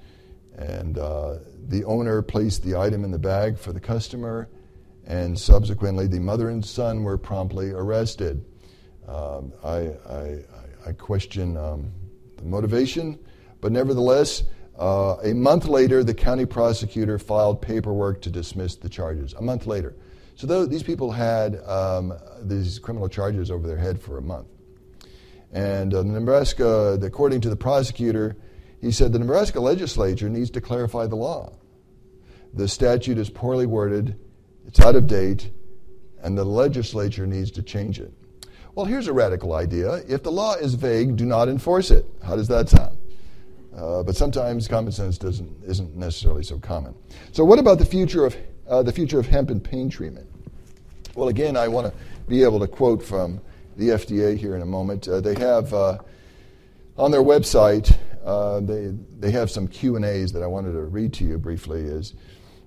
And 0.57 0.97
uh, 0.97 1.39
the 1.67 1.83
owner 1.83 2.21
placed 2.21 2.63
the 2.63 2.77
item 2.77 3.03
in 3.03 3.11
the 3.11 3.19
bag 3.19 3.57
for 3.57 3.73
the 3.73 3.79
customer, 3.81 4.47
and 5.05 5.37
subsequently 5.37 6.07
the 6.07 6.19
mother 6.19 6.49
and 6.49 6.63
son 6.63 7.03
were 7.03 7.17
promptly 7.17 7.71
arrested. 7.71 8.45
Um, 9.07 9.51
I, 9.63 9.95
I, 10.09 10.39
I, 10.85 10.91
question 10.93 11.57
um, 11.57 11.91
the 12.37 12.45
motivation, 12.45 13.19
but 13.59 13.71
nevertheless, 13.71 14.43
uh, 14.79 15.17
a 15.23 15.33
month 15.33 15.65
later, 15.65 16.03
the 16.03 16.13
county 16.13 16.45
prosecutor 16.45 17.19
filed 17.19 17.61
paperwork 17.61 18.21
to 18.21 18.29
dismiss 18.29 18.75
the 18.75 18.89
charges. 18.89 19.33
A 19.33 19.41
month 19.41 19.67
later. 19.67 19.93
So 20.35 20.47
th- 20.47 20.69
these 20.69 20.83
people 20.83 21.11
had 21.11 21.61
um, 21.65 22.13
these 22.41 22.79
criminal 22.79 23.09
charges 23.09 23.51
over 23.51 23.67
their 23.67 23.77
head 23.77 24.01
for 24.01 24.17
a 24.17 24.21
month. 24.21 24.47
And 25.51 25.93
uh, 25.93 26.01
Nebraska, 26.03 26.97
according 27.01 27.41
to 27.41 27.49
the 27.49 27.55
prosecutor, 27.55 28.35
he 28.81 28.91
said 28.91 29.13
the 29.13 29.19
Nebraska 29.19 29.59
legislature 29.59 30.29
needs 30.29 30.49
to 30.51 30.61
clarify 30.61 31.07
the 31.07 31.15
law. 31.15 31.53
The 32.53 32.67
statute 32.67 33.17
is 33.17 33.29
poorly 33.29 33.65
worded, 33.65 34.19
it's 34.65 34.79
out 34.79 34.95
of 34.95 35.07
date, 35.07 35.51
and 36.21 36.37
the 36.37 36.43
legislature 36.43 37.27
needs 37.27 37.51
to 37.51 37.63
change 37.63 37.99
it. 37.99 38.13
Well, 38.75 38.87
here's 38.87 39.07
a 39.07 39.13
radical 39.13 39.53
idea. 39.53 40.01
If 40.07 40.23
the 40.23 40.31
law 40.31 40.55
is 40.55 40.73
vague, 40.73 41.15
do 41.15 41.25
not 41.25 41.47
enforce 41.47 41.91
it. 41.91 42.07
How 42.23 42.35
does 42.35 42.47
that 42.47 42.69
sound? 42.69 42.97
Uh, 43.75 44.01
but 44.01 44.15
sometimes 44.15 44.67
common 44.67 44.91
sense 44.91 45.19
doesn't, 45.19 45.63
isn't 45.63 45.95
necessarily 45.95 46.43
so 46.43 46.57
common. 46.57 46.95
So, 47.33 47.45
what 47.45 47.59
about 47.59 47.77
the 47.77 47.85
future 47.85 48.25
of, 48.25 48.35
uh, 48.67 48.81
the 48.81 48.91
future 48.91 49.19
of 49.19 49.27
hemp 49.27 49.51
and 49.51 49.63
pain 49.63 49.91
treatment? 49.91 50.27
Well, 51.13 51.27
again, 51.27 51.55
I 51.55 51.67
want 51.67 51.85
to 51.85 51.93
be 52.27 52.41
able 52.41 52.59
to 52.61 52.67
quote 52.67 53.03
from 53.03 53.41
the 53.77 53.89
FDA 53.89 54.35
here 54.35 54.55
in 54.55 54.63
a 54.63 54.65
moment. 54.65 55.07
Uh, 55.07 55.21
they 55.21 55.35
have 55.35 55.71
uh, 55.71 55.99
on 56.97 57.11
their 57.11 57.21
website, 57.21 57.95
uh, 58.25 58.59
they, 58.59 58.91
they 59.19 59.29
have 59.29 59.51
some 59.51 59.67
Q&As 59.67 60.31
that 60.33 60.41
I 60.41 60.47
wanted 60.47 60.71
to 60.71 60.81
read 60.81 61.13
to 61.13 61.25
you 61.25 61.37
briefly. 61.37 61.81
Is 61.81 62.15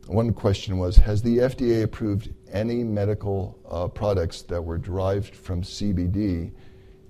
one 0.06 0.32
question 0.32 0.78
was, 0.78 0.96
has 0.98 1.22
the 1.22 1.38
FDA 1.38 1.82
approved 1.82 2.32
any 2.56 2.82
medical 2.82 3.58
uh, 3.70 3.88
products 3.88 4.42
that 4.42 4.62
were 4.62 4.78
derived 4.78 5.34
from 5.34 5.62
CBD? 5.62 6.50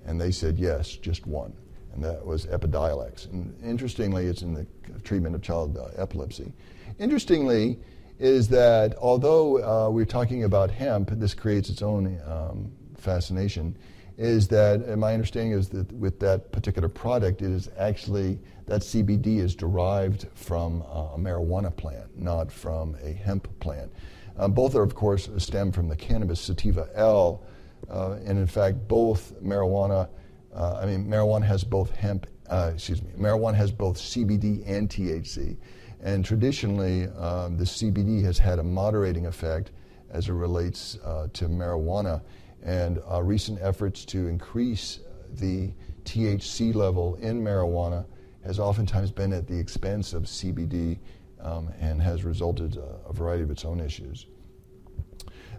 And 0.05 0.19
they 0.19 0.31
said 0.31 0.57
yes, 0.57 0.95
just 0.95 1.25
one, 1.25 1.53
and 1.93 2.03
that 2.03 2.25
was 2.25 2.45
Epidiolex. 2.45 3.31
And 3.31 3.55
interestingly, 3.63 4.25
it's 4.25 4.41
in 4.41 4.53
the 4.53 4.65
treatment 5.03 5.35
of 5.35 5.41
child 5.41 5.77
uh, 5.77 5.89
epilepsy. 6.01 6.53
Interestingly, 6.99 7.79
is 8.19 8.47
that 8.49 8.95
although 8.97 9.61
uh, 9.63 9.89
we're 9.89 10.05
talking 10.05 10.43
about 10.43 10.71
hemp, 10.71 11.11
this 11.13 11.33
creates 11.33 11.69
its 11.69 11.81
own 11.81 12.19
um, 12.25 12.71
fascination. 12.95 13.77
Is 14.17 14.47
that 14.47 14.97
my 14.97 15.13
understanding 15.13 15.51
is 15.51 15.69
that 15.69 15.91
with 15.93 16.19
that 16.21 16.51
particular 16.51 16.89
product, 16.89 17.43
it 17.43 17.51
is 17.51 17.69
actually 17.77 18.39
that 18.65 18.81
CBD 18.81 19.37
is 19.37 19.55
derived 19.55 20.27
from 20.33 20.81
uh, 20.81 21.13
a 21.13 21.17
marijuana 21.17 21.75
plant, 21.75 22.19
not 22.19 22.51
from 22.51 22.95
a 23.03 23.11
hemp 23.11 23.47
plant. 23.59 23.91
Um, 24.37 24.53
both 24.53 24.75
are, 24.75 24.83
of 24.83 24.93
course, 24.95 25.29
stem 25.37 25.71
from 25.71 25.87
the 25.87 25.95
cannabis 25.95 26.39
sativa 26.39 26.89
L, 26.93 27.43
uh, 27.89 28.17
and 28.25 28.37
in 28.37 28.47
fact, 28.47 28.87
both 28.87 29.33
marijuana. 29.41 30.09
Uh, 30.53 30.79
I 30.81 30.85
mean, 30.85 31.07
marijuana 31.07 31.45
has 31.45 31.63
both 31.63 31.91
hemp. 31.91 32.27
Uh, 32.49 32.71
excuse 32.73 33.01
me. 33.01 33.11
Marijuana 33.17 33.55
has 33.55 33.71
both 33.71 33.97
CBD 33.97 34.63
and 34.65 34.89
THC, 34.89 35.57
and 36.01 36.23
traditionally, 36.23 37.07
um, 37.17 37.57
the 37.57 37.65
CBD 37.65 38.23
has 38.23 38.37
had 38.37 38.59
a 38.59 38.63
moderating 38.63 39.25
effect 39.25 39.71
as 40.09 40.29
it 40.29 40.33
relates 40.33 40.97
uh, 41.03 41.27
to 41.33 41.45
marijuana. 41.45 42.21
And 42.63 42.99
recent 43.21 43.59
efforts 43.61 44.03
to 44.05 44.27
increase 44.27 44.99
the 45.35 45.71
THC 46.05 46.73
level 46.73 47.15
in 47.15 47.41
marijuana 47.41 48.05
has 48.43 48.59
oftentimes 48.59 49.11
been 49.11 49.33
at 49.33 49.47
the 49.47 49.57
expense 49.57 50.13
of 50.13 50.23
CBD 50.23 50.99
um, 51.47 51.71
and 51.79 52.01
has 52.01 52.23
resulted 52.23 52.77
uh, 52.77 53.09
a 53.09 53.13
variety 53.13 53.43
of 53.43 53.51
its 53.51 53.63
own 53.63 53.79
issues. 53.79 54.25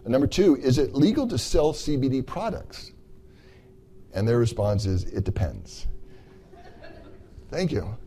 And 0.03 0.11
number 0.11 0.27
two, 0.27 0.55
is 0.57 0.77
it 0.77 0.93
legal 0.93 1.27
to 1.27 1.37
sell 1.37 1.73
CBD 1.73 2.25
products? 2.25 2.91
And 4.13 4.27
their 4.27 4.37
response 4.37 4.85
is, 4.85 5.03
it 5.03 5.23
depends. 5.23 5.87
Thank 7.49 7.71
you. 7.71 7.97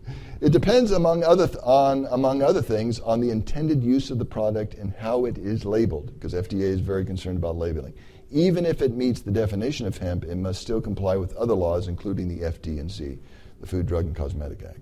It 0.40 0.53
depends, 0.53 0.92
among 0.92 1.25
other, 1.25 1.47
th- 1.47 1.59
on, 1.64 2.07
among 2.11 2.42
other 2.42 2.62
things, 2.62 3.01
on 3.01 3.21
the 3.21 3.31
intended 3.31 3.83
use 3.83 4.11
of 4.11 4.18
the 4.18 4.25
product 4.25 4.75
and 4.75 4.92
how 4.95 5.25
it 5.25 5.37
is 5.38 5.64
labeled, 5.64 6.14
because 6.14 6.33
FDA 6.33 6.62
is 6.62 6.81
very 6.81 7.05
concerned 7.05 7.38
about 7.38 7.57
labeling. 7.57 7.95
Even 8.31 8.64
if 8.64 8.81
it 8.83 8.95
meets 8.95 9.21
the 9.21 9.31
definition 9.31 9.87
of 9.87 9.99
hemp, 9.99 10.25
it 10.25 10.37
must 10.37 10.62
still 10.62 10.81
comply 10.81 11.16
with 11.16 11.35
other 11.35 11.55
laws, 11.55 11.88
including 11.88 12.29
the 12.29 12.45
FD&C 12.47 13.18
the 13.61 13.66
Food, 13.68 13.87
Drug, 13.87 14.07
and 14.07 14.16
Cosmetic 14.16 14.64
Act. 14.64 14.81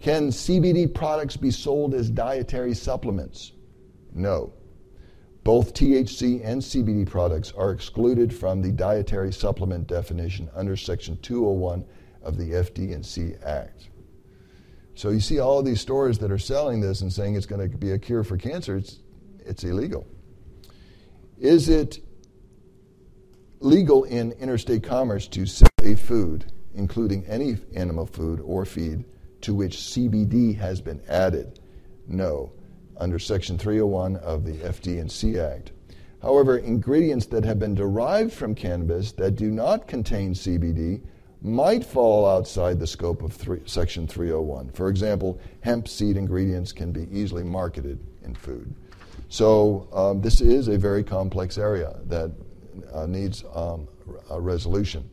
Can 0.00 0.28
CBD 0.28 0.92
products 0.92 1.36
be 1.36 1.50
sold 1.50 1.94
as 1.94 2.08
dietary 2.08 2.74
supplements? 2.74 3.52
No. 4.14 4.52
Both 5.44 5.74
THC 5.74 6.40
and 6.44 6.60
CBD 6.60 7.06
products 7.06 7.52
are 7.56 7.72
excluded 7.72 8.32
from 8.34 8.62
the 8.62 8.70
dietary 8.70 9.32
supplement 9.32 9.86
definition 9.86 10.50
under 10.54 10.76
Section 10.76 11.18
201 11.22 11.84
of 12.22 12.36
the 12.36 12.50
FD&C 12.50 13.34
Act. 13.44 13.88
So 14.94 15.10
you 15.10 15.20
see 15.20 15.38
all 15.38 15.62
these 15.62 15.80
stores 15.80 16.18
that 16.18 16.30
are 16.30 16.38
selling 16.38 16.80
this 16.80 17.00
and 17.00 17.12
saying 17.12 17.36
it's 17.36 17.46
going 17.46 17.70
to 17.70 17.76
be 17.76 17.92
a 17.92 17.98
cure 17.98 18.24
for 18.24 18.36
cancer, 18.36 18.76
it's, 18.76 18.98
it's 19.46 19.64
illegal. 19.64 20.06
Is 21.38 21.68
it 21.68 22.00
legal 23.60 24.04
in 24.04 24.32
interstate 24.32 24.82
commerce 24.82 25.28
to 25.28 25.46
sell 25.46 25.68
a 25.82 25.94
food 25.94 26.52
including 26.74 27.26
any 27.26 27.56
animal 27.74 28.06
food 28.06 28.40
or 28.40 28.64
feed 28.64 29.04
to 29.42 29.54
which 29.54 29.76
CBD 29.76 30.56
has 30.56 30.80
been 30.80 31.00
added? 31.08 31.60
No, 32.06 32.52
under 32.96 33.18
Section 33.18 33.58
301 33.58 34.16
of 34.16 34.44
the 34.44 34.52
FD&C 34.52 35.38
Act. 35.38 35.72
However, 36.20 36.58
ingredients 36.58 37.26
that 37.26 37.44
have 37.44 37.58
been 37.58 37.74
derived 37.74 38.32
from 38.32 38.54
cannabis 38.54 39.12
that 39.12 39.36
do 39.36 39.50
not 39.50 39.86
contain 39.86 40.34
CBD 40.34 41.00
might 41.40 41.84
fall 41.84 42.26
outside 42.26 42.80
the 42.80 42.86
scope 42.86 43.22
of 43.22 43.32
three, 43.32 43.60
Section 43.66 44.06
301. 44.08 44.70
For 44.70 44.88
example, 44.88 45.38
hemp 45.60 45.86
seed 45.86 46.16
ingredients 46.16 46.72
can 46.72 46.90
be 46.90 47.06
easily 47.12 47.44
marketed 47.44 48.00
in 48.24 48.34
food. 48.34 48.74
So, 49.28 49.88
um, 49.92 50.20
this 50.20 50.40
is 50.40 50.68
a 50.68 50.78
very 50.78 51.04
complex 51.04 51.58
area 51.58 51.96
that 52.06 52.32
uh, 52.92 53.06
needs 53.06 53.44
um, 53.54 53.86
resolution. 54.30 55.08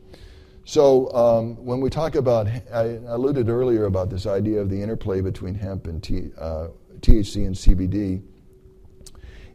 So, 0.68 1.12
um, 1.14 1.64
when 1.64 1.80
we 1.80 1.90
talk 1.90 2.16
about, 2.16 2.48
I 2.74 2.98
alluded 3.06 3.48
earlier 3.48 3.84
about 3.84 4.10
this 4.10 4.26
idea 4.26 4.60
of 4.60 4.68
the 4.68 4.82
interplay 4.82 5.20
between 5.20 5.54
hemp 5.54 5.86
and 5.86 6.02
T, 6.02 6.32
uh, 6.36 6.68
THC 6.98 7.46
and 7.46 7.54
CBD, 7.54 8.20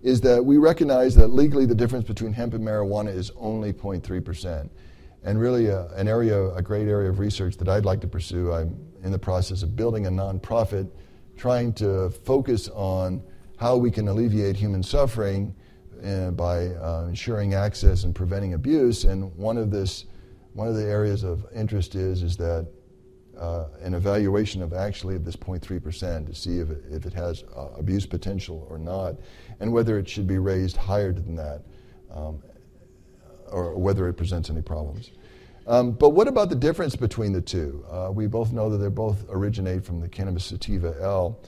is 0.02 0.22
that 0.22 0.44
we 0.44 0.56
recognize 0.56 1.14
that 1.16 1.28
legally 1.28 1.66
the 1.66 1.76
difference 1.76 2.06
between 2.06 2.32
hemp 2.32 2.54
and 2.54 2.66
marijuana 2.66 3.14
is 3.14 3.30
only 3.36 3.74
0.3%. 3.74 4.70
And 5.26 5.38
really, 5.38 5.66
a, 5.66 5.82
uh, 5.82 5.94
an 5.98 6.08
area, 6.08 6.50
a 6.54 6.62
great 6.62 6.88
area 6.88 7.10
of 7.10 7.20
research 7.20 7.58
that 7.58 7.68
I'd 7.68 7.84
like 7.84 8.00
to 8.02 8.08
pursue. 8.08 8.54
I'm 8.54 8.74
in 9.04 9.12
the 9.12 9.20
process 9.20 9.64
of 9.64 9.76
building 9.76 10.08
a 10.08 10.10
nonprofit 10.10 10.90
trying 11.36 11.74
to 11.74 12.10
focus 12.10 12.70
on 12.70 13.22
how 13.58 13.76
we 13.76 13.92
can 13.92 14.08
alleviate 14.08 14.56
human 14.56 14.82
suffering 14.82 15.54
uh, 16.06 16.32
by 16.32 16.68
uh, 16.68 17.08
ensuring 17.10 17.54
access 17.54 18.06
and 18.06 18.16
preventing 18.16 18.54
abuse. 18.54 19.04
And 19.04 19.36
one 19.36 19.58
of 19.58 19.72
this 19.72 20.06
one 20.54 20.68
of 20.68 20.76
the 20.76 20.84
areas 20.84 21.24
of 21.24 21.46
interest 21.54 21.96
is, 21.96 22.24
is 22.24 22.38
that 22.38 22.68
uh, 23.38 23.66
an 23.82 23.94
evaluation 23.94 24.62
of 24.62 24.74
actually 24.74 25.18
this 25.18 25.36
0.3% 25.36 26.28
to 26.28 26.36
see 26.36 26.60
if 26.60 26.70
it, 26.70 26.84
if 26.92 27.06
it 27.06 27.14
has 27.14 27.44
uh, 27.56 27.70
abuse 27.78 28.06
potential 28.06 28.68
or 28.70 28.78
not, 28.78 29.16
and 29.60 29.72
whether 29.72 29.98
it 29.98 30.08
should 30.08 30.28
be 30.28 30.38
raised 30.38 30.78
higher 30.78 31.12
than 31.12 31.36
that, 31.36 31.64
um, 32.14 32.42
or 33.50 33.76
whether 33.78 34.08
it 34.08 34.14
presents 34.14 34.50
any 34.50 34.62
problems. 34.62 35.12
Um, 35.68 35.92
but 35.92 36.10
what 36.10 36.28
about 36.28 36.50
the 36.50 36.56
difference 36.56 36.96
between 36.96 37.34
the 37.34 37.42
two? 37.42 37.86
Uh, 37.90 38.12
we 38.12 38.28
both 38.28 38.52
know 38.52 38.70
that 38.70 38.78
they 38.78 38.90
both 38.90 39.26
originate 39.30 39.86
from 39.86 40.00
the 40.00 40.10
cannabis 40.10 40.46
sativa 40.46 40.96
L. 41.02 41.40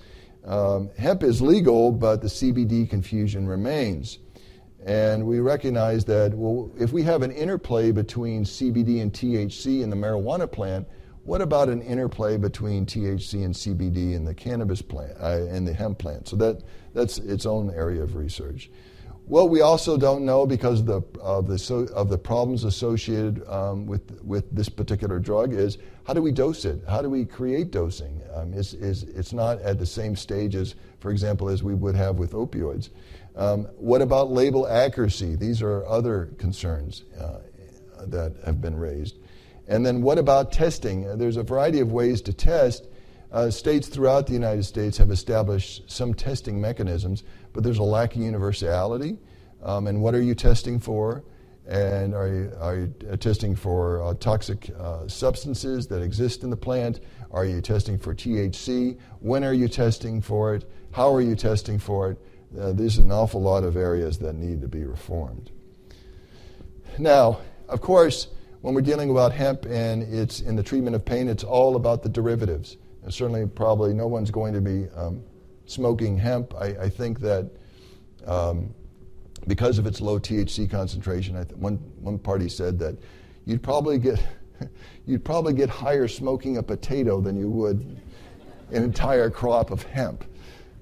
Um, 0.46 0.90
hemp 0.98 1.24
is 1.24 1.42
legal, 1.42 1.92
but 1.92 2.22
the 2.22 2.28
CBD 2.28 2.90
confusion 2.90 3.48
remains. 3.48 4.20
And 4.86 5.26
we 5.26 5.40
recognize 5.40 6.04
that 6.06 6.34
well, 6.34 6.70
if 6.78 6.92
we 6.92 7.04
have 7.04 7.22
an 7.22 7.32
interplay 7.32 7.92
between 7.92 8.44
CBD 8.44 9.02
and 9.02 9.14
THC 9.14 9.82
in 9.82 9.90
the 9.90 9.96
marijuana 9.96 10.52
plant, 10.52 10.88
what 11.24 11.42
about 11.42 11.70
an 11.70 11.82
interplay 11.82 12.36
between 12.36 12.86
THC 12.86 13.46
and 13.46 13.54
CBD 13.54 14.14
in 14.14 14.26
the 14.26 14.34
cannabis 14.34 14.82
plant 14.82 15.14
uh, 15.22 15.48
in 15.50 15.64
the 15.64 15.74
hemp 15.74 15.98
plant? 15.98 16.28
So 16.28 16.36
that 16.38 16.64
that's 16.94 17.18
its 17.18 17.46
own 17.46 17.74
area 17.74 18.04
of 18.04 18.16
research. 18.16 18.70
What 19.26 19.50
we 19.50 19.62
also 19.62 19.96
don't 19.96 20.26
know 20.26 20.46
because 20.46 20.82
of 20.82 20.86
the 20.86 21.02
of 21.22 21.48
the, 21.48 21.58
so, 21.58 21.88
of 21.96 22.10
the 22.10 22.18
problems 22.18 22.66
associated 22.66 23.48
um, 23.48 23.86
with 23.86 24.22
with 24.22 24.54
this 24.54 24.68
particular 24.68 25.18
drug 25.18 25.54
is 25.54 25.78
how 26.04 26.14
do 26.14 26.22
we 26.22 26.34
dose 26.34 26.66
it? 26.66 26.82
How 26.90 27.02
do 27.02 27.10
we 27.10 27.24
create 27.24 27.72
dosing? 27.72 28.22
Um, 28.34 28.54
is, 28.54 28.74
is 28.74 29.04
it's 29.04 29.32
not 29.32 29.62
at 29.62 29.80
the 29.80 29.86
same 29.86 30.18
stage 30.18 30.56
as, 30.56 30.76
for 31.00 31.12
example, 31.12 31.48
as 31.48 31.64
we 31.64 31.74
would 31.74 31.96
have 31.96 32.18
with 32.18 32.34
opioids. 32.34 32.90
Um, 33.36 33.66
what 33.78 34.02
about 34.02 34.32
label 34.32 34.68
accuracy? 34.68 35.36
These 35.36 35.62
are 35.62 35.86
other 35.88 36.34
concerns 36.38 37.04
uh, 37.20 37.40
that 38.08 38.36
have 38.46 38.62
been 38.62 38.78
raised. 38.78 39.18
And 39.68 39.86
then 39.86 40.02
what 40.02 40.18
about 40.18 40.52
testing? 40.52 41.08
Uh, 41.08 41.16
there's 41.16 41.38
a 41.38 41.44
variety 41.44 41.80
of 41.80 41.92
ways 41.92 42.22
to 42.24 42.34
test. 42.34 42.88
Uh, 43.32 43.50
states 43.50 43.88
throughout 43.88 44.28
the 44.28 44.34
United 44.34 44.64
States 44.64 44.98
have 44.98 45.10
established 45.10 45.90
some 45.90 46.14
testing 46.14 46.62
mechanisms, 46.62 47.24
but 47.54 47.64
there's 47.64 47.80
a 47.80 47.84
lack 47.84 48.16
of 48.16 48.22
universality. 48.22 49.18
Um, 49.64 49.88
and 49.88 50.02
what 50.02 50.14
are 50.14 50.22
you 50.22 50.36
testing 50.36 50.80
for? 50.80 51.24
And 51.68 52.14
are 52.14 52.28
you, 52.28 52.52
are 52.60 52.76
you 52.76 53.18
testing 53.18 53.56
for 53.56 54.04
uh, 54.04 54.14
toxic 54.16 54.70
uh, 54.78 55.08
substances 55.08 55.88
that 55.88 56.02
exist 56.02 56.44
in 56.44 56.50
the 56.50 56.58
plant? 56.58 57.00
Are 57.32 57.46
you 57.46 57.62
testing 57.62 57.98
for 57.98 58.14
THC? 58.14 59.00
When 59.20 59.46
are 59.46 59.54
you 59.54 59.70
testing 59.70 60.22
for 60.22 60.54
it? 60.56 60.70
How 60.92 61.14
are 61.16 61.22
you 61.22 61.36
testing 61.36 61.80
for 61.80 62.12
it? 62.12 62.18
Uh, 62.60 62.72
there's 62.74 62.98
an 62.98 63.12
awful 63.12 63.42
lot 63.42 63.64
of 63.64 63.76
areas 63.76 64.18
that 64.20 64.36
need 64.36 64.62
to 64.62 64.68
be 64.68 64.84
reformed. 64.84 65.52
Now, 66.98 67.40
of 67.68 67.82
course, 67.82 68.28
when 68.62 68.74
we're 68.74 68.82
dealing 68.82 69.10
about 69.10 69.32
hemp 69.32 69.66
and 69.66 70.04
it's 70.04 70.40
in 70.40 70.56
the 70.56 70.64
treatment 70.64 70.96
of 70.96 71.04
pain, 71.04 71.28
it's 71.28 71.44
all 71.44 71.76
about 71.76 72.04
the 72.04 72.10
derivatives. 72.10 72.78
And 73.04 73.14
certainly, 73.14 73.46
probably 73.46 73.94
no 73.94 74.08
one's 74.08 74.32
going 74.32 74.54
to 74.54 74.62
be 74.62 74.88
um, 74.96 75.24
smoking 75.66 76.18
hemp. 76.18 76.54
I, 76.56 76.68
I 76.68 76.90
think 76.90 77.20
that 77.22 77.50
um, 78.26 78.74
because 79.48 79.80
of 79.80 79.86
its 79.86 80.00
low 80.00 80.20
THC 80.20 80.70
concentration, 80.70 81.36
th- 81.36 81.58
one, 81.58 81.76
one 82.00 82.18
party 82.18 82.48
said 82.48 82.80
that 82.80 82.98
you'd 83.46 83.62
probably 83.62 83.98
get 83.98 84.24
you'd 85.06 85.26
probably 85.26 85.54
get 85.54 85.70
higher 85.70 86.08
smoking 86.08 86.58
a 86.58 86.64
potato 86.64 87.20
than 87.20 87.36
you 87.36 87.50
would 87.50 88.00
an 88.72 88.84
entire 88.84 89.30
crop 89.30 89.72
of 89.72 89.84
hemp. 89.84 90.24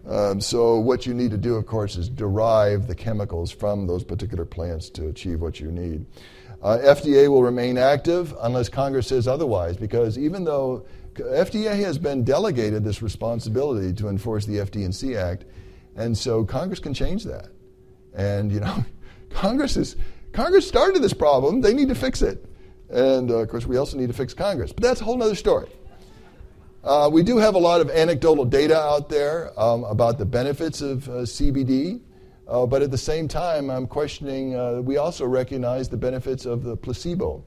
Um, 0.08 0.42
so, 0.42 0.80
what 0.80 1.06
you 1.06 1.14
need 1.14 1.32
to 1.32 1.38
do, 1.38 1.56
of 1.56 1.66
course, 1.68 1.96
is 1.96 2.10
derive 2.10 2.88
the 2.88 2.96
chemicals 2.96 3.52
from 3.52 3.86
those 3.86 4.04
particular 4.04 4.46
plants 4.46 4.90
to 4.92 5.08
achieve 5.08 5.42
what 5.42 5.60
you 5.60 5.72
need. 5.72 6.06
Uh, 6.62 6.78
FDA 6.82 7.28
will 7.28 7.44
remain 7.44 7.78
active 7.78 8.36
unless 8.42 8.70
Congress 8.70 9.08
says 9.08 9.28
otherwise, 9.28 9.78
because 9.78 10.18
even 10.18 10.44
though 10.44 10.86
FDA 11.16 11.76
has 11.84 11.98
been 11.98 12.24
delegated 12.24 12.84
this 12.84 13.02
responsibility 13.02 13.94
to 13.94 14.08
enforce 14.08 14.46
the 14.46 14.58
FD&C 14.58 15.16
Act, 15.16 15.46
and 15.96 16.18
so 16.18 16.44
Congress 16.44 16.80
can 16.80 16.94
change 16.94 17.24
that. 17.26 17.50
And, 18.16 18.52
you 18.52 18.60
know, 18.60 18.86
Congress 19.30 19.78
is 19.78 19.96
Congress 20.32 20.68
started 20.68 21.02
this 21.02 21.14
problem. 21.14 21.62
They 21.62 21.74
need 21.74 21.90
to 21.90 21.96
fix 21.96 22.22
it. 22.22 22.46
And, 22.90 23.30
uh, 23.32 23.36
of 23.36 23.50
course, 23.50 23.66
we 23.66 23.78
also 23.78 23.98
need 23.98 24.08
to 24.08 24.14
fix 24.14 24.34
Congress. 24.34 24.72
But 24.72 24.84
that's 24.84 25.02
a 25.02 25.04
whole 25.04 25.22
other 25.22 25.36
story. 25.36 25.70
Uh, 26.84 27.08
we 27.12 27.22
do 27.22 27.38
have 27.38 27.54
a 27.54 27.60
lot 27.60 27.80
of 27.80 27.92
anecdotal 27.92 28.44
data 28.44 28.76
out 28.76 29.08
there 29.08 29.52
um, 29.60 29.84
about 29.84 30.18
the 30.18 30.26
benefits 30.26 30.82
of 30.82 31.08
uh, 31.08 31.12
CBD, 31.22 32.02
uh, 32.48 32.66
but 32.66 32.82
at 32.82 32.90
the 32.90 32.98
same 32.98 33.28
time, 33.28 33.70
I'm 33.70 33.86
questioning. 33.86 34.56
Uh, 34.56 34.82
we 34.82 34.98
also 34.98 35.28
recognize 35.28 35.90
the 35.90 35.98
benefits 35.98 36.46
of 36.46 36.64
the 36.64 36.76
placebo. 36.76 37.44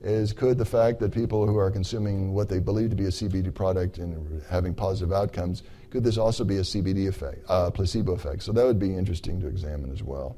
Is 0.00 0.32
could 0.32 0.56
the 0.56 0.64
fact 0.64 1.00
that 1.00 1.12
people 1.12 1.46
who 1.46 1.58
are 1.58 1.70
consuming 1.70 2.32
what 2.32 2.48
they 2.48 2.60
believe 2.60 2.88
to 2.90 2.96
be 2.96 3.04
a 3.06 3.10
CBD 3.10 3.52
product 3.52 3.98
and 3.98 4.40
having 4.48 4.72
positive 4.72 5.12
outcomes, 5.12 5.64
could 5.90 6.02
this 6.04 6.16
also 6.16 6.44
be 6.44 6.56
a 6.56 6.62
CBD 6.62 7.08
effect, 7.08 7.44
uh, 7.48 7.70
placebo 7.70 8.12
effect? 8.12 8.42
So 8.42 8.52
that 8.52 8.64
would 8.64 8.78
be 8.78 8.94
interesting 8.94 9.38
to 9.40 9.48
examine 9.48 9.92
as 9.92 10.02
well. 10.02 10.36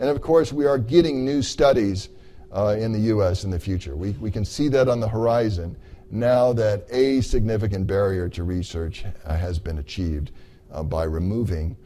And 0.00 0.08
of 0.08 0.20
course, 0.20 0.52
we 0.52 0.66
are 0.66 0.78
getting 0.78 1.24
new 1.24 1.42
studies 1.42 2.08
uh, 2.50 2.76
in 2.78 2.92
the 2.92 3.00
U.S. 3.00 3.44
in 3.44 3.50
the 3.50 3.60
future. 3.60 3.94
We, 3.94 4.12
we 4.12 4.32
can 4.32 4.44
see 4.44 4.68
that 4.68 4.88
on 4.88 4.98
the 5.00 5.08
horizon 5.08 5.76
now 6.14 6.52
that 6.52 6.86
a 6.90 7.20
significant 7.20 7.86
barrier 7.86 8.28
to 8.28 8.44
research 8.44 9.04
uh, 9.24 9.36
has 9.36 9.58
been 9.58 9.78
achieved 9.78 10.30
uh, 10.72 10.82
by 10.82 11.04
removing 11.04 11.76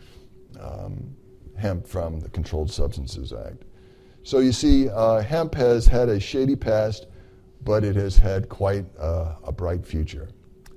um, 0.60 1.16
hemp 1.56 1.86
from 1.86 2.20
the 2.20 2.28
Controlled 2.28 2.70
Substances 2.70 3.32
Act. 3.32 3.64
So 4.22 4.40
you 4.40 4.52
see, 4.52 4.90
uh, 4.90 5.22
hemp 5.22 5.54
has 5.54 5.86
had 5.86 6.10
a 6.10 6.20
shady 6.20 6.56
past, 6.56 7.06
but 7.64 7.84
it 7.84 7.96
has 7.96 8.16
had 8.16 8.48
quite 8.50 8.84
uh, 8.98 9.36
a 9.44 9.50
bright 9.50 9.86
future. 9.86 10.28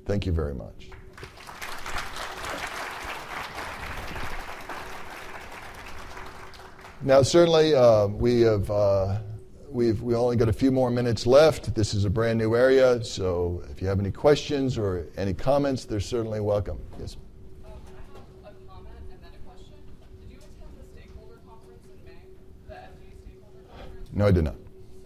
Thank 0.05 0.25
you 0.25 0.31
very 0.31 0.55
much. 0.55 0.89
Now, 7.03 7.21
certainly, 7.23 7.73
uh, 7.73 8.07
we 8.07 8.41
have 8.41 8.69
uh, 8.69 9.19
We've 9.71 10.01
we 10.03 10.15
only 10.15 10.35
got 10.35 10.49
a 10.49 10.53
few 10.53 10.69
more 10.69 10.91
minutes 10.91 11.25
left. 11.25 11.73
This 11.73 11.93
is 11.93 12.03
a 12.03 12.09
brand 12.09 12.37
new 12.37 12.57
area, 12.57 13.01
so 13.05 13.63
if 13.71 13.81
you 13.81 13.87
have 13.87 14.01
any 14.01 14.11
questions 14.11 14.77
or 14.77 15.07
any 15.15 15.33
comments, 15.33 15.85
they're 15.85 16.01
certainly 16.01 16.41
welcome. 16.41 16.77
Yes. 16.99 17.15
Um, 17.63 17.71
I 17.71 18.43
have 18.43 18.51
a 18.51 18.67
comment 18.67 18.99
and 19.09 19.19
then 19.23 19.31
a 19.31 19.39
question. 19.47 19.71
Did 20.19 20.29
you 20.29 20.37
attend 20.43 20.75
the 20.75 20.83
stakeholder 20.91 21.39
conference 21.47 21.87
in 21.87 22.03
May, 22.03 22.19
the 22.67 22.75
FDA 22.83 23.15
stakeholder 23.23 23.63
conference? 23.71 24.09
No, 24.11 24.27
I 24.27 24.31
did 24.31 24.43
not. 24.43 24.55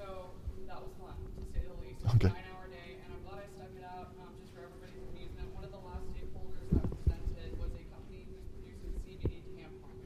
So 0.01 0.33
that 0.65 0.81
was 0.81 0.89
fun, 0.97 1.13
to 1.13 1.45
say 1.53 1.61
the 1.61 1.77
least. 1.85 2.01
Okay. 2.17 2.33
Nine 2.33 2.49
hour 2.49 2.65
day, 2.73 2.97
and 3.05 3.13
I'm 3.13 3.21
glad 3.21 3.45
I 3.45 3.47
stuck 3.53 3.69
it 3.69 3.85
out 3.85 4.17
um, 4.17 4.33
just 4.41 4.49
for 4.57 4.65
everybody's 4.65 4.97
amusement. 5.13 5.45
One 5.53 5.61
of 5.61 5.73
the 5.77 5.83
last 5.85 6.09
stakeholders 6.09 6.73
that 6.73 6.89
presented 7.05 7.53
was 7.61 7.69
a 7.69 7.85
company 7.93 8.25
who's 8.33 8.41
producing 8.49 8.97
CBD 9.05 9.45
tampons. 9.61 10.01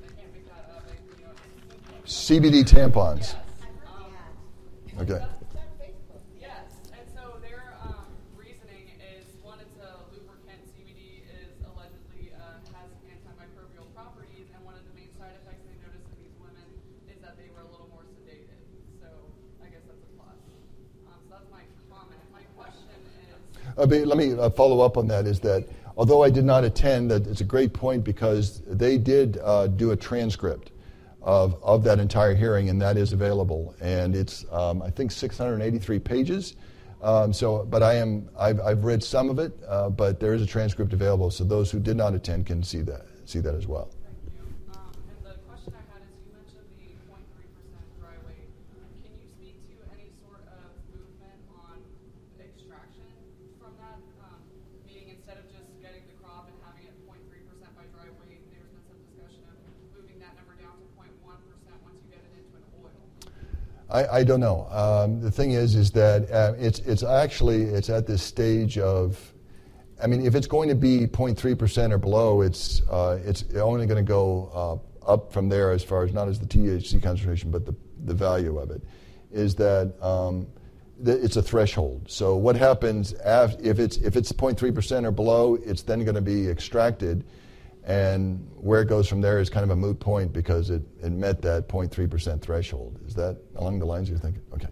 I 0.00 0.08
can't 0.16 0.32
make 0.32 0.48
that 0.48 0.72
up. 0.72 0.88
I, 0.88 0.96
you 1.20 1.28
know, 1.28 1.36
CBD 2.08 2.64
tampons. 2.64 3.36
Yes. 3.36 3.44
Okay. 4.98 5.22
Yes, 6.42 6.66
and 6.90 7.06
so 7.14 7.38
their 7.38 7.78
um, 7.86 8.10
reasoning 8.34 8.90
is 8.98 9.30
one, 9.46 9.62
it's 9.62 9.78
a 9.78 9.94
lubricant. 10.10 10.58
CBD 10.74 11.22
is 11.38 11.54
allegedly 11.62 12.34
uh, 12.34 12.58
has 12.74 12.90
antimicrobial 13.06 13.86
properties, 13.94 14.50
and 14.50 14.58
one 14.66 14.74
of 14.74 14.82
the 14.90 14.94
main 14.98 15.14
side 15.14 15.38
effects 15.38 15.62
they 15.70 15.78
noticed 15.86 16.10
in 16.10 16.26
these 16.26 16.34
women 16.42 16.66
is 17.06 17.22
that 17.22 17.38
they 17.38 17.46
were 17.54 17.62
a 17.62 17.70
little 17.70 17.86
more 17.94 18.02
sedated. 18.10 18.58
So 18.98 19.06
I 19.62 19.70
guess 19.70 19.86
that's 19.86 20.02
a 20.02 20.10
plus. 20.18 20.34
Um, 21.06 21.22
so 21.30 21.38
that's 21.38 21.50
my 21.54 21.62
comment. 21.86 22.18
My 22.34 22.42
question 22.58 22.90
is. 23.78 23.92
Uh, 23.92 24.06
let 24.06 24.18
me 24.18 24.34
uh, 24.34 24.50
follow 24.50 24.80
up 24.80 24.96
on 24.96 25.06
that. 25.08 25.26
Is 25.26 25.40
that 25.40 25.68
although 25.96 26.22
I 26.22 26.30
did 26.30 26.44
not 26.44 26.64
attend, 26.64 27.10
that 27.10 27.26
it's 27.26 27.40
a 27.40 27.44
great 27.44 27.72
point 27.72 28.04
because 28.04 28.62
they 28.66 28.98
did 28.98 29.38
uh, 29.42 29.66
do 29.68 29.90
a 29.92 29.96
transcript 29.96 30.72
of, 31.22 31.62
of 31.62 31.84
that 31.84 31.98
entire 31.98 32.34
hearing, 32.34 32.68
and 32.68 32.80
that 32.80 32.96
is 32.96 33.12
available. 33.12 33.74
And 33.80 34.14
it's, 34.14 34.44
um, 34.50 34.82
I 34.82 34.90
think, 34.90 35.10
683 35.10 35.98
pages. 35.98 36.56
Um, 37.00 37.32
so, 37.32 37.64
but 37.64 37.82
I 37.82 37.94
am, 37.94 38.28
I've, 38.38 38.60
I've 38.60 38.84
read 38.84 39.04
some 39.04 39.30
of 39.30 39.38
it, 39.38 39.52
uh, 39.68 39.88
but 39.88 40.18
there 40.18 40.34
is 40.34 40.42
a 40.42 40.46
transcript 40.46 40.92
available, 40.92 41.30
so 41.30 41.44
those 41.44 41.70
who 41.70 41.78
did 41.78 41.96
not 41.96 42.14
attend 42.14 42.46
can 42.46 42.62
see 42.62 42.82
that, 42.82 43.06
see 43.24 43.38
that 43.38 43.54
as 43.54 43.68
well. 43.68 43.90
Thank 44.02 44.34
you. 44.34 44.42
Um, 44.74 44.90
and 45.06 45.22
the 45.22 45.38
question 45.46 45.78
I 45.78 45.84
had 45.94 46.02
is 46.02 46.18
you 46.26 46.34
mentioned 46.34 46.66
the 46.74 46.90
0.3% 47.06 47.22
dry 48.02 48.18
weight. 48.26 48.50
Can 49.06 49.14
you 49.14 49.30
speak 49.30 49.62
to 49.70 49.74
any 49.94 50.10
sort 50.18 50.42
of 50.50 50.74
movement 50.90 51.38
on 51.54 51.78
extraction 52.42 53.06
from 53.62 53.78
that? 53.78 54.02
Um, 54.18 54.42
meaning 54.82 55.14
instead 55.14 55.38
of 55.38 55.46
just 55.54 55.70
getting 55.78 56.02
the 56.10 56.18
crop 56.18 56.50
and 56.50 56.58
having 56.66 56.82
it 56.82 56.98
0.3% 57.06 57.22
by 57.78 57.86
dry 57.94 58.10
weight, 58.26 58.42
there's 58.50 58.66
been 58.74 58.82
some 58.90 58.98
discussion 59.06 59.46
of 59.46 59.54
moving 59.94 60.18
that 60.18 60.34
number 60.34 60.58
down 60.58 60.82
to 60.82 60.86
0.1% 60.98 61.14
once 61.86 61.94
you 62.02 62.10
get 62.10 62.26
it 62.26 62.42
into 62.42 62.58
an 62.58 62.66
oil. 62.82 62.98
I, 63.90 64.18
I 64.18 64.24
don't 64.24 64.40
know. 64.40 64.66
Um, 64.70 65.20
the 65.20 65.30
thing 65.30 65.52
is, 65.52 65.74
is 65.74 65.90
that 65.92 66.30
uh, 66.30 66.54
it's 66.58 66.80
it's 66.80 67.02
actually 67.02 67.62
it's 67.62 67.88
at 67.88 68.06
this 68.06 68.22
stage 68.22 68.78
of, 68.78 69.32
I 70.02 70.06
mean, 70.06 70.26
if 70.26 70.34
it's 70.34 70.46
going 70.46 70.68
to 70.68 70.74
be 70.74 71.06
0.3 71.06 71.58
percent 71.58 71.92
or 71.92 71.98
below, 71.98 72.42
it's 72.42 72.82
uh, 72.90 73.18
it's 73.24 73.44
only 73.54 73.86
going 73.86 74.04
to 74.04 74.08
go 74.08 74.82
uh, 75.06 75.10
up 75.10 75.32
from 75.32 75.48
there 75.48 75.72
as 75.72 75.82
far 75.82 76.04
as 76.04 76.12
not 76.12 76.28
as 76.28 76.38
the 76.38 76.46
THC 76.46 77.02
concentration, 77.02 77.50
but 77.50 77.64
the 77.64 77.74
the 78.04 78.14
value 78.14 78.58
of 78.58 78.70
it, 78.70 78.82
is 79.32 79.54
that. 79.56 79.94
Um, 80.02 80.46
it's 81.04 81.36
a 81.36 81.42
threshold. 81.42 82.04
So 82.08 82.34
what 82.34 82.56
happens 82.56 83.14
if 83.22 83.78
it's 83.78 83.98
if 83.98 84.16
it's 84.16 84.32
0.3 84.32 84.74
percent 84.74 85.06
or 85.06 85.12
below? 85.12 85.54
It's 85.54 85.82
then 85.82 86.02
going 86.02 86.16
to 86.16 86.20
be 86.20 86.48
extracted, 86.48 87.24
and 87.88 88.46
where 88.60 88.82
it 88.82 88.86
goes 88.86 89.08
from 89.08 89.20
there 89.22 89.40
is 89.40 89.48
kind 89.48 89.64
of 89.64 89.70
a 89.70 89.76
moot 89.76 89.98
point 89.98 90.30
because 90.32 90.68
it, 90.68 90.82
it 91.02 91.10
met 91.10 91.40
that 91.40 91.68
0.3% 91.68 92.40
threshold. 92.42 93.00
Is 93.06 93.14
that 93.14 93.38
along 93.56 93.78
the 93.78 93.86
lines 93.86 94.10
you're 94.10 94.18
thinking? 94.18 94.42
Okay. 94.52 94.68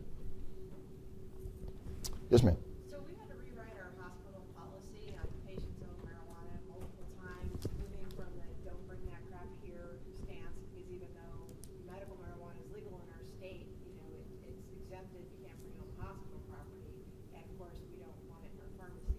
Yes, 2.28 2.42
ma'am. 2.42 2.56
So 2.90 3.00
we 3.08 3.16
had 3.16 3.24
to 3.32 3.36
rewrite 3.40 3.72
our 3.80 3.88
hospital 3.96 4.44
policy 4.52 5.16
on 5.16 5.24
patients 5.48 5.80
own 5.80 5.96
marijuana 6.04 6.60
multiple 6.68 7.08
times, 7.16 7.56
moving 7.80 8.04
from 8.12 8.28
the 8.36 8.44
don't 8.68 8.84
bring 8.84 9.00
that 9.08 9.22
crap 9.32 9.48
here 9.64 9.96
stance, 10.20 10.60
because 10.68 10.84
even 10.92 11.08
though 11.16 11.40
medical 11.88 12.20
marijuana 12.20 12.60
is 12.60 12.68
legal 12.76 13.00
in 13.00 13.08
our 13.16 13.24
state, 13.40 13.64
you 13.88 13.96
know, 13.96 14.08
it, 14.44 14.52
it's 14.52 14.68
exempted, 14.76 15.24
you 15.24 15.40
can't 15.48 15.56
bring 15.64 15.72
it 15.72 15.80
on 15.80 15.88
hospital 16.04 16.42
property, 16.52 16.92
and 17.32 17.40
of 17.48 17.52
course, 17.56 17.80
we 17.80 17.96
don't 17.96 18.20
want 18.28 18.44
it 18.44 18.52
in 18.52 18.58
our 18.60 18.72
pharmacy. 18.76 19.16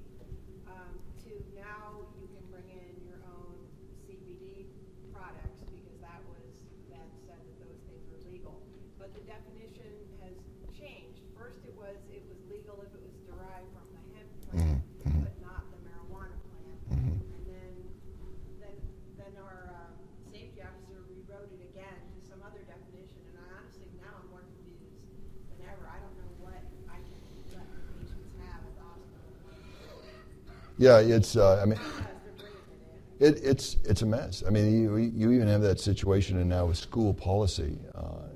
Um, 0.69 0.91
to 1.25 1.31
now, 1.57 2.05
you 2.21 2.27
can 2.29 2.43
bring 2.51 2.67
in 2.69 2.91
your 3.07 3.23
own 3.23 3.55
CBD 4.03 4.67
products, 5.15 5.63
because 5.71 5.95
that 6.03 6.19
was, 6.27 6.43
then 6.91 7.07
said 7.23 7.39
that 7.39 7.55
those 7.63 7.79
things 7.87 8.03
were 8.11 8.19
legal. 8.27 8.59
But 8.99 9.15
the 9.15 9.23
definition 9.23 9.95
has 10.19 10.35
changed. 10.75 11.23
First, 11.35 11.63
it 11.67 11.75
was, 11.77 11.95
it 12.11 12.23
was 12.27 12.39
legal 12.49 12.81
if 12.83 12.91
it 12.95 13.03
was 13.03 13.15
derived 13.27 13.69
from 13.75 13.87
the 13.93 14.01
hemp 14.15 14.29
plant, 14.49 14.81
Mhm, 15.05 15.11
mhm. 15.11 15.21
but 15.27 15.35
not 15.43 15.61
the 15.69 15.79
marijuana 15.85 16.33
plant. 16.49 16.79
Mhm. 16.97 17.13
And 17.13 17.43
then, 17.45 17.73
then, 18.63 18.75
then 19.21 19.31
our, 19.43 19.69
um, 19.75 19.93
safety 20.33 20.59
officer 20.65 20.97
rewrote 21.07 21.51
it 21.53 21.61
again 21.71 21.99
to 22.15 22.19
some 22.25 22.41
other 22.41 22.61
definition, 22.65 23.21
and 23.29 23.37
I 23.37 23.45
honestly, 23.61 23.85
now 24.01 24.17
I'm 24.17 24.27
more 24.33 24.43
confused 24.43 24.97
than 25.53 25.61
ever. 25.69 25.85
I 25.87 25.97
don't 26.01 26.15
know 26.17 26.31
what 26.41 26.61
I 26.89 26.97
can 27.05 27.19
let 27.53 27.67
patients 27.95 28.33
have 28.41 28.65
at 28.65 28.73
the 28.75 28.85
hospital. 28.87 29.13
Yeah, 30.77 30.99
it's. 30.99 31.35
Uh, 31.35 31.59
I 31.61 31.65
mean, 31.65 31.79
Because 31.79 32.37
they're 32.37 32.51
bringing 32.51 32.87
it 33.19 33.39
it's 33.43 33.77
it's 33.83 34.01
a 34.03 34.05
mess. 34.05 34.43
I 34.45 34.51
mean, 34.51 34.71
you 34.71 34.95
you 34.97 35.31
even 35.31 35.47
have 35.47 35.61
that 35.61 35.79
situation, 35.79 36.39
and 36.39 36.49
now 36.49 36.67
with 36.67 36.77
school 36.77 37.13
policy. 37.13 37.77
Uh, 37.95 38.27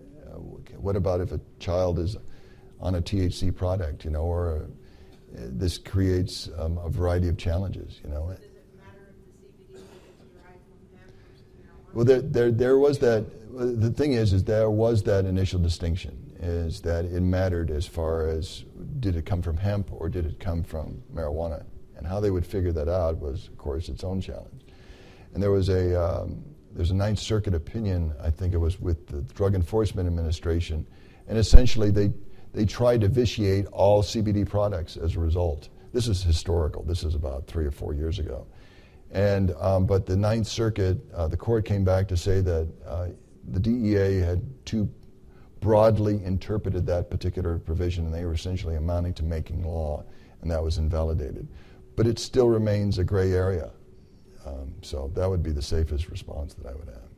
what 0.78 0.96
about 0.96 1.22
if 1.22 1.32
a 1.32 1.40
child 1.60 2.00
is 2.00 2.18
on 2.80 2.96
a 2.96 3.02
THC 3.02 3.56
product? 3.56 4.04
You 4.04 4.12
know, 4.12 4.24
or 4.24 4.56
a, 4.56 4.68
this 5.34 5.78
creates 5.78 6.50
um, 6.58 6.80
a 6.80 6.90
variety 6.90 7.28
of 7.28 7.38
challenges. 7.38 8.00
You 8.04 8.10
know. 8.10 8.30
Does 8.30 8.40
it 8.40 8.66
matter 8.78 9.14
if 9.14 9.74
the 9.74 9.80
CBD 9.80 9.86
is 10.16 10.26
derived 10.34 10.64
from 10.66 10.98
hemp 10.98 11.14
versus 11.28 11.46
marijuana? 11.62 11.94
Well, 11.94 12.06
there, 12.06 12.22
there, 12.22 12.52
there 12.52 12.78
was 12.78 12.98
that. 13.00 13.26
The 13.54 13.92
thing 13.92 14.14
is, 14.14 14.34
is 14.34 14.44
there 14.46 14.72
was 14.72 15.04
that 15.04 15.26
initial 15.26 15.60
distinction. 15.60 16.18
Is 16.40 16.82
that 16.82 17.06
it 17.06 17.22
mattered 17.22 17.70
as 17.70 17.86
far 17.86 18.28
as 18.28 18.66
did 19.00 19.16
it 19.16 19.28
come 19.28 19.44
from 19.44 19.58
hemp 19.58 19.92
or 19.92 20.10
did 20.10 20.26
it 20.26 20.40
come 20.40 20.64
from 20.64 21.04
marijuana, 21.14 21.66
and 22.02 22.10
how 22.10 22.20
they 22.20 22.32
would 22.32 22.46
figure 22.46 22.72
that 22.72 22.90
out 22.90 23.20
was, 23.20 23.48
of 23.48 23.60
course, 23.60 23.88
its 23.88 24.04
own 24.04 24.20
challenge. 24.20 24.66
And 25.36 25.42
there 25.42 25.52
was 25.52 25.70
a 25.70 26.02
um, 26.02 26.44
there's 26.74 26.90
a 26.90 26.96
Ninth 26.96 27.20
Circuit 27.20 27.54
opinion. 27.54 28.12
I 28.20 28.32
think 28.32 28.56
it 28.56 28.58
was 28.58 28.80
with 28.80 29.06
the 29.06 29.22
Drug 29.36 29.54
Enforcement 29.54 30.08
Administration, 30.08 30.88
and 31.28 31.38
essentially 31.38 31.92
they 31.92 32.12
they 32.54 32.66
tried 32.66 33.02
to 33.02 33.08
vitiate 33.08 33.68
all 33.68 34.02
CBD 34.02 34.50
products 34.50 34.98
as 34.98 35.16
a 35.16 35.20
result. 35.20 35.70
This 35.94 36.08
is 36.08 36.24
historical. 36.24 36.82
This 36.84 37.04
is 37.04 37.14
about 37.14 37.46
three 37.46 37.68
or 37.68 37.72
four 37.72 37.94
years 37.94 38.18
ago. 38.18 38.48
And, 39.12 39.54
um, 39.60 39.86
but 39.86 40.08
the 40.08 40.16
Ninth 40.18 40.48
Circuit, 40.48 40.98
uh, 41.14 41.28
the 41.28 41.38
court 41.38 41.66
came 41.66 41.84
back 41.84 42.08
to 42.08 42.18
say 42.18 42.42
that 42.42 42.68
uh, 42.86 43.08
the 43.52 43.60
DEA 43.60 44.20
had 44.20 44.42
too 44.66 44.90
broadly 45.60 46.24
interpreted 46.24 46.86
that 46.88 47.10
particular 47.10 47.60
provision, 47.60 48.06
and 48.06 48.14
they 48.14 48.26
were 48.26 48.34
essentially 48.34 48.76
amounting 48.76 49.14
to 49.14 49.24
making 49.24 49.64
law, 49.64 50.04
and 50.42 50.50
that 50.50 50.64
was 50.64 50.78
invalidated. 50.78 51.48
But 52.02 52.08
it 52.08 52.18
still 52.18 52.50
remains 52.50 52.98
a 52.98 53.04
gray 53.04 53.32
area. 53.32 53.70
Um, 54.44 54.74
so 54.82 55.12
that 55.14 55.30
would 55.30 55.44
be 55.44 55.52
the 55.52 55.62
safest 55.62 56.10
response 56.10 56.56
that 56.56 56.66
I 56.66 56.74
would 56.74 56.88
have. 56.88 57.12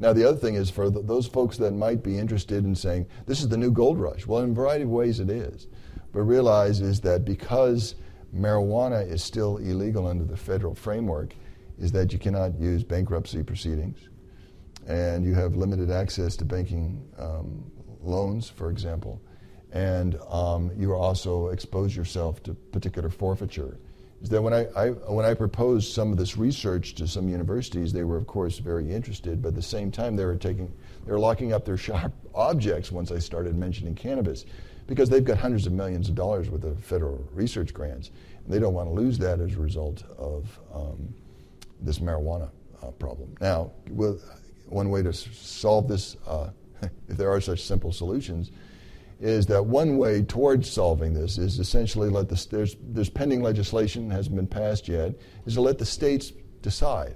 Now, 0.00 0.14
the 0.14 0.26
other 0.26 0.38
thing 0.38 0.54
is 0.54 0.70
for 0.70 0.90
th- 0.90 1.04
those 1.04 1.26
folks 1.26 1.58
that 1.58 1.72
might 1.72 2.02
be 2.02 2.16
interested 2.16 2.64
in 2.64 2.74
saying, 2.74 3.06
this 3.26 3.42
is 3.42 3.50
the 3.50 3.58
new 3.58 3.70
gold 3.70 4.00
rush. 4.00 4.26
Well, 4.26 4.40
in 4.40 4.52
a 4.52 4.54
variety 4.54 4.84
of 4.84 4.88
ways 4.88 5.20
it 5.20 5.28
is. 5.28 5.66
But 6.10 6.22
realize 6.22 6.80
is 6.80 7.02
that 7.02 7.26
because 7.26 7.94
marijuana 8.34 9.06
is 9.06 9.22
still 9.22 9.58
illegal 9.58 10.06
under 10.06 10.24
the 10.24 10.38
federal 10.38 10.74
framework, 10.74 11.34
is 11.78 11.92
that 11.92 12.14
you 12.14 12.18
cannot 12.18 12.58
use 12.58 12.82
bankruptcy 12.82 13.42
proceedings, 13.42 14.08
and 14.88 15.22
you 15.22 15.34
have 15.34 15.54
limited 15.54 15.90
access 15.90 16.34
to 16.36 16.46
banking 16.46 17.06
um, 17.18 17.70
loans, 18.00 18.48
for 18.48 18.70
example, 18.70 19.20
and 19.72 20.18
um, 20.28 20.70
you 20.76 20.94
also 20.94 21.48
expose 21.48 21.96
yourself 21.96 22.42
to 22.44 22.54
particular 22.54 23.08
forfeiture. 23.08 23.78
Is 24.20 24.28
that 24.28 24.40
when 24.40 24.52
I, 24.52 24.66
I 24.76 24.90
when 24.90 25.24
I 25.24 25.34
proposed 25.34 25.92
some 25.92 26.12
of 26.12 26.18
this 26.18 26.36
research 26.36 26.94
to 26.94 27.08
some 27.08 27.28
universities, 27.28 27.92
they 27.92 28.04
were 28.04 28.16
of 28.16 28.26
course 28.26 28.58
very 28.58 28.92
interested, 28.92 29.42
but 29.42 29.48
at 29.48 29.54
the 29.54 29.62
same 29.62 29.90
time 29.90 30.14
they 30.14 30.24
were 30.24 30.36
taking 30.36 30.72
they 31.04 31.12
were 31.12 31.18
locking 31.18 31.52
up 31.52 31.64
their 31.64 31.76
sharp 31.88 32.12
objects 32.34 32.92
once 32.92 33.10
I 33.10 33.18
started 33.18 33.56
mentioning 33.56 33.94
cannabis, 33.94 34.44
because 34.86 35.08
they've 35.08 35.24
got 35.24 35.38
hundreds 35.38 35.66
of 35.66 35.72
millions 35.72 36.08
of 36.08 36.14
dollars 36.14 36.50
worth 36.50 36.64
of 36.64 36.78
federal 36.84 37.26
research 37.32 37.74
grants, 37.74 38.10
and 38.44 38.52
they 38.52 38.60
don't 38.60 38.74
want 38.74 38.88
to 38.88 38.92
lose 38.92 39.18
that 39.18 39.40
as 39.40 39.54
a 39.54 39.60
result 39.60 40.04
of 40.18 40.60
um, 40.72 41.12
this 41.80 41.98
marijuana 41.98 42.48
uh, 42.82 42.90
problem. 42.92 43.34
Now, 43.40 43.72
with 43.90 44.22
one 44.66 44.90
way 44.90 45.02
to 45.02 45.12
solve 45.12 45.88
this, 45.88 46.16
uh, 46.26 46.50
if 47.08 47.16
there 47.16 47.30
are 47.30 47.40
such 47.40 47.62
simple 47.64 47.92
solutions, 47.92 48.52
is 49.22 49.46
that 49.46 49.64
one 49.64 49.98
way 49.98 50.20
towards 50.20 50.68
solving 50.68 51.14
this 51.14 51.38
is 51.38 51.60
essentially 51.60 52.10
let 52.10 52.28
the 52.28 52.46
there's 52.50 52.76
there's 52.80 53.08
pending 53.08 53.40
legislation 53.40 54.10
hasn't 54.10 54.34
been 54.34 54.48
passed 54.48 54.88
yet 54.88 55.14
is 55.46 55.54
to 55.54 55.60
let 55.60 55.78
the 55.78 55.86
states 55.86 56.32
decide 56.60 57.14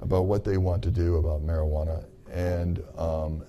about 0.00 0.26
what 0.26 0.44
they 0.44 0.58
want 0.58 0.82
to 0.82 0.90
do 0.90 1.16
about 1.16 1.40
marijuana, 1.40 2.04
and 2.30 2.82
um, 2.98 3.42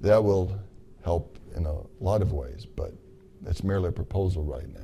that 0.00 0.22
will 0.22 0.58
help 1.04 1.38
in 1.54 1.64
a 1.64 1.76
lot 2.00 2.22
of 2.22 2.32
ways. 2.32 2.66
But 2.66 2.92
that's 3.40 3.62
merely 3.62 3.90
a 3.90 3.92
proposal 3.92 4.42
right 4.42 4.66
now. 4.66 4.80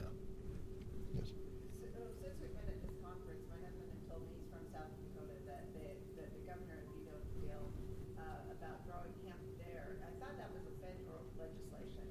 Yes. 1.19 1.35
So, 1.83 1.91
uh, 1.91 2.07
Since 2.23 2.39
we've 2.39 2.55
been 2.55 2.71
at 2.71 2.79
this 2.87 2.95
conference, 3.03 3.43
my 3.51 3.59
husband 3.67 3.91
had 3.91 4.03
told 4.07 4.23
me 4.23 4.39
he's 4.39 4.47
from 4.47 4.63
South 4.71 4.95
Dakota 4.95 5.35
that 5.51 5.67
the, 5.75 5.91
that 6.23 6.31
the 6.31 6.43
governor 6.47 6.79
had 6.79 6.87
vetoed 6.87 7.19
a 7.19 7.35
bill 7.43 7.67
uh, 8.15 8.55
about 8.55 8.79
growing 8.87 9.15
hemp 9.27 9.43
there. 9.59 9.99
I 10.07 10.15
thought 10.23 10.39
that 10.39 10.55
was 10.55 10.63
a 10.71 10.75
federal 10.79 11.27
legislation. 11.35 12.07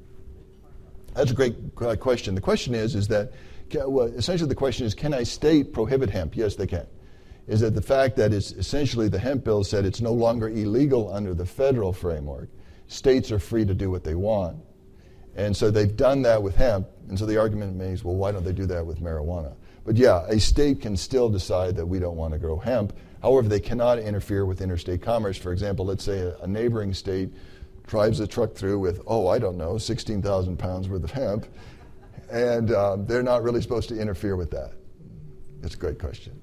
That's 1.17 1.31
a 1.31 1.33
great 1.33 1.55
uh, 1.81 1.95
question. 1.95 2.35
The 2.35 2.41
question 2.41 2.75
is, 2.75 2.93
is 2.93 3.07
that 3.07 3.33
essentially 3.73 4.47
the 4.47 4.55
question 4.55 4.85
is, 4.85 4.93
can 4.93 5.15
a 5.15 5.25
state 5.25 5.73
prohibit 5.73 6.11
hemp? 6.11 6.37
Yes, 6.37 6.55
they 6.55 6.67
can. 6.67 6.85
Is 7.47 7.61
that 7.61 7.73
the 7.73 7.81
fact 7.81 8.17
that 8.17 8.33
it's 8.33 8.51
essentially 8.51 9.09
the 9.09 9.17
hemp 9.17 9.43
bill 9.43 9.63
said 9.63 9.83
it's 9.83 9.99
no 9.99 10.13
longer 10.13 10.47
illegal 10.47 11.11
under 11.11 11.33
the 11.33 11.45
federal 11.45 11.91
framework. 11.91 12.49
States 12.85 13.31
are 13.31 13.39
free 13.39 13.65
to 13.65 13.73
do 13.73 13.89
what 13.89 14.03
they 14.03 14.13
want, 14.13 14.57
and 15.35 15.57
so 15.57 15.71
they've 15.71 15.95
done 15.95 16.21
that 16.21 16.43
with 16.43 16.55
hemp. 16.55 16.87
And 17.09 17.17
so 17.17 17.25
the 17.25 17.37
argument 17.37 17.81
is, 17.81 18.03
well, 18.03 18.15
why 18.15 18.31
don't 18.31 18.43
they 18.43 18.53
do 18.53 18.67
that 18.67 18.85
with 18.85 18.99
marijuana? 18.99 19.55
But 19.85 19.95
yeah, 19.95 20.23
a 20.27 20.39
state 20.39 20.81
can 20.81 20.95
still 20.95 21.29
decide 21.29 21.75
that 21.77 21.85
we 21.85 21.97
don't 21.97 22.15
want 22.15 22.33
to 22.33 22.39
grow 22.39 22.57
hemp. 22.57 22.93
However, 23.23 23.49
they 23.49 23.59
cannot 23.59 23.97
interfere 23.97 24.45
with 24.45 24.61
interstate 24.61 25.01
commerce. 25.01 25.37
For 25.37 25.51
example, 25.51 25.85
let's 25.85 26.03
say 26.03 26.19
a, 26.19 26.37
a 26.39 26.47
neighboring 26.47 26.93
state 26.93 27.31
drives 27.87 28.19
a 28.19 28.27
truck 28.27 28.53
through 28.53 28.79
with, 28.79 29.01
oh, 29.07 29.27
I 29.27 29.39
don't 29.39 29.57
know, 29.57 29.77
16,000 29.77 30.57
pounds 30.57 30.89
worth 30.89 31.03
of 31.03 31.11
hemp, 31.11 31.47
and 32.29 32.73
um, 32.73 33.05
they're 33.05 33.23
not 33.23 33.41
really 33.41 33.61
supposed 33.61 33.89
to 33.89 33.99
interfere 33.99 34.35
with 34.35 34.51
that. 34.51 34.73
It's 35.63 35.73
a 35.75 35.77
great 35.77 35.97
question. 35.97 36.39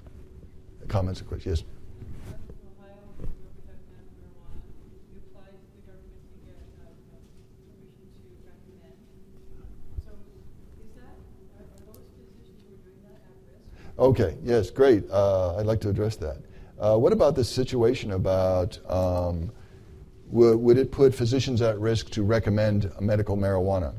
Comments 0.87 1.19
or 1.21 1.25
questions? 1.25 1.61
Yes. 1.61 1.65
Okay, 13.97 14.35
yes, 14.43 14.69
great. 14.71 15.09
Uh, 15.09 15.55
I'd 15.55 15.65
like 15.65 15.79
to 15.81 15.89
address 15.89 16.17
that. 16.17 16.37
Uh, 16.77 16.97
what 16.97 17.13
about 17.13 17.33
this 17.33 17.49
situation 17.49 18.11
about 18.11 18.77
um, 18.91 19.51
would 20.29 20.77
it 20.77 20.91
put 20.91 21.13
physicians 21.13 21.61
at 21.61 21.79
risk 21.79 22.09
to 22.11 22.23
recommend 22.23 22.91
medical 22.99 23.37
marijuana? 23.37 23.93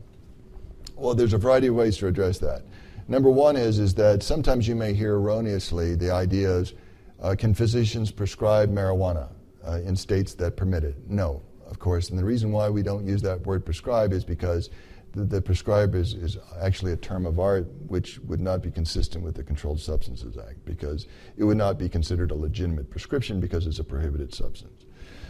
Well, 0.97 1.15
there's 1.15 1.35
a 1.35 1.39
variety 1.39 1.69
of 1.69 1.75
ways 1.75 1.97
to 1.99 2.07
address 2.07 2.39
that. 2.39 2.63
Number 3.09 3.31
one 3.31 3.57
is, 3.57 3.79
is 3.79 3.95
that 3.95 4.23
sometimes 4.23 4.67
you 4.67 4.75
may 4.75 4.93
hear 4.93 5.15
erroneously 5.15 5.95
the 5.95 6.11
idea 6.11 6.51
is, 6.51 6.75
uh, 7.21 7.35
can 7.39 7.55
physicians 7.55 8.11
prescribe 8.11 8.71
marijuana 8.71 9.29
uh, 9.67 9.81
in 9.85 9.95
states 9.95 10.35
that 10.35 10.57
permit 10.57 10.85
it? 10.85 10.97
No, 11.09 11.43
of 11.71 11.79
course. 11.79 12.11
And 12.11 12.19
the 12.19 12.25
reason 12.25 12.51
why 12.51 12.69
we 12.69 12.83
don't 12.83 13.07
use 13.07 13.23
that 13.23 13.41
word 13.47 13.65
prescribe 13.65 14.13
is 14.13 14.25
because 14.25 14.71
the, 15.13 15.25
the 15.25 15.41
prescribe 15.41 15.95
is, 15.95 16.15
is 16.15 16.37
actually 16.61 16.93
a 16.93 16.97
term 16.97 17.27
of 17.27 17.39
art 17.39 17.67
which 17.87 18.19
would 18.21 18.41
not 18.41 18.61
be 18.63 18.71
consistent 18.71 19.25
with 19.25 19.35
the 19.35 19.43
Controlled 19.43 19.81
Substances 19.81 20.37
Act 20.37 20.65
because 20.65 21.07
it 21.37 21.45
would 21.45 21.57
not 21.57 21.79
be 21.79 21.89
considered 21.89 22.33
a 22.33 22.35
legitimate 22.35 22.91
prescription 22.91 23.41
because 23.41 23.67
it's 23.67 23.79
a 23.79 23.85
prohibited 23.85 24.35
substance. 24.35 24.85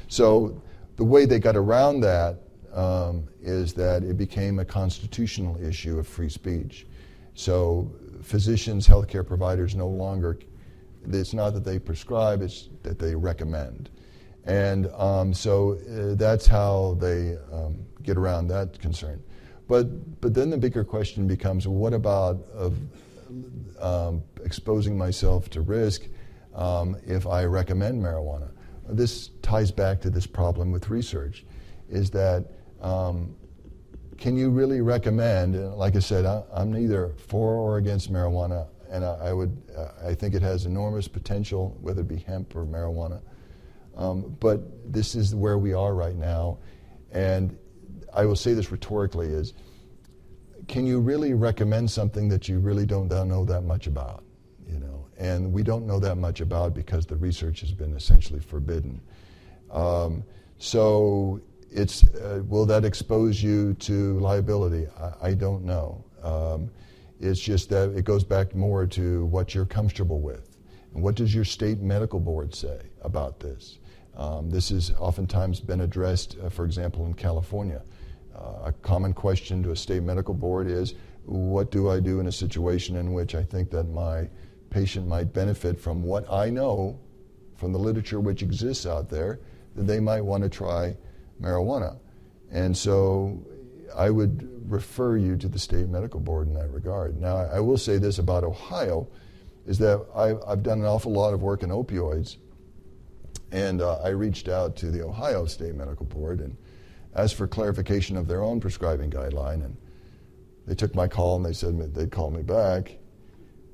So 0.09 0.63
the 0.97 1.05
way 1.05 1.27
they 1.27 1.39
got 1.39 1.57
around 1.57 2.01
that 2.01 2.39
um, 2.73 3.29
is 3.41 3.73
that 3.75 4.03
it 4.03 4.17
became 4.17 4.59
a 4.59 4.65
constitutional 4.65 5.63
issue 5.63 5.99
of 5.99 6.07
free 6.07 6.29
speech. 6.29 6.87
So 7.35 7.91
physicians, 8.23 8.87
healthcare 8.87 9.27
providers 9.27 9.75
no 9.75 9.89
longer, 9.89 10.39
it's 11.07 11.35
not 11.35 11.55
that 11.55 11.65
they 11.65 11.79
prescribe, 11.79 12.43
it's 12.43 12.69
that 12.83 12.99
they 12.99 13.15
recommend. 13.15 13.91
And 14.45 14.89
um, 14.95 15.35
so 15.35 15.73
uh, 15.73 16.15
that's 16.15 16.47
how 16.47 16.97
they 17.01 17.37
um, 17.53 17.79
get 18.03 18.17
around 18.17 18.49
that 18.49 18.79
concern. 18.79 19.23
But, 19.69 20.21
but 20.21 20.35
then 20.35 20.51
the 20.51 20.59
bigger 20.59 20.85
question 20.85 21.27
becomes 21.27 21.67
what 21.67 21.93
about 21.93 22.39
um, 23.81 24.23
exposing 24.45 24.97
myself 24.97 25.51
to 25.51 25.61
risk 25.61 26.03
um, 26.55 26.97
if 27.07 27.27
I 27.27 27.45
recommend 27.45 28.03
marijuana? 28.03 28.51
This 28.89 29.31
ties 29.43 29.71
back 29.71 30.01
to 30.03 30.11
this 30.11 30.27
problem 30.27 30.73
with 30.73 30.89
research 30.89 31.45
is 31.89 32.11
that 32.11 32.45
um, 32.81 33.35
can 34.19 34.37
you 34.37 34.51
really 34.51 34.81
recommend? 34.81 35.75
Like 35.75 35.97
I 35.97 35.99
said, 35.99 36.25
I, 36.25 36.43
am 36.55 36.73
neither 36.73 37.13
for 37.17 37.55
or 37.55 37.79
against 37.79 38.13
marijuana, 38.13 38.67
and 38.91 39.05
I, 39.05 39.15
I 39.15 39.33
would 39.33 39.63
uh, 39.77 40.09
I 40.09 40.15
think 40.15 40.35
it 40.35 40.43
has 40.43 40.67
enormous 40.67 41.09
potential, 41.09 41.77
whether 41.81 42.01
it 42.01 42.09
be 42.09 42.17
hemp 42.17 42.55
or 42.57 42.65
marijuana. 42.65 43.21
Um, 43.97 44.37
but 44.41 44.93
this 44.93 45.15
is 45.15 45.35
where 45.35 45.59
we 45.59 45.73
are 45.73 45.95
right 45.95 46.17
now, 46.17 46.59
and 47.13 47.57
I 48.13 48.25
will 48.25 48.37
say 48.37 48.55
this 48.55 48.71
rhetorically: 48.71 49.29
is 49.29 49.55
can 50.69 50.87
you 50.87 51.01
really 51.01 51.35
recommend 51.35 51.91
something 51.91 52.29
that 52.29 52.49
you 52.49 52.59
really 52.59 52.87
don't 52.87 53.09
know 53.09 53.45
that 53.45 53.63
much 53.63 53.87
about? 53.87 54.25
And 55.19 55.53
we 55.53 55.63
don't 55.63 55.87
know 55.87 55.99
that 56.01 56.17
much 56.17 56.41
about 56.41 56.75
because 56.75 57.07
the 57.07 57.17
research 57.17 57.61
has 57.61 57.73
been 57.73 57.95
essentially 57.95 58.41
forbidden. 58.41 59.01
Um, 59.71 60.25
so 60.59 61.41
it's 61.71 62.05
uh, 62.15 62.43
will 62.47 62.67
that 62.67 62.85
expose 62.85 63.43
you 63.43 63.75
to 63.75 64.19
liability? 64.21 64.87
I, 64.99 65.29
I 65.29 65.35
don't 65.35 65.65
know. 65.65 66.05
Um, 66.23 66.71
it's 67.21 67.41
just 67.41 67.71
that 67.71 67.91
it 67.97 68.05
goes 68.05 68.25
back 68.25 68.55
more 68.55 68.87
to 68.87 69.25
what 69.27 69.55
you're 69.55 69.67
comfortable 69.67 70.21
with. 70.21 70.57
And 70.95 71.03
what 71.03 71.15
does 71.15 71.35
your 71.35 71.45
state 71.45 71.81
medical 71.81 72.21
board 72.21 72.55
say 72.55 72.81
about 73.03 73.41
this? 73.41 73.79
Um, 74.17 74.51
this 74.51 74.71
has 74.71 74.93
oftentimes 74.99 75.61
been 75.61 75.83
addressed, 75.83 76.37
uh, 76.43 76.49
for 76.49 76.65
example, 76.65 77.07
in 77.07 77.15
California. 77.15 77.83
Uh, 78.35 78.67
a 78.67 78.73
common 78.83 79.13
question 79.13 79.63
to 79.63 79.71
a 79.71 79.77
state 79.77 80.03
medical 80.03 80.35
board 80.35 80.67
is 80.67 80.95
what 81.25 81.71
do 81.71 81.91
I 81.91 82.01
do 82.01 82.21
in 82.21 82.27
a 82.27 82.33
situation 82.33 82.97
in 82.97 83.13
which 83.13 83.35
I 83.35 83.43
think 83.43 83.71
that 83.71 83.85
my 83.85 84.29
patient 84.77 85.09
might 85.09 85.33
benefit 85.33 85.81
from 85.81 86.03
what 86.03 86.31
I 86.31 86.51
know 86.51 87.01
from 87.57 87.73
the 87.73 87.79
literature 87.79 88.21
which 88.21 88.43
exists 88.43 88.85
out 88.85 89.09
there 89.09 89.41
that 89.75 89.85
they 89.85 90.01
might 90.01 90.21
want 90.21 90.43
to 90.43 90.51
try 90.51 90.95
marijuana. 91.41 91.99
And 92.51 92.77
so 92.77 93.43
I 93.97 94.11
would 94.11 94.71
refer 94.71 95.17
you 95.17 95.39
to 95.39 95.49
the 95.49 95.59
state 95.59 95.89
medical 95.89 96.21
board 96.21 96.49
in 96.49 96.53
that 96.53 96.71
regard. 96.71 97.19
Now, 97.19 97.37
I 97.37 97.59
will 97.59 97.79
say 97.79 97.97
this 97.97 98.19
about 98.19 98.45
Ohio 98.45 99.09
is 99.67 99.79
that 99.79 100.05
I've, 100.15 100.41
I've 100.47 100.63
done 100.63 100.81
an 100.81 100.85
awful 100.85 101.13
lot 101.13 101.33
of 101.33 101.41
work 101.41 101.63
in 101.63 101.71
opioids, 101.71 102.37
and 103.53 103.81
uh, 103.81 103.97
I 104.05 104.09
reached 104.09 104.51
out 104.51 104.77
to 104.77 104.91
the 104.91 105.03
Ohio 105.03 105.47
State 105.47 105.75
Medical 105.75 106.05
Board 106.05 106.41
and 106.41 106.55
asked 107.15 107.37
for 107.37 107.49
clarification 107.49 108.19
of 108.19 108.29
their 108.29 108.43
own 108.43 108.61
prescribing 108.61 109.11
guideline. 109.11 109.65
And 109.65 109.75
they 110.67 110.75
took 110.75 110.95
my 110.95 111.09
call 111.09 111.37
and 111.37 111.47
they 111.47 111.55
said 111.55 111.95
they'd 111.95 112.13
call 112.13 112.31
me 112.31 112.43
back, 112.43 112.99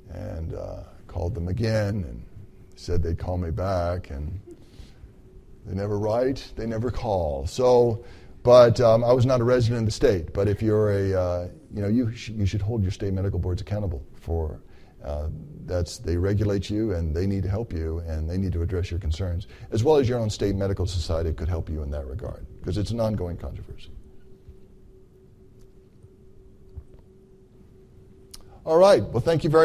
and 0.09 0.53
uh, 0.53 0.83
called 1.13 1.35
them 1.35 1.47
again 1.47 2.03
and 2.09 2.25
said 2.75 3.03
they'd 3.03 3.19
call 3.19 3.37
me 3.37 3.51
back 3.51 4.09
and 4.09 4.39
they 5.65 5.75
never 5.75 5.99
write, 5.99 6.51
they 6.55 6.65
never 6.65 6.89
call. 6.89 7.45
So, 7.45 8.03
but 8.41 8.81
um, 8.81 9.03
I 9.03 9.13
was 9.13 9.25
not 9.25 9.39
a 9.39 9.43
resident 9.43 9.81
of 9.81 9.85
the 9.85 9.91
state. 9.91 10.33
But 10.33 10.49
if 10.49 10.61
you're 10.61 10.91
a, 10.91 11.13
uh, 11.13 11.47
you 11.73 11.81
know, 11.81 11.87
you, 11.87 12.11
sh- 12.13 12.29
you 12.29 12.45
should 12.45 12.61
hold 12.61 12.81
your 12.81 12.91
state 12.91 13.13
medical 13.13 13.39
boards 13.39 13.61
accountable 13.61 14.03
for 14.15 14.59
uh, 15.03 15.27
that's 15.65 15.97
they 15.97 16.17
regulate 16.17 16.69
you 16.69 16.93
and 16.93 17.15
they 17.15 17.27
need 17.27 17.43
to 17.43 17.49
help 17.49 17.73
you 17.73 17.99
and 18.07 18.29
they 18.29 18.37
need 18.37 18.53
to 18.53 18.61
address 18.61 18.89
your 18.89 18.99
concerns 18.99 19.47
as 19.71 19.83
well 19.83 19.97
as 19.97 20.07
your 20.07 20.17
own 20.17 20.29
state 20.29 20.55
medical 20.55 20.85
society 20.85 21.33
could 21.33 21.49
help 21.49 21.69
you 21.69 21.83
in 21.83 21.91
that 21.91 22.05
regard 22.07 22.45
because 22.59 22.77
it's 22.77 22.91
an 22.91 23.01
ongoing 23.01 23.35
controversy 23.35 23.91
all 28.65 28.77
right 28.77 29.03
well 29.03 29.19
thank 29.21 29.43
you 29.43 29.49
very 29.49 29.61